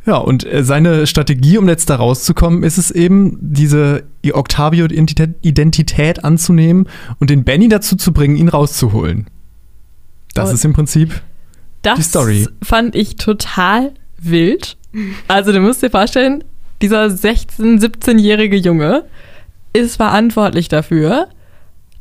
Ja, 0.05 0.17
und 0.17 0.45
äh, 0.45 0.63
seine 0.63 1.07
Strategie, 1.07 1.57
um 1.57 1.69
jetzt 1.69 1.89
da 1.89 1.95
rauszukommen, 1.95 2.63
ist 2.63 2.77
es 2.77 2.91
eben, 2.91 3.37
diese 3.41 4.03
Octavio-Identität 4.29 6.23
anzunehmen 6.23 6.87
und 7.19 7.29
den 7.29 7.43
Benny 7.43 7.69
dazu 7.69 7.95
zu 7.95 8.11
bringen, 8.11 8.35
ihn 8.35 8.49
rauszuholen. 8.49 9.27
Das 10.33 10.45
Aber 10.49 10.53
ist 10.53 10.65
im 10.65 10.73
Prinzip 10.73 11.21
Das 11.81 11.95
die 11.97 12.03
Story. 12.03 12.47
fand 12.61 12.95
ich 12.95 13.15
total 13.15 13.93
wild. 14.21 14.77
Also 15.27 15.51
du 15.51 15.59
musst 15.59 15.81
dir 15.81 15.89
vorstellen, 15.89 16.43
dieser 16.81 17.05
16-, 17.05 17.79
17-jährige 17.79 18.57
Junge 18.57 19.05
ist 19.73 19.97
verantwortlich 19.97 20.67
dafür, 20.67 21.27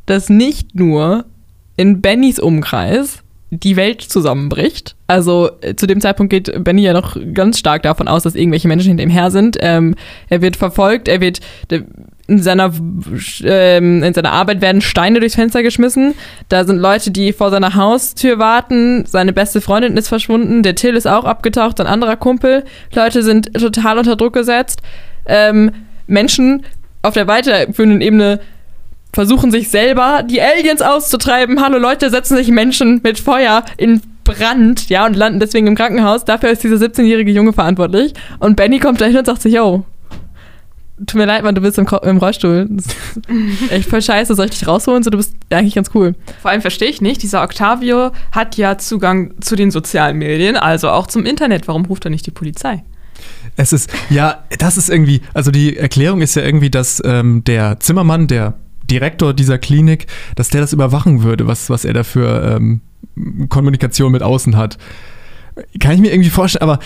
dass 0.05 0.29
nicht 0.29 0.75
nur 0.75 1.25
in 1.77 2.01
Bennys 2.01 2.39
Umkreis 2.39 3.23
die 3.51 3.75
Welt 3.75 4.01
zusammenbricht. 4.01 4.95
Also 5.07 5.49
äh, 5.61 5.75
zu 5.75 5.87
dem 5.87 6.01
Zeitpunkt 6.01 6.29
geht 6.29 6.63
Benny 6.63 6.83
ja 6.83 6.93
noch 6.93 7.17
ganz 7.33 7.57
stark 7.57 7.83
davon 7.83 8.07
aus, 8.07 8.23
dass 8.23 8.35
irgendwelche 8.35 8.67
Menschen 8.67 8.89
hinter 8.89 9.03
ihm 9.03 9.09
her 9.09 9.31
sind. 9.31 9.57
Ähm, 9.59 9.95
er 10.29 10.41
wird 10.41 10.55
verfolgt, 10.55 11.07
er 11.07 11.21
wird 11.21 11.39
in 12.29 12.41
seiner, 12.41 12.71
ähm, 13.43 14.03
in 14.03 14.13
seiner 14.13 14.31
Arbeit 14.31 14.61
werden 14.61 14.81
Steine 14.81 15.19
durchs 15.19 15.35
Fenster 15.35 15.63
geschmissen. 15.63 16.13
Da 16.47 16.63
sind 16.63 16.77
Leute, 16.77 17.11
die 17.11 17.33
vor 17.33 17.49
seiner 17.49 17.75
Haustür 17.75 18.39
warten. 18.39 19.05
Seine 19.05 19.33
beste 19.33 19.61
Freundin 19.61 19.97
ist 19.97 20.07
verschwunden. 20.07 20.63
Der 20.63 20.75
Till 20.75 20.95
ist 20.95 21.07
auch 21.07 21.25
abgetaucht, 21.25 21.79
ein 21.79 21.87
anderer 21.87 22.15
Kumpel. 22.15 22.63
Leute 22.93 23.23
sind 23.23 23.53
total 23.53 23.97
unter 23.97 24.15
Druck 24.15 24.33
gesetzt. 24.33 24.81
Ähm, 25.25 25.71
Menschen 26.07 26.63
auf 27.01 27.13
der 27.13 27.27
weiterführenden 27.27 28.01
Ebene 28.01 28.39
versuchen 29.13 29.51
sich 29.51 29.69
selber 29.69 30.23
die 30.23 30.41
Aliens 30.41 30.81
auszutreiben. 30.81 31.61
Hallo 31.61 31.79
Leute, 31.79 32.09
setzen 32.09 32.37
sich 32.37 32.49
Menschen 32.49 33.01
mit 33.03 33.19
Feuer 33.19 33.63
in 33.77 34.01
Brand, 34.23 34.89
ja, 34.89 35.07
und 35.07 35.15
landen 35.15 35.39
deswegen 35.39 35.65
im 35.65 35.75
Krankenhaus. 35.75 36.23
Dafür 36.25 36.51
ist 36.51 36.63
dieser 36.63 36.75
17-jährige 36.75 37.31
Junge 37.31 37.53
verantwortlich. 37.53 38.13
Und 38.39 38.55
Benny 38.55 38.77
kommt 38.79 39.01
dahin 39.01 39.17
und 39.17 39.25
sagt 39.25 39.41
sich, 39.41 39.53
yo, 39.53 39.85
tut 41.05 41.15
mir 41.15 41.25
leid, 41.25 41.43
Mann, 41.43 41.55
du 41.55 41.61
bist 41.61 41.77
im, 41.77 41.87
im 42.03 42.17
Rollstuhl. 42.17 42.67
Das 42.69 42.85
ist 42.85 43.71
echt 43.71 43.89
voll 43.89 44.01
scheiße, 44.01 44.35
soll 44.35 44.45
ich 44.45 44.51
dich 44.51 44.67
rausholen? 44.67 45.03
So, 45.03 45.09
du 45.09 45.17
bist 45.17 45.33
eigentlich 45.49 45.75
ganz 45.75 45.91
cool. 45.93 46.15
Vor 46.41 46.51
allem 46.51 46.61
verstehe 46.61 46.89
ich 46.89 47.01
nicht, 47.01 47.23
dieser 47.23 47.43
Octavio 47.43 48.11
hat 48.31 48.57
ja 48.57 48.77
Zugang 48.77 49.33
zu 49.41 49.55
den 49.55 49.71
sozialen 49.71 50.17
Medien, 50.17 50.55
also 50.55 50.89
auch 50.89 51.07
zum 51.07 51.25
Internet. 51.25 51.67
Warum 51.67 51.85
ruft 51.85 52.05
er 52.05 52.11
nicht 52.11 52.25
die 52.25 52.31
Polizei? 52.31 52.83
Es 53.55 53.73
ist, 53.73 53.91
ja, 54.09 54.43
das 54.57 54.77
ist 54.77 54.89
irgendwie, 54.89 55.21
also 55.33 55.51
die 55.51 55.77
Erklärung 55.77 56.21
ist 56.21 56.35
ja 56.35 56.43
irgendwie, 56.43 56.69
dass 56.69 57.01
ähm, 57.03 57.43
der 57.43 57.79
Zimmermann, 57.79 58.27
der 58.27 58.53
Direktor 58.89 59.33
dieser 59.33 59.57
Klinik, 59.57 60.07
dass 60.35 60.49
der 60.49 60.61
das 60.61 60.73
überwachen 60.73 61.23
würde, 61.23 61.47
was, 61.47 61.69
was 61.69 61.85
er 61.85 61.93
da 61.93 62.03
für 62.03 62.55
ähm, 62.55 62.81
Kommunikation 63.49 64.11
mit 64.11 64.23
außen 64.23 64.55
hat. 64.55 64.77
Kann 65.79 65.93
ich 65.93 65.99
mir 65.99 66.11
irgendwie 66.11 66.29
vorstellen, 66.29 66.63
aber, 66.63 66.79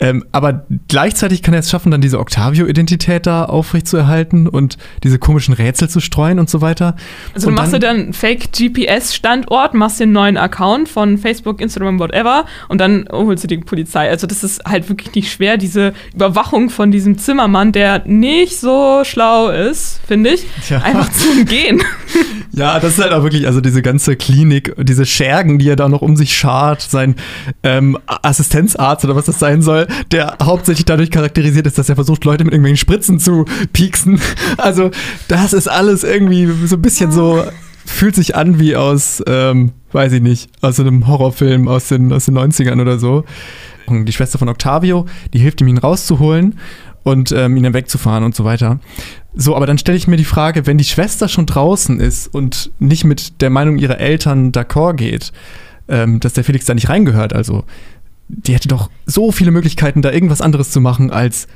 ähm, 0.00 0.24
aber 0.32 0.64
gleichzeitig 0.88 1.42
kann 1.42 1.54
er 1.54 1.60
es 1.60 1.70
schaffen, 1.70 1.90
dann 1.90 2.00
diese 2.00 2.18
Octavio-Identität 2.20 3.26
da 3.26 3.44
aufrechtzuerhalten 3.44 4.46
und 4.48 4.76
diese 5.02 5.18
komischen 5.18 5.54
Rätsel 5.54 5.88
zu 5.88 6.00
streuen 6.00 6.38
und 6.38 6.48
so 6.48 6.60
weiter. 6.60 6.94
Also 7.34 7.48
Und 7.48 7.54
du 7.56 7.60
machst 7.60 7.72
dann- 7.72 7.80
dir 7.80 7.86
dann 7.88 8.12
Fake-GPS-Standort, 8.12 9.74
machst 9.74 9.98
dir 10.00 10.04
einen 10.04 10.12
neuen 10.12 10.36
Account 10.36 10.88
von 10.88 11.18
Facebook, 11.18 11.60
Instagram, 11.60 11.98
whatever 11.98 12.44
und 12.68 12.80
dann 12.80 13.06
holst 13.10 13.44
du 13.44 13.48
die 13.48 13.58
Polizei. 13.58 14.08
Also 14.08 14.26
das 14.26 14.44
ist 14.44 14.64
halt 14.64 14.88
wirklich 14.88 15.14
nicht 15.14 15.32
schwer, 15.32 15.56
diese 15.56 15.92
Überwachung 16.14 16.70
von 16.70 16.90
diesem 16.90 17.18
Zimmermann, 17.18 17.72
der 17.72 18.02
nicht 18.06 18.58
so 18.60 19.02
schlau 19.04 19.48
ist, 19.48 20.00
finde 20.06 20.30
ich, 20.30 20.46
Tja. 20.66 20.78
einfach 20.82 21.10
zu 21.10 21.28
umgehen. 21.30 21.82
Ja, 22.58 22.80
das 22.80 22.94
ist 22.94 23.02
halt 23.02 23.12
auch 23.12 23.22
wirklich, 23.22 23.46
also 23.46 23.60
diese 23.60 23.82
ganze 23.82 24.16
Klinik, 24.16 24.74
diese 24.76 25.06
Schergen, 25.06 25.60
die 25.60 25.68
er 25.68 25.76
da 25.76 25.88
noch 25.88 26.02
um 26.02 26.16
sich 26.16 26.36
schart, 26.36 26.82
sein 26.82 27.14
ähm, 27.62 27.96
Assistenzarzt 28.06 29.04
oder 29.04 29.14
was 29.14 29.26
das 29.26 29.38
sein 29.38 29.62
soll, 29.62 29.86
der 30.10 30.36
hauptsächlich 30.42 30.84
dadurch 30.84 31.12
charakterisiert 31.12 31.68
ist, 31.68 31.78
dass 31.78 31.88
er 31.88 31.94
versucht, 31.94 32.24
Leute 32.24 32.42
mit 32.42 32.52
irgendwelchen 32.52 32.76
Spritzen 32.76 33.20
zu 33.20 33.44
pieksen. 33.72 34.20
Also, 34.56 34.90
das 35.28 35.52
ist 35.52 35.68
alles 35.68 36.02
irgendwie 36.02 36.48
so 36.66 36.76
ein 36.76 36.82
bisschen 36.82 37.12
so, 37.12 37.44
fühlt 37.86 38.14
sich 38.16 38.34
an 38.34 38.58
wie 38.58 38.74
aus, 38.74 39.22
ähm, 39.26 39.72
weiß 39.92 40.12
ich 40.12 40.22
nicht, 40.22 40.50
aus 40.62 40.80
einem 40.80 41.06
Horrorfilm 41.06 41.68
aus 41.68 41.88
den, 41.88 42.12
aus 42.12 42.24
den 42.24 42.36
90ern 42.36 42.80
oder 42.80 42.98
so. 42.98 43.24
Die 43.88 44.12
Schwester 44.12 44.38
von 44.38 44.48
Octavio, 44.48 45.06
die 45.32 45.38
hilft 45.38 45.60
ihm, 45.60 45.68
ihn 45.68 45.78
rauszuholen 45.78 46.58
und 47.04 47.32
ähm, 47.32 47.56
ihn 47.56 47.62
dann 47.62 47.74
wegzufahren 47.74 48.24
und 48.24 48.34
so 48.34 48.44
weiter. 48.44 48.80
So, 49.34 49.54
aber 49.54 49.66
dann 49.66 49.78
stelle 49.78 49.98
ich 49.98 50.08
mir 50.08 50.16
die 50.16 50.24
Frage, 50.24 50.66
wenn 50.66 50.78
die 50.78 50.84
Schwester 50.84 51.28
schon 51.28 51.46
draußen 51.46 52.00
ist 52.00 52.32
und 52.34 52.70
nicht 52.78 53.04
mit 53.04 53.40
der 53.40 53.50
Meinung 53.50 53.78
ihrer 53.78 53.98
Eltern 53.98 54.52
d'accord 54.52 54.94
geht, 54.94 55.32
ähm, 55.88 56.20
dass 56.20 56.32
der 56.32 56.44
Felix 56.44 56.66
da 56.66 56.74
nicht 56.74 56.88
reingehört, 56.88 57.32
also 57.34 57.64
die 58.28 58.54
hätte 58.54 58.68
doch 58.68 58.90
so 59.06 59.32
viele 59.32 59.50
Möglichkeiten, 59.50 60.02
da 60.02 60.12
irgendwas 60.12 60.40
anderes 60.40 60.70
zu 60.70 60.80
machen, 60.80 61.10
als 61.10 61.46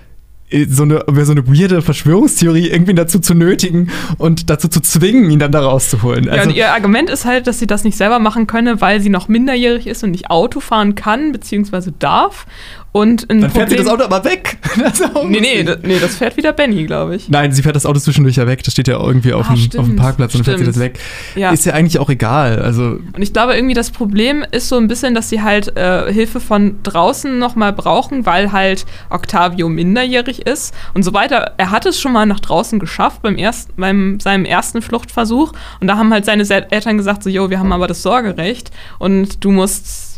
äh, 0.53 0.67
so 0.69 0.85
eine, 0.85 1.05
so 1.25 1.33
eine 1.33 1.47
weirde 1.47 1.83
Verschwörungstheorie 1.83 2.69
irgendwie 2.69 2.95
dazu 2.95 3.19
zu 3.19 3.35
nötigen 3.35 3.91
und 4.19 4.51
dazu 4.51 4.69
zu 4.69 4.81
zwingen, 4.81 5.31
ihn 5.31 5.39
dann 5.39 5.53
da 5.53 5.61
rauszuholen. 5.61 6.25
ja, 6.25 6.33
Also, 6.33 6.51
und 6.51 6.57
ihr 6.57 6.73
Argument 6.73 7.11
ist 7.11 7.25
halt, 7.25 7.47
dass 7.47 7.59
sie 7.59 7.67
das 7.67 7.85
nicht 7.85 7.97
selber 7.97 8.19
machen 8.19 8.47
könne, 8.47 8.81
weil 8.81 9.01
sie 9.01 9.11
noch 9.11 9.29
minderjährig 9.29 9.87
ist 9.87 10.03
und 10.05 10.11
nicht 10.13 10.31
Auto 10.31 10.61
fahren 10.61 10.95
kann, 10.95 11.33
beziehungsweise 11.33 11.93
darf. 11.93 12.47
Und 12.95 13.31
ein 13.31 13.41
dann 13.41 13.51
fährt 13.51 13.71
sie 13.71 13.77
Problem- 13.77 13.85
das 13.99 14.01
Auto 14.01 14.05
aber 14.15 14.25
weg. 14.25 14.59
Das 14.83 15.01
Nee, 15.27 15.41
nee, 15.41 15.63
das, 15.65 15.79
nee, 15.83 15.99
das 15.99 16.17
fährt 16.17 16.37
wieder 16.39 16.53
Benny, 16.53 16.85
glaube 16.85 17.17
ich. 17.17 17.29
Nein, 17.29 17.53
sie 17.53 17.63
fährt 17.63 17.77
das 17.77 17.85
Auto 17.87 17.99
zwischendurch 18.01 18.37
ja 18.37 18.47
weg. 18.47 18.63
Das 18.65 18.73
steht 18.73 18.89
ja 18.89 18.99
irgendwie 18.99 19.33
auf, 19.35 19.47
Ah, 19.49 19.55
dem, 19.55 19.59
stimmt, 19.59 19.81
auf 19.81 19.87
dem 19.87 19.97
Parkplatz 19.97 20.35
und 20.35 20.41
dann 20.41 20.45
fährt 20.45 20.59
sie 20.59 20.65
das 20.73 20.79
weg. 20.79 20.99
Ja. 21.35 21.51
Ist 21.53 21.65
ja 21.67 21.73
eigentlich 21.75 21.99
auch 21.99 22.09
egal. 22.11 22.59
Also, 22.61 22.99
Und 23.15 23.21
ich 23.23 23.33
glaube, 23.33 23.55
irgendwie 23.55 23.75
das 23.75 23.91
Problem 23.91 24.45
ist 24.51 24.69
so 24.69 24.77
ein 24.79 24.89
bisschen, 24.89 25.15
dass 25.15 25.29
sie 25.31 25.43
halt 25.43 25.77
äh, 25.77 26.11
Hilfe 26.13 26.41
von 26.41 26.83
draußen 26.83 27.39
nochmal 27.39 27.73
brauchen, 27.73 28.25
weil 28.27 28.53
halt 28.53 28.85
Octavio 29.11 29.69
minderjährig 29.69 30.47
ist. 30.47 30.75
Und 30.95 31.03
so 31.03 31.13
weiter. 31.15 31.53
Er 31.59 31.71
hat 31.71 31.85
es 31.87 32.01
schon 32.01 32.13
mal 32.13 32.27
nach 32.27 32.41
draußen 32.41 32.79
geschafft 32.79 33.21
beim, 33.23 33.37
ersten, 33.37 33.73
beim 33.77 34.21
seinem 34.21 34.45
ersten 34.47 34.81
Fluchtversuch. 34.83 35.53
Und 35.81 35.87
da 35.87 35.97
haben 35.97 36.13
halt 36.13 36.25
seine 36.25 36.45
Se- 36.45 36.71
Eltern 36.71 36.97
gesagt: 36.99 37.23
so, 37.25 37.31
Jo, 37.31 37.49
wir 37.51 37.59
haben 37.59 37.73
aber 37.73 37.87
das 37.87 38.03
Sorgerecht 38.03 38.71
und 38.99 39.45
du 39.45 39.51
musst. 39.51 40.12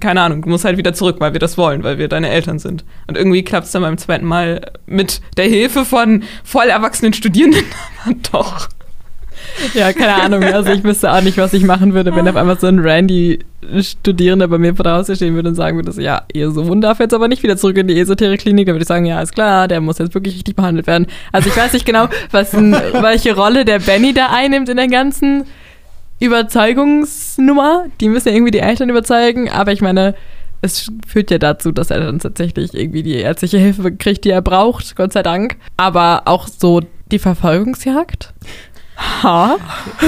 Keine 0.00 0.22
Ahnung, 0.22 0.42
du 0.42 0.48
musst 0.48 0.64
halt 0.64 0.76
wieder 0.76 0.92
zurück, 0.92 1.16
weil 1.20 1.32
wir 1.32 1.40
das 1.40 1.56
wollen, 1.56 1.84
weil 1.84 1.98
wir 1.98 2.08
deine 2.08 2.30
Eltern 2.30 2.58
sind. 2.58 2.84
Und 3.06 3.16
irgendwie 3.16 3.44
klappt 3.44 3.66
es 3.66 3.72
dann 3.72 3.82
beim 3.82 3.96
zweiten 3.96 4.26
Mal 4.26 4.72
mit 4.86 5.20
der 5.36 5.44
Hilfe 5.44 5.84
von 5.84 6.24
voll 6.42 6.66
erwachsenen 6.66 7.12
Studierenden 7.12 7.64
doch. 8.32 8.68
Ja, 9.74 9.92
keine 9.92 10.14
Ahnung. 10.14 10.42
Also 10.44 10.72
ich 10.72 10.82
wüsste 10.84 11.12
auch 11.12 11.20
nicht, 11.20 11.38
was 11.38 11.52
ich 11.52 11.62
machen 11.64 11.94
würde, 11.94 12.14
wenn 12.14 12.26
auf 12.28 12.36
einmal 12.36 12.58
so 12.58 12.66
ein 12.66 12.80
Randy-Studierender 12.80 14.48
bei 14.48 14.58
mir 14.58 14.74
vor 14.74 14.84
der 14.84 14.94
Haustür 14.94 15.16
stehen 15.16 15.34
würde 15.34 15.50
und 15.50 15.54
sagen 15.54 15.76
würde, 15.76 15.92
so, 15.92 16.00
ja, 16.00 16.22
ihr 16.32 16.50
Sohn 16.50 16.80
darf 16.80 17.00
jetzt 17.00 17.14
aber 17.14 17.28
nicht 17.28 17.42
wieder 17.42 17.56
zurück 17.56 17.76
in 17.76 17.88
die 17.88 17.98
Esoterik-Klinik. 17.98 18.66
Dann 18.66 18.74
würde 18.74 18.82
ich 18.82 18.88
sagen, 18.88 19.04
ja, 19.04 19.20
ist 19.20 19.34
klar, 19.34 19.68
der 19.68 19.80
muss 19.80 19.98
jetzt 19.98 20.14
wirklich 20.14 20.34
richtig 20.34 20.56
behandelt 20.56 20.86
werden. 20.86 21.06
Also 21.32 21.48
ich 21.48 21.56
weiß 21.56 21.72
nicht 21.72 21.86
genau, 21.86 22.08
was 22.30 22.52
welche 22.54 23.34
Rolle 23.34 23.64
der 23.64 23.78
Benny 23.78 24.12
da 24.12 24.30
einnimmt 24.30 24.68
in 24.68 24.76
der 24.76 24.88
ganzen 24.88 25.44
Überzeugungsnummer. 26.20 27.86
Die 28.00 28.08
müssen 28.08 28.28
ja 28.28 28.34
irgendwie 28.34 28.50
die 28.50 28.60
Eltern 28.60 28.88
überzeugen, 28.90 29.50
aber 29.50 29.72
ich 29.72 29.80
meine, 29.80 30.14
es 30.60 30.90
führt 31.06 31.30
ja 31.30 31.38
dazu, 31.38 31.72
dass 31.72 31.90
er 31.90 32.00
dann 32.00 32.18
tatsächlich 32.18 32.74
irgendwie 32.74 33.02
die 33.02 33.14
ärztliche 33.14 33.58
Hilfe 33.58 33.92
kriegt, 33.92 34.24
die 34.24 34.30
er 34.30 34.42
braucht, 34.42 34.96
Gott 34.96 35.12
sei 35.12 35.22
Dank. 35.22 35.56
Aber 35.76 36.22
auch 36.24 36.48
so 36.48 36.80
die 37.12 37.18
Verfolgungsjagd. 37.18 38.34
Ha? 39.22 39.56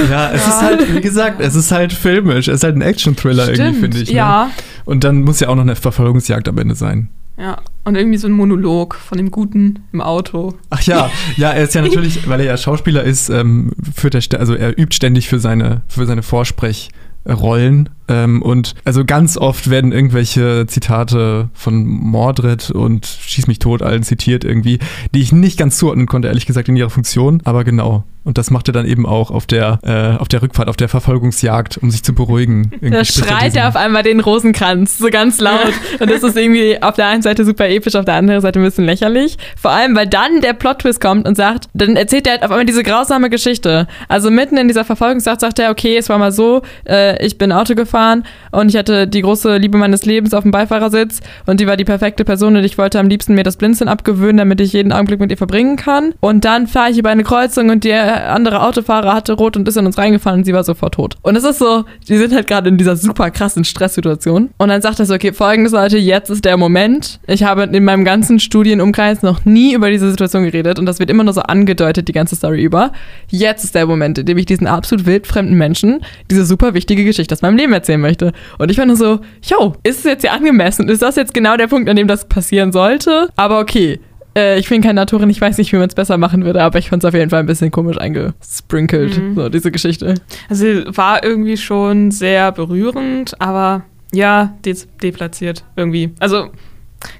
ja, 0.09 0.31
es 0.31 0.45
ist 0.45 0.61
halt, 0.61 0.93
wie 0.93 0.99
gesagt, 0.99 1.39
es 1.39 1.55
ist 1.55 1.71
halt 1.71 1.93
filmisch. 1.93 2.49
Es 2.49 2.55
ist 2.55 2.63
halt 2.63 2.75
ein 2.75 2.81
Action-Thriller 2.81 3.49
irgendwie, 3.49 3.79
finde 3.79 3.99
ich. 3.99 4.09
Ne? 4.09 4.15
Ja, 4.15 4.51
Und 4.83 5.05
dann 5.05 5.21
muss 5.21 5.39
ja 5.39 5.47
auch 5.47 5.55
noch 5.55 5.61
eine 5.61 5.77
Verfolgungsjagd 5.77 6.49
am 6.49 6.57
Ende 6.57 6.75
sein. 6.75 7.09
Ja, 7.41 7.57
und 7.85 7.95
irgendwie 7.95 8.19
so 8.19 8.27
ein 8.27 8.33
Monolog 8.33 8.93
von 8.93 9.17
dem 9.17 9.31
Guten 9.31 9.79
im 9.91 9.99
Auto. 9.99 10.53
Ach 10.69 10.83
ja, 10.83 11.09
ja, 11.37 11.49
er 11.49 11.63
ist 11.63 11.73
ja 11.73 11.81
natürlich, 11.81 12.27
weil 12.29 12.39
er 12.39 12.45
ja 12.45 12.57
Schauspieler 12.57 13.03
ist, 13.03 13.29
ähm, 13.29 13.71
führt 13.95 14.13
er, 14.13 14.39
also 14.39 14.53
er 14.53 14.77
übt 14.77 14.95
ständig 14.95 15.27
für 15.27 15.39
seine, 15.39 15.81
für 15.87 16.05
seine 16.05 16.21
Vorsprechrollen. 16.21 17.89
Ähm, 18.07 18.43
und 18.43 18.75
also 18.85 19.05
ganz 19.05 19.37
oft 19.37 19.71
werden 19.71 19.91
irgendwelche 19.91 20.67
Zitate 20.67 21.49
von 21.53 21.83
Mordred 21.83 22.69
und 22.69 23.07
Schieß 23.07 23.47
mich 23.47 23.57
tot 23.57 23.81
allen 23.81 24.03
zitiert 24.03 24.43
irgendwie, 24.43 24.77
die 25.15 25.21
ich 25.21 25.31
nicht 25.31 25.57
ganz 25.57 25.79
zuordnen 25.79 26.05
konnte, 26.05 26.27
ehrlich 26.27 26.45
gesagt, 26.45 26.69
in 26.69 26.75
ihrer 26.75 26.91
Funktion. 26.91 27.41
Aber 27.43 27.63
genau, 27.63 28.03
Und 28.23 28.37
das 28.37 28.51
macht 28.51 28.69
er 28.69 28.73
dann 28.73 28.85
eben 28.85 29.05
auch 29.07 29.31
auf 29.31 29.47
der, 29.47 29.79
äh, 29.83 30.21
auf 30.21 30.27
der 30.27 30.41
Rückfahrt, 30.41 30.69
auf 30.69 30.77
der 30.77 30.89
Verfolgungsjagd, 30.89 31.79
um 31.79 31.89
sich 31.89 32.03
zu 32.03 32.13
beruhigen. 32.13 32.69
Irgendwie 32.73 32.91
Da 32.91 33.03
schreit 33.03 33.55
er 33.55 33.67
auf 33.67 33.75
einmal 33.75 34.03
den 34.03 34.19
Rosenkranz, 34.19 34.99
so 34.99 35.09
ganz 35.09 35.39
laut. 35.39 35.73
Und 35.99 36.09
das 36.09 36.21
ist 36.21 36.37
irgendwie 36.37 36.81
auf 36.81 36.95
der 36.95 37.07
einen 37.07 37.23
Seite 37.23 37.45
super 37.45 37.67
episch, 37.67 37.95
auf 37.95 38.05
der 38.05 38.15
anderen 38.15 38.41
Seite 38.41 38.59
ein 38.59 38.63
bisschen 38.63 38.85
lächerlich. 38.85 39.37
Vor 39.59 39.71
allem, 39.71 39.95
weil 39.95 40.07
dann 40.07 40.41
der 40.41 40.53
Plot-Twist 40.53 41.01
kommt 41.01 41.27
und 41.27 41.35
sagt, 41.35 41.67
dann 41.73 41.95
erzählt 41.95 42.27
er 42.27 42.33
halt 42.33 42.43
auf 42.43 42.51
einmal 42.51 42.65
diese 42.65 42.83
grausame 42.83 43.31
Geschichte. 43.31 43.87
Also 44.07 44.29
mitten 44.29 44.57
in 44.57 44.67
dieser 44.67 44.85
Verfolgungsjagd 44.85 45.41
sagt 45.41 45.57
er, 45.57 45.71
okay, 45.71 45.97
es 45.97 46.07
war 46.09 46.19
mal 46.19 46.31
so, 46.31 46.61
äh, 46.87 47.25
ich 47.25 47.39
bin 47.39 47.51
Auto 47.51 47.73
gefahren 47.73 48.23
und 48.51 48.69
ich 48.69 48.77
hatte 48.77 49.07
die 49.07 49.21
große 49.21 49.57
Liebe 49.57 49.79
meines 49.79 50.05
Lebens 50.05 50.35
auf 50.35 50.43
dem 50.43 50.51
Beifahrersitz 50.51 51.21
und 51.47 51.59
die 51.59 51.65
war 51.65 51.77
die 51.77 51.85
perfekte 51.85 52.23
Person 52.23 52.55
und 52.55 52.63
ich 52.63 52.77
wollte 52.77 52.99
am 52.99 53.07
liebsten 53.07 53.33
mir 53.33 53.43
das 53.43 53.57
Blinzeln 53.57 53.87
abgewöhnen, 53.87 54.37
damit 54.37 54.61
ich 54.61 54.73
jeden 54.73 54.91
Augenblick 54.91 55.19
mit 55.19 55.31
ihr 55.31 55.37
verbringen 55.37 55.75
kann. 55.75 56.13
Und 56.19 56.45
dann 56.45 56.67
fahre 56.67 56.91
ich 56.91 56.99
über 56.99 57.09
eine 57.09 57.23
Kreuzung 57.23 57.69
und 57.71 57.83
der 57.83 58.10
andere 58.13 58.63
Autofahrer 58.63 59.13
hatte 59.13 59.33
rot 59.33 59.57
und 59.57 59.67
ist 59.67 59.77
in 59.77 59.85
uns 59.85 59.97
reingefahren 59.97 60.39
und 60.39 60.45
sie 60.45 60.53
war 60.53 60.63
sofort 60.63 60.95
tot. 60.95 61.15
Und 61.21 61.35
es 61.35 61.43
ist 61.43 61.59
so, 61.59 61.85
die 62.07 62.17
sind 62.17 62.33
halt 62.33 62.47
gerade 62.47 62.69
in 62.69 62.77
dieser 62.77 62.95
super 62.95 63.31
krassen 63.31 63.63
Stresssituation. 63.63 64.49
Und 64.57 64.69
dann 64.69 64.81
sagt 64.81 64.99
er 64.99 65.05
so, 65.05 65.13
okay, 65.13 65.33
folgendes 65.33 65.73
Leute, 65.73 65.97
jetzt 65.97 66.29
ist 66.29 66.45
der 66.45 66.57
Moment. 66.57 67.19
Ich 67.27 67.43
habe 67.43 67.63
in 67.63 67.83
meinem 67.83 68.05
ganzen 68.05 68.39
Studienumkreis 68.39 69.21
noch 69.23 69.45
nie 69.45 69.73
über 69.73 69.89
diese 69.89 70.09
Situation 70.09 70.43
geredet 70.43 70.79
und 70.79 70.85
das 70.85 70.99
wird 70.99 71.09
immer 71.09 71.23
nur 71.23 71.33
so 71.33 71.41
angedeutet, 71.41 72.07
die 72.07 72.13
ganze 72.13 72.35
Story 72.35 72.63
über. 72.63 72.91
Jetzt 73.29 73.63
ist 73.63 73.75
der 73.75 73.85
Moment, 73.85 74.17
in 74.17 74.25
dem 74.25 74.37
ich 74.37 74.45
diesen 74.45 74.67
absolut 74.67 75.05
wildfremden 75.05 75.57
Menschen 75.57 76.01
diese 76.29 76.45
super 76.45 76.73
wichtige 76.73 77.03
Geschichte 77.03 77.33
aus 77.33 77.41
meinem 77.41 77.57
Leben 77.57 77.73
erzählen 77.73 78.01
möchte. 78.01 78.31
Und 78.57 78.71
ich 78.71 78.77
war 78.77 78.85
nur 78.85 78.95
so, 78.95 79.19
yo, 79.43 79.75
ist 79.83 79.99
es 79.99 80.03
jetzt 80.03 80.21
hier 80.21 80.33
angemessen? 80.33 80.89
Ist 80.89 81.01
das 81.01 81.15
jetzt 81.15 81.33
genau 81.33 81.57
der 81.57 81.67
Punkt, 81.67 81.89
an 81.89 81.95
dem 81.95 82.07
das 82.07 82.27
passieren 82.27 82.71
sollte? 82.71 83.29
Aber 83.35 83.59
okay. 83.59 83.99
Äh, 84.35 84.59
ich 84.59 84.69
bin 84.69 84.81
keine 84.81 85.01
Autorin, 85.01 85.29
ich 85.29 85.41
weiß 85.41 85.57
nicht, 85.57 85.71
wie 85.73 85.77
man 85.77 85.89
es 85.89 85.95
besser 85.95 86.17
machen 86.17 86.45
würde, 86.45 86.61
aber 86.63 86.79
ich 86.79 86.89
fand 86.89 87.03
es 87.03 87.07
auf 87.07 87.13
jeden 87.13 87.29
Fall 87.29 87.39
ein 87.41 87.45
bisschen 87.45 87.71
komisch 87.71 87.97
eingesprinkelt, 87.97 89.17
Mhm. 89.17 89.35
so 89.35 89.49
diese 89.49 89.71
Geschichte. 89.71 90.15
Also 90.49 90.65
war 90.95 91.23
irgendwie 91.23 91.57
schon 91.57 92.11
sehr 92.11 92.51
berührend, 92.51 93.39
aber 93.41 93.83
ja, 94.13 94.53
de 94.65 94.75
deplatziert 95.01 95.63
irgendwie. 95.75 96.11
Also, 96.19 96.49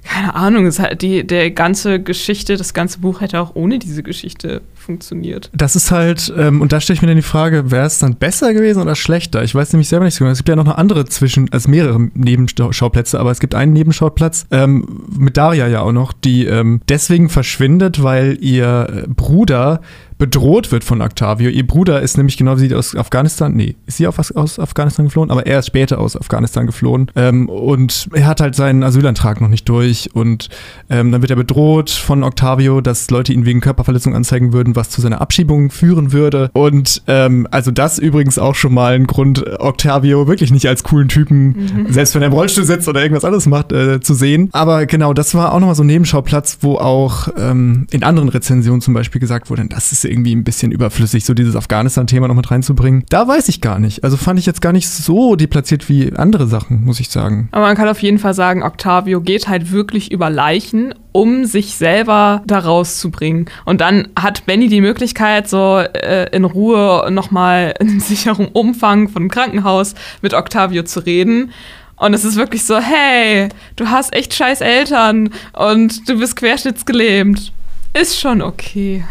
keine 0.04 0.34
Ahnung, 0.34 0.66
es 0.66 0.78
hat 0.78 1.02
die, 1.02 1.26
der 1.26 1.50
ganze 1.50 2.00
Geschichte, 2.00 2.56
das 2.56 2.74
ganze 2.74 2.98
Buch 2.98 3.20
hätte 3.20 3.40
auch 3.40 3.54
ohne 3.54 3.78
diese 3.78 4.02
Geschichte 4.02 4.62
funktioniert. 4.74 5.50
Das 5.54 5.76
ist 5.76 5.90
halt, 5.90 6.32
ähm, 6.36 6.60
und 6.60 6.72
da 6.72 6.80
stelle 6.80 6.96
ich 6.96 7.02
mir 7.02 7.08
dann 7.08 7.16
die 7.16 7.22
Frage, 7.22 7.70
wäre 7.70 7.86
es 7.86 7.98
dann 7.98 8.16
besser 8.16 8.52
gewesen 8.52 8.82
oder 8.82 8.94
schlechter? 8.94 9.42
Ich 9.42 9.54
weiß 9.54 9.72
nämlich 9.72 9.88
selber 9.88 10.04
nicht 10.04 10.14
so 10.14 10.24
genau. 10.24 10.32
Es 10.32 10.38
gibt 10.38 10.48
ja 10.48 10.56
noch 10.56 10.66
eine 10.66 10.78
andere 10.78 11.06
zwischen, 11.06 11.50
also 11.52 11.70
mehrere 11.70 12.10
Nebenschauplätze, 12.14 13.18
aber 13.18 13.30
es 13.30 13.40
gibt 13.40 13.54
einen 13.54 13.72
Nebenschauplatz 13.72 14.46
ähm, 14.50 15.06
mit 15.16 15.36
Daria 15.36 15.66
ja 15.68 15.80
auch 15.80 15.92
noch, 15.92 16.12
die 16.12 16.46
ähm, 16.46 16.80
deswegen 16.88 17.28
verschwindet, 17.28 18.02
weil 18.02 18.38
ihr 18.40 19.06
Bruder 19.08 19.80
bedroht 20.22 20.70
wird 20.70 20.84
von 20.84 21.02
Octavio. 21.02 21.50
Ihr 21.50 21.66
Bruder 21.66 22.00
ist 22.00 22.16
nämlich 22.16 22.36
genau 22.36 22.56
wie 22.56 22.68
sie 22.68 22.74
aus 22.76 22.94
Afghanistan, 22.94 23.54
nee, 23.54 23.74
ist 23.86 23.96
sie 23.96 24.06
auf, 24.06 24.20
aus 24.36 24.60
Afghanistan 24.60 25.06
geflohen, 25.06 25.32
aber 25.32 25.48
er 25.48 25.58
ist 25.58 25.66
später 25.66 25.98
aus 25.98 26.16
Afghanistan 26.16 26.64
geflohen. 26.64 27.10
Ähm, 27.16 27.48
und 27.48 28.08
er 28.12 28.26
hat 28.26 28.40
halt 28.40 28.54
seinen 28.54 28.84
Asylantrag 28.84 29.40
noch 29.40 29.48
nicht 29.48 29.68
durch. 29.68 30.10
Und 30.14 30.48
ähm, 30.88 31.10
dann 31.10 31.22
wird 31.22 31.32
er 31.32 31.36
bedroht 31.36 31.90
von 31.90 32.22
Octavio, 32.22 32.80
dass 32.80 33.10
Leute 33.10 33.32
ihn 33.32 33.46
wegen 33.46 33.60
Körperverletzung 33.60 34.14
anzeigen 34.14 34.52
würden, 34.52 34.76
was 34.76 34.90
zu 34.90 35.00
seiner 35.00 35.20
Abschiebung 35.20 35.70
führen 35.70 36.12
würde. 36.12 36.50
Und 36.52 37.02
ähm, 37.08 37.48
also 37.50 37.72
das 37.72 37.98
übrigens 37.98 38.38
auch 38.38 38.54
schon 38.54 38.74
mal 38.74 38.94
ein 38.94 39.08
Grund, 39.08 39.44
Octavio 39.58 40.28
wirklich 40.28 40.52
nicht 40.52 40.68
als 40.68 40.84
coolen 40.84 41.08
Typen, 41.08 41.88
selbst 41.90 42.14
wenn 42.14 42.22
er 42.22 42.28
im 42.28 42.32
Rollstuhl 42.32 42.62
sitzt 42.62 42.86
oder 42.86 43.02
irgendwas 43.02 43.24
anderes 43.24 43.46
macht, 43.46 43.72
äh, 43.72 43.98
zu 43.98 44.14
sehen. 44.14 44.50
Aber 44.52 44.86
genau, 44.86 45.14
das 45.14 45.34
war 45.34 45.52
auch 45.52 45.58
nochmal 45.58 45.74
so 45.74 45.82
ein 45.82 45.88
Nebenschauplatz, 45.88 46.58
wo 46.60 46.76
auch 46.76 47.26
ähm, 47.36 47.88
in 47.90 48.04
anderen 48.04 48.28
Rezensionen 48.28 48.80
zum 48.80 48.94
Beispiel 48.94 49.20
gesagt 49.20 49.50
wurde, 49.50 49.66
das 49.66 49.90
ist 49.90 50.11
irgendwie 50.12 50.34
ein 50.34 50.44
bisschen 50.44 50.70
überflüssig, 50.70 51.24
so 51.24 51.34
dieses 51.34 51.56
Afghanistan-Thema 51.56 52.28
noch 52.28 52.34
mit 52.34 52.50
reinzubringen. 52.50 53.04
Da 53.08 53.26
weiß 53.26 53.48
ich 53.48 53.60
gar 53.60 53.78
nicht. 53.78 54.04
Also 54.04 54.16
fand 54.16 54.38
ich 54.38 54.46
jetzt 54.46 54.60
gar 54.62 54.72
nicht 54.72 54.88
so 54.88 55.36
deplatziert 55.36 55.88
wie 55.88 56.12
andere 56.14 56.46
Sachen, 56.46 56.84
muss 56.84 57.00
ich 57.00 57.08
sagen. 57.08 57.48
Aber 57.52 57.66
man 57.66 57.76
kann 57.76 57.88
auf 57.88 58.02
jeden 58.02 58.18
Fall 58.18 58.34
sagen, 58.34 58.62
Octavio 58.62 59.20
geht 59.20 59.48
halt 59.48 59.72
wirklich 59.72 60.12
über 60.12 60.30
Leichen, 60.30 60.94
um 61.12 61.44
sich 61.44 61.74
selber 61.74 62.42
da 62.46 62.60
rauszubringen. 62.60 63.46
Und 63.64 63.80
dann 63.80 64.08
hat 64.18 64.46
Benny 64.46 64.68
die 64.68 64.80
Möglichkeit, 64.80 65.48
so 65.48 65.78
äh, 65.78 66.28
in 66.34 66.44
Ruhe 66.44 67.08
nochmal 67.10 67.74
in 67.80 68.00
sicherem 68.00 68.48
Umfang 68.48 69.08
von 69.08 69.24
dem 69.24 69.30
Krankenhaus 69.30 69.94
mit 70.20 70.34
Octavio 70.34 70.82
zu 70.84 71.00
reden. 71.00 71.50
Und 71.96 72.14
es 72.14 72.24
ist 72.24 72.36
wirklich 72.36 72.64
so, 72.64 72.78
hey, 72.78 73.48
du 73.76 73.88
hast 73.88 74.12
echt 74.12 74.34
scheiß 74.34 74.60
Eltern 74.60 75.30
und 75.52 76.08
du 76.08 76.18
bist 76.18 76.34
querschnittsgelähmt. 76.34 77.52
Ist 77.94 78.18
schon 78.18 78.40
okay. 78.40 79.04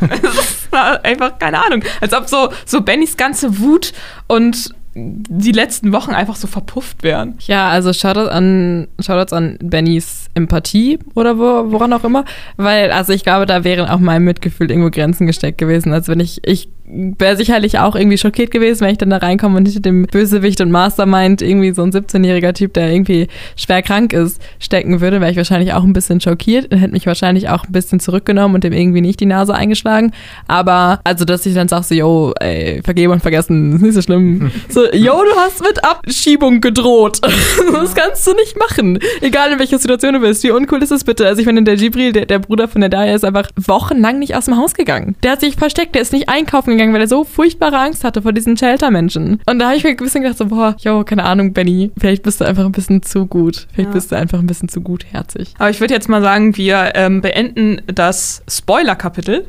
es 0.10 0.22
ist 0.22 0.74
einfach, 0.74 1.38
keine 1.38 1.64
Ahnung, 1.64 1.84
als 2.00 2.14
ob 2.14 2.28
so, 2.28 2.50
so 2.64 2.80
Bennys 2.80 3.16
ganze 3.16 3.58
Wut 3.58 3.92
und 4.26 4.74
die 4.94 5.52
letzten 5.52 5.92
Wochen 5.92 6.10
einfach 6.10 6.36
so 6.36 6.46
verpufft 6.46 7.02
wären. 7.02 7.34
Ja, 7.46 7.68
also 7.68 7.92
Shoutouts 7.92 8.30
an, 8.30 8.88
Shoutouts 9.00 9.32
an 9.32 9.58
Bennys 9.62 10.28
Empathie 10.34 10.98
oder 11.14 11.38
wo, 11.38 11.72
woran 11.72 11.92
auch 11.92 12.04
immer. 12.04 12.24
Weil, 12.56 12.90
also 12.90 13.12
ich 13.12 13.22
glaube, 13.22 13.46
da 13.46 13.64
wären 13.64 13.88
auch 13.88 14.00
meinem 14.00 14.24
Mitgefühl 14.24 14.70
irgendwo 14.70 14.90
Grenzen 14.90 15.26
gesteckt 15.26 15.58
gewesen. 15.58 15.92
Also 15.92 16.12
wenn 16.12 16.20
ich, 16.20 16.46
ich 16.46 16.68
wäre 16.84 17.36
sicherlich 17.36 17.78
auch 17.78 17.96
irgendwie 17.96 18.18
schockiert 18.18 18.50
gewesen, 18.50 18.82
wenn 18.82 18.92
ich 18.92 18.98
dann 18.98 19.10
da 19.10 19.16
reinkomme 19.16 19.56
und 19.56 19.64
hinter 19.64 19.80
dem 19.80 20.06
Bösewicht 20.06 20.60
und 20.60 20.70
Mastermind 20.70 21.40
irgendwie 21.40 21.72
so 21.72 21.82
ein 21.82 21.90
17-jähriger 21.90 22.52
Typ, 22.52 22.74
der 22.74 22.90
irgendwie 22.90 23.28
schwer 23.56 23.82
krank 23.82 24.12
ist, 24.12 24.42
stecken 24.58 25.00
würde, 25.00 25.20
wäre 25.20 25.30
ich 25.30 25.36
wahrscheinlich 25.36 25.72
auch 25.72 25.84
ein 25.84 25.92
bisschen 25.92 26.20
schockiert 26.20 26.72
und 26.72 26.78
hätte 26.78 26.92
mich 26.92 27.06
wahrscheinlich 27.06 27.48
auch 27.48 27.64
ein 27.64 27.72
bisschen 27.72 27.98
zurückgenommen 27.98 28.56
und 28.56 28.64
dem 28.64 28.72
irgendwie 28.72 29.00
nicht 29.00 29.20
die 29.20 29.26
Nase 29.26 29.54
eingeschlagen. 29.54 30.12
Aber, 30.48 31.00
also, 31.04 31.24
dass 31.24 31.46
ich 31.46 31.54
dann 31.54 31.68
sag 31.68 31.84
so, 31.84 31.94
yo, 31.94 32.32
ey, 32.40 32.82
vergeben 32.82 33.12
und 33.12 33.22
vergessen, 33.22 33.76
ist 33.76 33.82
nicht 33.82 33.94
so 33.94 34.02
schlimm. 34.02 34.50
So, 34.68 34.81
yo, 34.92 35.22
du 35.24 35.36
hast 35.36 35.62
mit 35.62 35.84
Abschiebung 35.84 36.60
gedroht. 36.60 37.20
das 37.72 37.94
kannst 37.94 38.26
du 38.26 38.34
nicht 38.34 38.58
machen. 38.58 38.98
Egal 39.20 39.52
in 39.52 39.58
welcher 39.58 39.78
Situation 39.78 40.14
du 40.14 40.20
bist. 40.20 40.42
Wie 40.42 40.50
uncool 40.50 40.82
ist 40.82 40.90
das 40.92 41.04
bitte? 41.04 41.26
Also 41.26 41.40
ich 41.40 41.46
meine, 41.46 41.62
der 41.62 41.76
Gibril, 41.76 42.12
der, 42.12 42.26
der 42.26 42.38
Bruder 42.38 42.68
von 42.68 42.80
der 42.80 42.90
Daya, 42.90 43.14
ist 43.14 43.24
einfach 43.24 43.48
wochenlang 43.56 44.18
nicht 44.18 44.34
aus 44.34 44.46
dem 44.46 44.56
Haus 44.56 44.74
gegangen. 44.74 45.16
Der 45.22 45.32
hat 45.32 45.40
sich 45.40 45.56
versteckt, 45.56 45.94
der 45.94 46.02
ist 46.02 46.12
nicht 46.12 46.28
einkaufen 46.28 46.70
gegangen, 46.72 46.92
weil 46.94 47.00
er 47.02 47.08
so 47.08 47.24
furchtbare 47.24 47.78
Angst 47.78 48.04
hatte 48.04 48.22
vor 48.22 48.32
diesen 48.32 48.56
Shelter-Menschen. 48.56 49.40
Und 49.46 49.58
da 49.58 49.66
habe 49.66 49.76
ich 49.76 49.84
mir 49.84 49.90
ein 49.90 49.96
bisschen 49.96 50.22
gedacht, 50.22 50.38
so, 50.38 50.46
boah, 50.46 50.76
yo, 50.80 51.04
keine 51.04 51.24
Ahnung, 51.24 51.52
Benny, 51.52 51.90
vielleicht 51.98 52.22
bist 52.22 52.40
du 52.40 52.44
einfach 52.44 52.64
ein 52.64 52.72
bisschen 52.72 53.02
zu 53.02 53.26
gut. 53.26 53.66
Vielleicht 53.72 53.90
Ja. 53.90 53.94
bist 53.94 54.12
du 54.12 54.16
einfach 54.16 54.38
ein 54.38 54.46
bisschen 54.46 54.68
zu 54.68 54.80
gutherzig. 54.80 55.54
Aber 55.58 55.70
ich 55.70 55.80
würde 55.80 55.94
jetzt 55.94 56.08
mal 56.08 56.22
sagen, 56.22 56.56
wir 56.56 56.92
ähm, 56.94 57.20
beenden 57.20 57.82
das 57.86 58.42
Spoiler-Kapitel 58.48 59.46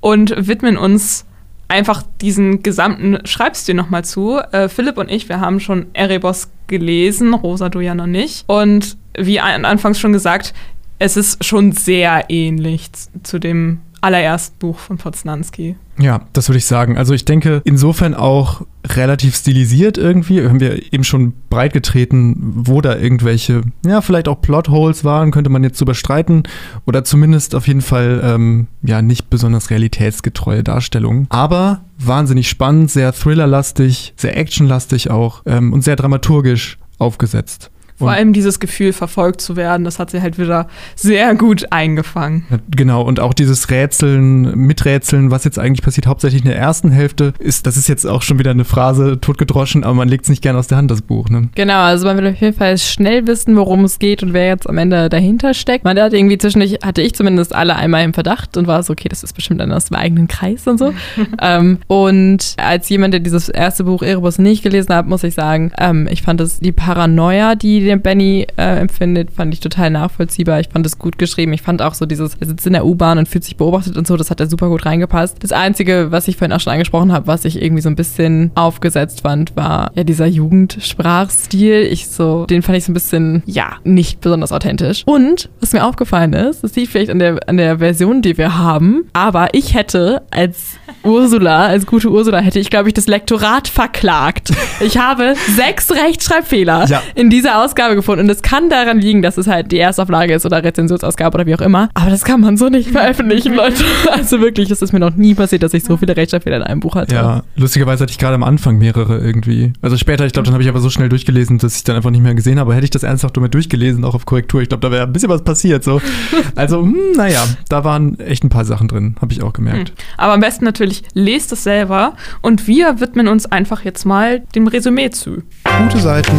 und 0.00 0.34
widmen 0.36 0.76
uns 0.76 1.24
einfach 1.68 2.02
diesen 2.20 2.62
gesamten 2.62 3.18
Schreibstil 3.26 3.74
nochmal 3.74 4.04
zu. 4.04 4.38
Äh, 4.52 4.68
Philipp 4.68 4.98
und 4.98 5.10
ich, 5.10 5.28
wir 5.28 5.40
haben 5.40 5.60
schon 5.60 5.86
Erebos 5.92 6.48
gelesen, 6.66 7.34
Rosa, 7.34 7.68
du 7.68 7.80
ja 7.80 7.94
noch 7.94 8.06
nicht. 8.06 8.44
Und 8.46 8.96
wie 9.16 9.40
an, 9.40 9.64
anfangs 9.64 9.98
schon 9.98 10.12
gesagt, 10.12 10.54
es 10.98 11.16
ist 11.16 11.44
schon 11.44 11.72
sehr 11.72 12.24
ähnlich 12.28 12.90
zu 13.22 13.38
dem 13.38 13.80
allerersten 14.04 14.58
Buch 14.58 14.78
von 14.78 14.98
Poznanski. 14.98 15.76
Ja, 15.98 16.22
das 16.32 16.48
würde 16.48 16.58
ich 16.58 16.66
sagen. 16.66 16.98
Also 16.98 17.14
ich 17.14 17.24
denke, 17.24 17.62
insofern 17.64 18.14
auch 18.14 18.62
relativ 18.86 19.34
stilisiert 19.36 19.96
irgendwie. 19.96 20.46
Haben 20.46 20.60
wir 20.60 20.92
eben 20.92 21.04
schon 21.04 21.32
breit 21.48 21.72
getreten, 21.72 22.36
wo 22.56 22.80
da 22.80 22.96
irgendwelche, 22.96 23.62
ja, 23.86 24.02
vielleicht 24.02 24.28
auch 24.28 24.40
Plotholes 24.42 25.04
waren, 25.04 25.30
könnte 25.30 25.50
man 25.50 25.64
jetzt 25.64 25.80
drüber 25.80 25.94
streiten. 25.94 26.42
Oder 26.84 27.04
zumindest 27.04 27.54
auf 27.54 27.66
jeden 27.66 27.80
Fall, 27.80 28.20
ähm, 28.22 28.66
ja, 28.82 29.00
nicht 29.00 29.30
besonders 29.30 29.70
realitätsgetreue 29.70 30.62
Darstellungen. 30.62 31.26
Aber 31.30 31.80
wahnsinnig 31.98 32.48
spannend, 32.48 32.90
sehr 32.90 33.12
thrillerlastig, 33.12 34.12
sehr 34.16 34.36
actionlastig 34.36 35.10
auch 35.10 35.42
ähm, 35.46 35.72
und 35.72 35.82
sehr 35.82 35.96
dramaturgisch 35.96 36.78
aufgesetzt. 36.98 37.70
Vor 38.04 38.12
allem 38.12 38.32
dieses 38.32 38.60
Gefühl, 38.60 38.92
verfolgt 38.92 39.40
zu 39.40 39.56
werden, 39.56 39.84
das 39.84 39.98
hat 39.98 40.10
sie 40.10 40.20
halt 40.20 40.38
wieder 40.38 40.68
sehr 40.94 41.34
gut 41.34 41.72
eingefangen. 41.72 42.44
Genau, 42.70 43.02
und 43.02 43.20
auch 43.20 43.34
dieses 43.34 43.70
Rätseln, 43.70 44.56
Miträtseln, 44.56 45.30
was 45.30 45.44
jetzt 45.44 45.58
eigentlich 45.58 45.82
passiert, 45.82 46.06
hauptsächlich 46.06 46.42
in 46.42 46.48
der 46.48 46.58
ersten 46.58 46.90
Hälfte, 46.90 47.32
ist, 47.38 47.66
das 47.66 47.76
ist 47.76 47.88
jetzt 47.88 48.06
auch 48.06 48.22
schon 48.22 48.38
wieder 48.38 48.50
eine 48.50 48.64
Phrase 48.64 49.18
totgedroschen, 49.20 49.84
aber 49.84 49.94
man 49.94 50.08
legt 50.08 50.24
es 50.24 50.30
nicht 50.30 50.42
gerne 50.42 50.58
aus 50.58 50.66
der 50.66 50.78
Hand, 50.78 50.90
das 50.90 51.02
Buch, 51.02 51.28
ne? 51.28 51.48
Genau, 51.54 51.80
also 51.80 52.06
man 52.06 52.16
will 52.16 52.28
auf 52.28 52.40
jeden 52.40 52.56
Fall 52.56 52.76
schnell 52.78 53.26
wissen, 53.26 53.56
worum 53.56 53.84
es 53.84 53.98
geht 53.98 54.22
und 54.22 54.32
wer 54.32 54.46
jetzt 54.46 54.68
am 54.68 54.78
Ende 54.78 55.08
dahinter 55.08 55.54
steckt. 55.54 55.84
Man 55.84 55.98
hat 55.98 56.12
irgendwie 56.12 56.38
zwischendurch, 56.38 56.78
hatte 56.82 57.02
ich 57.02 57.14
zumindest 57.14 57.54
alle 57.54 57.76
einmal 57.76 58.04
im 58.04 58.14
Verdacht 58.14 58.56
und 58.56 58.66
war 58.66 58.82
so, 58.82 58.92
okay, 58.92 59.08
das 59.08 59.22
ist 59.22 59.32
bestimmt 59.32 59.60
einer 59.60 59.76
aus 59.76 59.86
dem 59.86 59.96
eigenen 59.96 60.28
Kreis 60.28 60.66
und 60.66 60.78
so. 60.78 60.92
ähm, 61.40 61.78
und 61.86 62.54
als 62.56 62.88
jemand, 62.88 63.14
der 63.14 63.20
dieses 63.20 63.48
erste 63.48 63.84
Buch 63.84 64.02
Erebus 64.02 64.38
nicht 64.38 64.62
gelesen 64.62 64.94
hat, 64.94 65.06
muss 65.06 65.24
ich 65.24 65.34
sagen, 65.34 65.72
ähm, 65.78 66.08
ich 66.10 66.22
fand 66.22 66.40
es 66.40 66.60
die 66.60 66.72
Paranoia, 66.72 67.54
die 67.54 67.93
William 67.94 68.02
Benny 68.02 68.46
äh, 68.56 68.80
empfindet, 68.80 69.30
fand 69.30 69.54
ich 69.54 69.60
total 69.60 69.90
nachvollziehbar. 69.90 70.58
Ich 70.60 70.68
fand 70.68 70.84
es 70.84 70.98
gut 70.98 71.16
geschrieben. 71.18 71.52
Ich 71.52 71.62
fand 71.62 71.80
auch 71.80 71.94
so 71.94 72.06
dieses, 72.06 72.34
er 72.40 72.46
sitzt 72.48 72.66
in 72.66 72.72
der 72.72 72.84
U-Bahn 72.84 73.18
und 73.18 73.28
fühlt 73.28 73.44
sich 73.44 73.56
beobachtet 73.56 73.96
und 73.96 74.06
so, 74.06 74.16
das 74.16 74.30
hat 74.30 74.40
er 74.40 74.48
super 74.48 74.68
gut 74.68 74.84
reingepasst. 74.84 75.36
Das 75.40 75.52
Einzige, 75.52 76.10
was 76.10 76.26
ich 76.26 76.36
vorhin 76.36 76.52
auch 76.52 76.60
schon 76.60 76.72
angesprochen 76.72 77.12
habe, 77.12 77.26
was 77.28 77.44
ich 77.44 77.62
irgendwie 77.62 77.82
so 77.82 77.88
ein 77.88 77.94
bisschen 77.96 78.50
aufgesetzt 78.56 79.20
fand, 79.20 79.54
war 79.56 79.92
ja 79.94 80.02
dieser 80.04 80.26
Jugendsprachstil. 80.26 81.82
Ich 81.90 82.08
so, 82.08 82.46
den 82.46 82.62
fand 82.62 82.78
ich 82.78 82.84
so 82.84 82.90
ein 82.90 82.94
bisschen, 82.94 83.42
ja, 83.46 83.74
nicht 83.84 84.20
besonders 84.20 84.52
authentisch. 84.52 85.02
Und 85.06 85.48
was 85.60 85.72
mir 85.72 85.84
aufgefallen 85.86 86.32
ist, 86.32 86.64
das 86.64 86.74
liegt 86.76 86.90
vielleicht 86.90 87.10
an 87.10 87.18
der, 87.18 87.38
an 87.48 87.56
der 87.56 87.78
Version, 87.78 88.22
die 88.22 88.36
wir 88.38 88.58
haben, 88.58 89.04
aber 89.12 89.48
ich 89.52 89.74
hätte 89.74 90.22
als 90.30 90.74
Ursula, 91.02 91.66
als 91.66 91.86
gute 91.86 92.10
Ursula, 92.10 92.38
hätte 92.38 92.58
ich, 92.58 92.70
glaube 92.70 92.88
ich, 92.88 92.94
das 92.94 93.06
Lektorat 93.06 93.68
verklagt. 93.68 94.50
Ich 94.80 94.98
habe 94.98 95.34
sechs 95.56 95.90
Rechtschreibfehler 95.92 96.86
Ja. 96.88 97.02
in 97.14 97.30
dieser 97.30 97.62
Ausgabe 97.62 97.73
gefunden. 97.74 98.24
Und 98.24 98.30
es 98.30 98.42
kann 98.42 98.70
daran 98.70 98.98
liegen, 98.98 99.22
dass 99.22 99.36
es 99.36 99.46
halt 99.46 99.72
die 99.72 99.78
Erstauflage 99.78 100.34
ist 100.34 100.46
oder 100.46 100.62
Rezensionsausgabe 100.62 101.34
oder 101.36 101.46
wie 101.46 101.54
auch 101.54 101.60
immer. 101.60 101.88
Aber 101.94 102.10
das 102.10 102.24
kann 102.24 102.40
man 102.40 102.56
so 102.56 102.68
nicht 102.68 102.90
veröffentlichen, 102.90 103.54
Leute. 103.54 103.84
Also 104.10 104.40
wirklich, 104.40 104.70
es 104.70 104.82
ist 104.82 104.92
mir 104.92 105.00
noch 105.00 105.14
nie 105.14 105.34
passiert, 105.34 105.62
dass 105.62 105.74
ich 105.74 105.84
so 105.84 105.96
viele 105.96 106.16
Rechtschreibfehler 106.16 106.56
in 106.56 106.62
einem 106.62 106.80
Buch 106.80 106.94
hatte. 106.94 107.14
Ja, 107.14 107.42
lustigerweise 107.56 108.02
hatte 108.02 108.12
ich 108.12 108.18
gerade 108.18 108.34
am 108.34 108.42
Anfang 108.42 108.78
mehrere 108.78 109.18
irgendwie. 109.18 109.72
Also 109.82 109.96
später, 109.96 110.24
ich 110.24 110.32
glaube, 110.32 110.46
dann 110.46 110.54
habe 110.54 110.62
ich 110.62 110.68
aber 110.68 110.80
so 110.80 110.90
schnell 110.90 111.08
durchgelesen, 111.08 111.58
dass 111.58 111.76
ich 111.76 111.84
dann 111.84 111.96
einfach 111.96 112.10
nicht 112.10 112.22
mehr 112.22 112.34
gesehen 112.34 112.58
habe. 112.58 112.74
Hätte 112.74 112.84
ich 112.84 112.90
das 112.90 113.02
ernsthaft 113.02 113.36
damit 113.36 113.54
durchgelesen, 113.54 114.04
auch 114.04 114.14
auf 114.14 114.26
Korrektur, 114.26 114.62
ich 114.62 114.68
glaube, 114.68 114.82
da 114.82 114.90
wäre 114.90 115.04
ein 115.04 115.12
bisschen 115.12 115.28
was 115.28 115.42
passiert. 115.42 115.84
So. 115.84 116.00
Also, 116.56 116.82
hm, 116.82 117.12
naja, 117.16 117.42
da 117.68 117.84
waren 117.84 118.18
echt 118.20 118.44
ein 118.44 118.48
paar 118.48 118.64
Sachen 118.64 118.86
drin, 118.86 119.16
habe 119.20 119.32
ich 119.32 119.42
auch 119.42 119.52
gemerkt. 119.52 119.92
Aber 120.16 120.32
am 120.32 120.40
besten 120.40 120.64
natürlich 120.64 121.02
lest 121.14 121.52
es 121.52 121.64
selber 121.64 122.14
und 122.42 122.66
wir 122.66 123.00
widmen 123.00 123.28
uns 123.28 123.46
einfach 123.46 123.84
jetzt 123.84 124.04
mal 124.04 124.40
dem 124.54 124.66
Resümee 124.66 125.10
zu. 125.10 125.42
Gute 125.78 125.98
Seiten, 125.98 126.36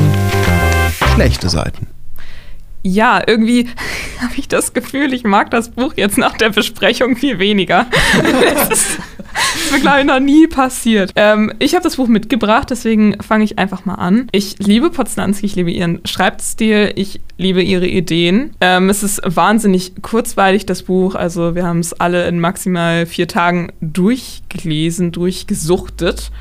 schlechte 1.15 1.47
Seiten. 1.49 1.87
Ja, 2.83 3.21
irgendwie 3.25 3.69
habe 4.21 4.33
ich 4.37 4.47
das 4.47 4.73
Gefühl, 4.73 5.13
ich 5.13 5.23
mag 5.23 5.49
das 5.49 5.69
Buch 5.69 5.93
jetzt 5.95 6.17
nach 6.17 6.37
der 6.37 6.49
Besprechung 6.49 7.15
viel 7.15 7.39
weniger. 7.39 7.87
das 8.53 8.69
ist 8.69 8.99
mir, 9.71 9.79
glaube 9.79 10.01
ich, 10.01 10.05
noch 10.05 10.19
nie 10.19 10.47
passiert. 10.47 11.11
Ähm, 11.15 11.53
ich 11.59 11.73
habe 11.73 11.83
das 11.83 11.95
Buch 11.95 12.07
mitgebracht, 12.07 12.69
deswegen 12.69 13.21
fange 13.23 13.45
ich 13.45 13.57
einfach 13.57 13.85
mal 13.85 13.95
an. 13.95 14.27
Ich 14.33 14.59
liebe 14.59 14.89
Poznanski, 14.89 15.45
ich 15.45 15.55
liebe 15.55 15.71
ihren 15.71 16.01
Schreibstil, 16.05 16.91
ich 16.95 17.21
liebe 17.37 17.63
ihre 17.63 17.87
Ideen. 17.87 18.51
Ähm, 18.59 18.89
es 18.89 19.01
ist 19.01 19.21
wahnsinnig 19.23 19.93
kurzweilig, 20.01 20.65
das 20.65 20.83
Buch. 20.83 21.15
Also 21.15 21.55
wir 21.55 21.65
haben 21.65 21.79
es 21.79 21.93
alle 21.93 22.27
in 22.27 22.39
maximal 22.39 23.05
vier 23.05 23.27
Tagen 23.27 23.71
durchgelesen, 23.79 25.11
durchgesuchtet. 25.13 26.31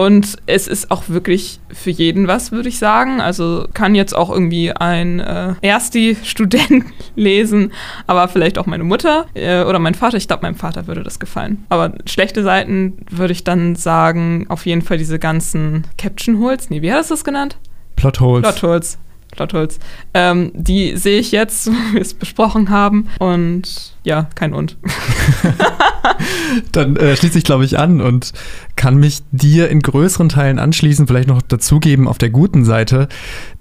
Und 0.00 0.38
es 0.46 0.66
ist 0.66 0.90
auch 0.90 1.10
wirklich 1.10 1.60
für 1.70 1.90
jeden 1.90 2.26
was, 2.26 2.52
würde 2.52 2.70
ich 2.70 2.78
sagen. 2.78 3.20
Also 3.20 3.66
kann 3.74 3.94
jetzt 3.94 4.16
auch 4.16 4.30
irgendwie 4.30 4.72
ein 4.72 5.20
äh, 5.20 5.52
Ersti-Student 5.60 6.86
lesen, 7.16 7.70
aber 8.06 8.26
vielleicht 8.28 8.56
auch 8.56 8.64
meine 8.64 8.82
Mutter 8.82 9.26
äh, 9.34 9.62
oder 9.62 9.78
mein 9.78 9.94
Vater. 9.94 10.16
Ich 10.16 10.26
glaube, 10.26 10.40
meinem 10.40 10.54
Vater 10.54 10.86
würde 10.86 11.02
das 11.02 11.20
gefallen. 11.20 11.66
Aber 11.68 11.92
schlechte 12.06 12.42
Seiten 12.42 13.04
würde 13.10 13.34
ich 13.34 13.44
dann 13.44 13.76
sagen, 13.76 14.46
auf 14.48 14.64
jeden 14.64 14.80
Fall 14.80 14.96
diese 14.96 15.18
ganzen 15.18 15.86
Caption 15.98 16.38
Holes. 16.38 16.70
Nee, 16.70 16.80
wie 16.80 16.90
hat 16.90 17.02
es 17.02 17.08
das 17.08 17.22
genannt? 17.22 17.58
Plotholes. 17.96 18.40
Plotholes. 18.40 18.98
Plotholes. 19.32 19.80
Ähm, 20.14 20.50
die 20.54 20.96
sehe 20.96 21.20
ich 21.20 21.30
jetzt, 21.30 21.66
wie 21.70 21.94
wir 21.96 22.00
es 22.00 22.14
besprochen 22.14 22.70
haben. 22.70 23.10
Und 23.18 23.92
ja, 24.02 24.30
kein 24.34 24.54
Und. 24.54 24.78
Dann 26.72 26.96
äh, 26.96 27.16
schließe 27.16 27.38
ich, 27.38 27.44
glaube 27.44 27.64
ich, 27.64 27.78
an 27.78 28.00
und 28.00 28.32
kann 28.76 28.96
mich 28.96 29.20
dir 29.30 29.68
in 29.68 29.80
größeren 29.80 30.28
Teilen 30.28 30.58
anschließen, 30.58 31.06
vielleicht 31.06 31.28
noch 31.28 31.42
dazugeben 31.42 32.08
auf 32.08 32.18
der 32.18 32.30
guten 32.30 32.64
Seite, 32.64 33.08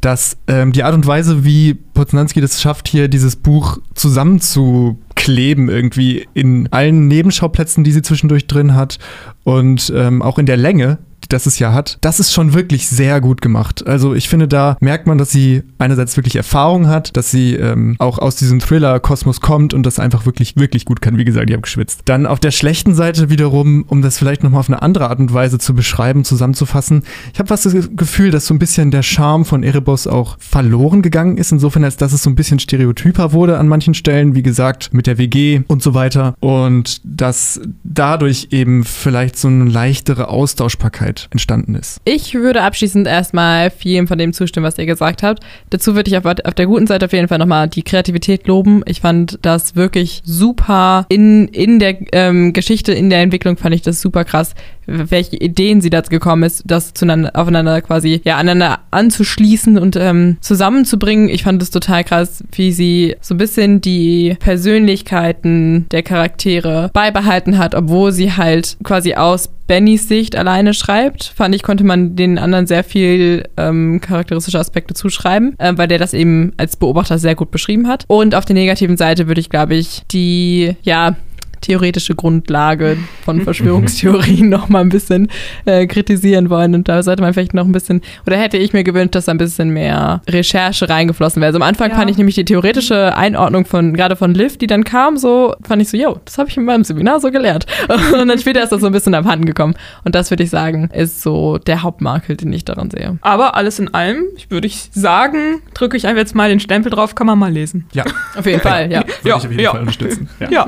dass 0.02 0.38
ähm, 0.48 0.72
die 0.72 0.84
Art 0.84 0.94
und 0.94 1.06
Weise, 1.06 1.44
wie 1.44 1.74
Poznanski 1.74 2.42
das 2.42 2.62
schafft, 2.62 2.88
hier 2.88 3.08
dieses 3.08 3.36
Buch 3.36 3.80
zusammenzukleben, 3.96 5.70
irgendwie 5.70 6.28
in 6.34 6.72
allen 6.72 7.08
Nebenschauplätzen, 7.08 7.84
die 7.84 7.92
sie 7.92 8.02
zwischendurch 8.02 8.48
drin 8.48 8.76
hat 8.76 9.00
und 9.44 9.92
ähm, 9.96 10.22
auch 10.22 10.40
in 10.40 10.46
der 10.46 10.58
Länge, 10.58 11.00
das 11.30 11.46
es 11.46 11.60
ja 11.60 11.74
hat, 11.74 11.98
das 12.02 12.20
ist 12.20 12.34
schon 12.34 12.54
wirklich 12.54 12.88
sehr 12.88 13.22
gut 13.22 13.42
gemacht. 13.42 13.86
Also 13.88 14.14
ich 14.14 14.28
finde, 14.28 14.48
da 14.48 14.78
merkt 14.82 15.08
man, 15.08 15.18
dass 15.18 15.32
sie 15.32 15.64
einerseits 15.78 16.18
wirklich 16.18 16.36
Erfahrung 16.36 16.88
hat, 16.88 17.16
dass 17.16 17.32
sie 17.32 17.56
ähm, 17.56 17.96
auch 18.00 18.20
aus 18.20 18.36
diesem 18.36 18.60
Thriller-Kosmos 18.60 19.40
kommt 19.40 19.74
und 19.74 19.86
das 19.86 20.00
einfach 20.00 20.26
wirklich, 20.26 20.56
wirklich 20.58 20.86
gut 20.86 21.02
kann. 21.02 21.18
Wie 21.18 21.26
gesagt, 21.26 21.50
ich 21.50 21.54
habe 21.54 21.62
geschwitzt. 21.62 22.02
Dann 22.06 22.26
auf 22.26 22.40
der 22.40 22.52
schlechten 22.52 22.96
Seite 22.96 23.30
wiederum, 23.30 23.84
um 23.88 24.02
das 24.02 24.18
vielleicht 24.18 24.44
nochmal 24.44 24.62
auf 24.62 24.70
eine 24.70 24.82
andere 24.82 25.10
Art 25.10 25.20
und 25.20 25.34
Weise 25.34 25.60
zu 25.60 25.74
beschreiben, 25.74 26.26
zusammenzufassen, 26.26 27.04
ich 27.34 27.40
habe 27.40 27.48
fast 27.48 27.66
das 27.66 27.90
Gefühl, 27.96 28.32
dass 28.32 28.48
so 28.48 28.54
ein 28.54 28.60
bisschen 28.60 28.92
der 28.92 29.04
Charme 29.04 29.46
von 29.46 29.64
Erebos 29.64 30.08
auch 30.08 30.38
verloren 30.40 31.02
gegangen 31.02 31.38
ist, 31.38 31.52
insofern 31.52 31.84
als 31.84 31.98
dass 31.98 32.14
es 32.14 32.24
so 32.24 32.30
ein 32.30 32.36
bisschen 32.36 32.60
stereotyper 32.60 33.34
wurde 33.34 33.58
an 33.58 33.68
manchen 33.68 33.94
Stellen, 33.94 34.36
wie 34.36 34.44
gesagt, 34.44 34.94
mit 34.94 35.08
der 35.08 35.18
WG 35.18 35.62
und 35.68 35.84
so 35.84 35.94
weiter. 35.94 36.34
Und 36.40 37.02
dass 37.04 37.62
dadurch 37.84 38.48
eben 38.52 38.84
vielleicht 38.84 39.38
so 39.38 39.48
eine 39.48 39.66
leichtere 39.66 40.30
Austauschbarkeit 40.30 41.19
entstanden 41.32 41.76
ist. 41.76 42.00
Ich 42.06 42.34
würde 42.34 42.62
abschließend 42.62 43.08
erstmal 43.08 43.70
vielem 43.72 44.08
von 44.08 44.18
dem 44.18 44.34
zustimmen, 44.34 44.66
was 44.66 44.78
ihr 44.78 44.86
gesagt 44.86 45.24
habt. 45.24 45.44
Dazu 45.70 45.96
würde 45.96 46.10
ich 46.10 46.18
auf, 46.18 46.26
auf 46.26 46.54
der 46.54 46.66
guten 46.66 46.88
Seite 46.88 47.06
auf 47.06 47.14
jeden 47.14 47.28
Fall 47.28 47.38
nochmal 47.38 47.68
die 47.68 47.84
Kreativität 47.84 48.48
loben. 48.48 48.84
Ich 48.86 49.02
fand 49.02 49.40
das 49.42 49.76
wirklich 49.76 50.22
super 50.24 51.06
in, 51.10 51.48
in 51.50 51.80
der 51.80 51.98
ähm, 52.14 52.54
Geschichte, 52.54 52.94
in 52.94 53.10
der 53.10 53.22
Entwicklung 53.22 53.58
fand 53.58 53.76
ich 53.76 53.82
das 53.82 54.02
super 54.02 54.24
krass, 54.24 54.54
welche 54.90 55.38
Ideen 55.38 55.82
sie 55.82 55.90
dazu 55.90 56.10
gekommen 56.10 56.44
ist, 56.44 56.64
das 56.66 56.94
zueinander, 56.94 57.32
aufeinander 57.34 57.82
quasi, 57.82 58.22
ja, 58.24 58.38
aneinander 58.38 58.80
anzuschließen 58.92 59.78
und 59.78 59.96
ähm, 59.96 60.38
zusammenzubringen. 60.42 61.30
Ich 61.30 61.44
fand 61.44 61.62
es 61.62 61.70
total 61.70 62.04
krass, 62.04 62.44
wie 62.52 62.72
sie 62.72 63.16
so 63.22 63.36
ein 63.36 63.38
bisschen 63.38 63.82
die 63.82 64.36
Persönlichkeiten 64.40 65.86
der 65.92 66.04
Charaktere 66.04 66.90
beibehalten 66.94 67.58
hat, 67.58 67.76
obwohl 67.76 68.12
sie 68.12 68.34
halt 68.34 68.78
quasi 68.84 69.16
aus 69.16 69.50
Bennys 69.70 70.08
Sicht 70.08 70.36
alleine 70.36 70.74
schreibt, 70.74 71.32
fand 71.36 71.54
ich, 71.54 71.62
konnte 71.62 71.84
man 71.84 72.16
den 72.16 72.40
anderen 72.40 72.66
sehr 72.66 72.84
viel 72.84 73.48
ähm, 73.56 74.02
charakteristische 74.02 74.60
Aspekte 74.60 74.96
zuschreiben, 74.96 75.54
äh, 75.60 75.74
weil 75.76 75.88
der 75.88 76.00
das 76.00 76.16
eben 76.16 76.54
als 76.58 76.76
Beobachter 76.76 77.20
sehr 77.20 77.36
gut 77.36 77.52
beschrieben 77.52 77.88
hat. 77.88 78.04
Und 78.08 78.34
auf 78.34 78.46
der 78.46 78.56
negativen 78.56 78.98
Seite 78.98 79.28
würde 79.28 79.40
ich, 79.40 79.52
glaube 79.52 79.76
ich, 79.76 80.02
die, 80.12 80.76
ja, 80.82 81.16
theoretische 81.62 82.16
Grundlage 82.16 82.98
von 83.24 83.42
Verschwörungstheorien 83.42 84.50
noch 84.50 84.70
mal 84.70 84.82
ein 84.82 84.90
bisschen 84.90 85.30
äh, 85.66 85.88
kritisieren 85.88 86.50
wollen. 86.50 86.76
Und 86.76 86.88
da 86.88 87.04
sollte 87.04 87.22
man 87.22 87.34
vielleicht 87.34 87.54
noch 87.54 87.66
ein 87.66 87.72
bisschen, 87.72 88.02
oder 88.26 88.38
hätte 88.38 88.58
ich 88.58 88.74
mir 88.74 88.84
gewünscht, 88.84 89.16
dass 89.16 89.26
da 89.26 89.32
ein 89.32 89.38
bisschen 89.38 89.70
mehr 89.70 90.22
Recherche 90.28 90.90
reingeflossen 90.90 91.42
wäre. 91.42 91.48
Also 91.50 91.58
am 91.58 91.64
Anfang 91.64 91.90
Ja. 91.92 91.96
fand 91.98 92.10
ich 92.12 92.18
nämlich 92.18 92.36
die 92.36 92.46
theoretische 92.46 93.16
Einordnung 93.16 93.66
von, 93.66 93.94
gerade 93.94 94.16
von 94.16 94.34
Liv, 94.34 94.58
die 94.58 94.68
dann 94.68 94.84
kam, 94.84 95.18
so, 95.18 95.56
fand 95.62 95.82
ich 95.82 95.90
so, 95.90 95.98
yo, 95.98 96.20
das 96.26 96.38
habe 96.38 96.50
ich 96.50 96.58
in 96.58 96.66
meinem 96.66 96.84
Seminar 96.84 97.20
so 97.20 97.32
gelernt. 97.32 97.66
Und 98.14 98.28
dann 98.28 98.40
später 98.40 98.62
ist 98.64 98.72
das 98.72 98.82
so 98.82 98.88
ein 98.88 98.94
bisschen 98.94 99.14
abhanden 99.14 99.46
gekommen. 99.46 99.76
Und 100.04 100.16
das 100.16 100.30
würde 100.32 100.44
ich 100.44 100.50
sagen, 100.50 100.90
ist 100.94 101.22
so 101.22 101.58
der 101.58 101.82
Hauptmakel, 101.84 102.36
den 102.38 102.52
ich 102.54 102.66
daran 102.66 102.90
sehe. 102.92 103.18
Aber 103.22 103.56
alles 103.56 103.80
in 103.80 103.94
allem, 103.94 104.24
ich 104.38 104.50
würde 104.52 104.68
ich 104.68 104.90
sagen, 104.94 105.62
drücke 105.74 105.98
ich 105.98 106.06
einfach 106.08 106.20
jetzt 106.20 106.36
mal 106.36 106.50
den 106.50 106.60
Stempel 106.60 106.92
drauf, 106.92 107.16
kann 107.16 107.28
man 107.28 107.40
mal 107.40 107.52
lesen. 107.52 107.86
Ja, 107.94 108.04
Auf 108.38 108.46
jeden 108.46 108.60
Fall, 108.62 108.92
ja. 108.92 109.00
würde 109.24 109.30
Ja, 109.30 109.38
ich 109.38 109.46
auf 109.46 109.52
jeden 109.52 109.60
ja. 109.60 109.72
Fall 109.72 109.80
unterstützen. 109.82 110.30
Ja. 110.40 110.50
Ja. 110.52 110.68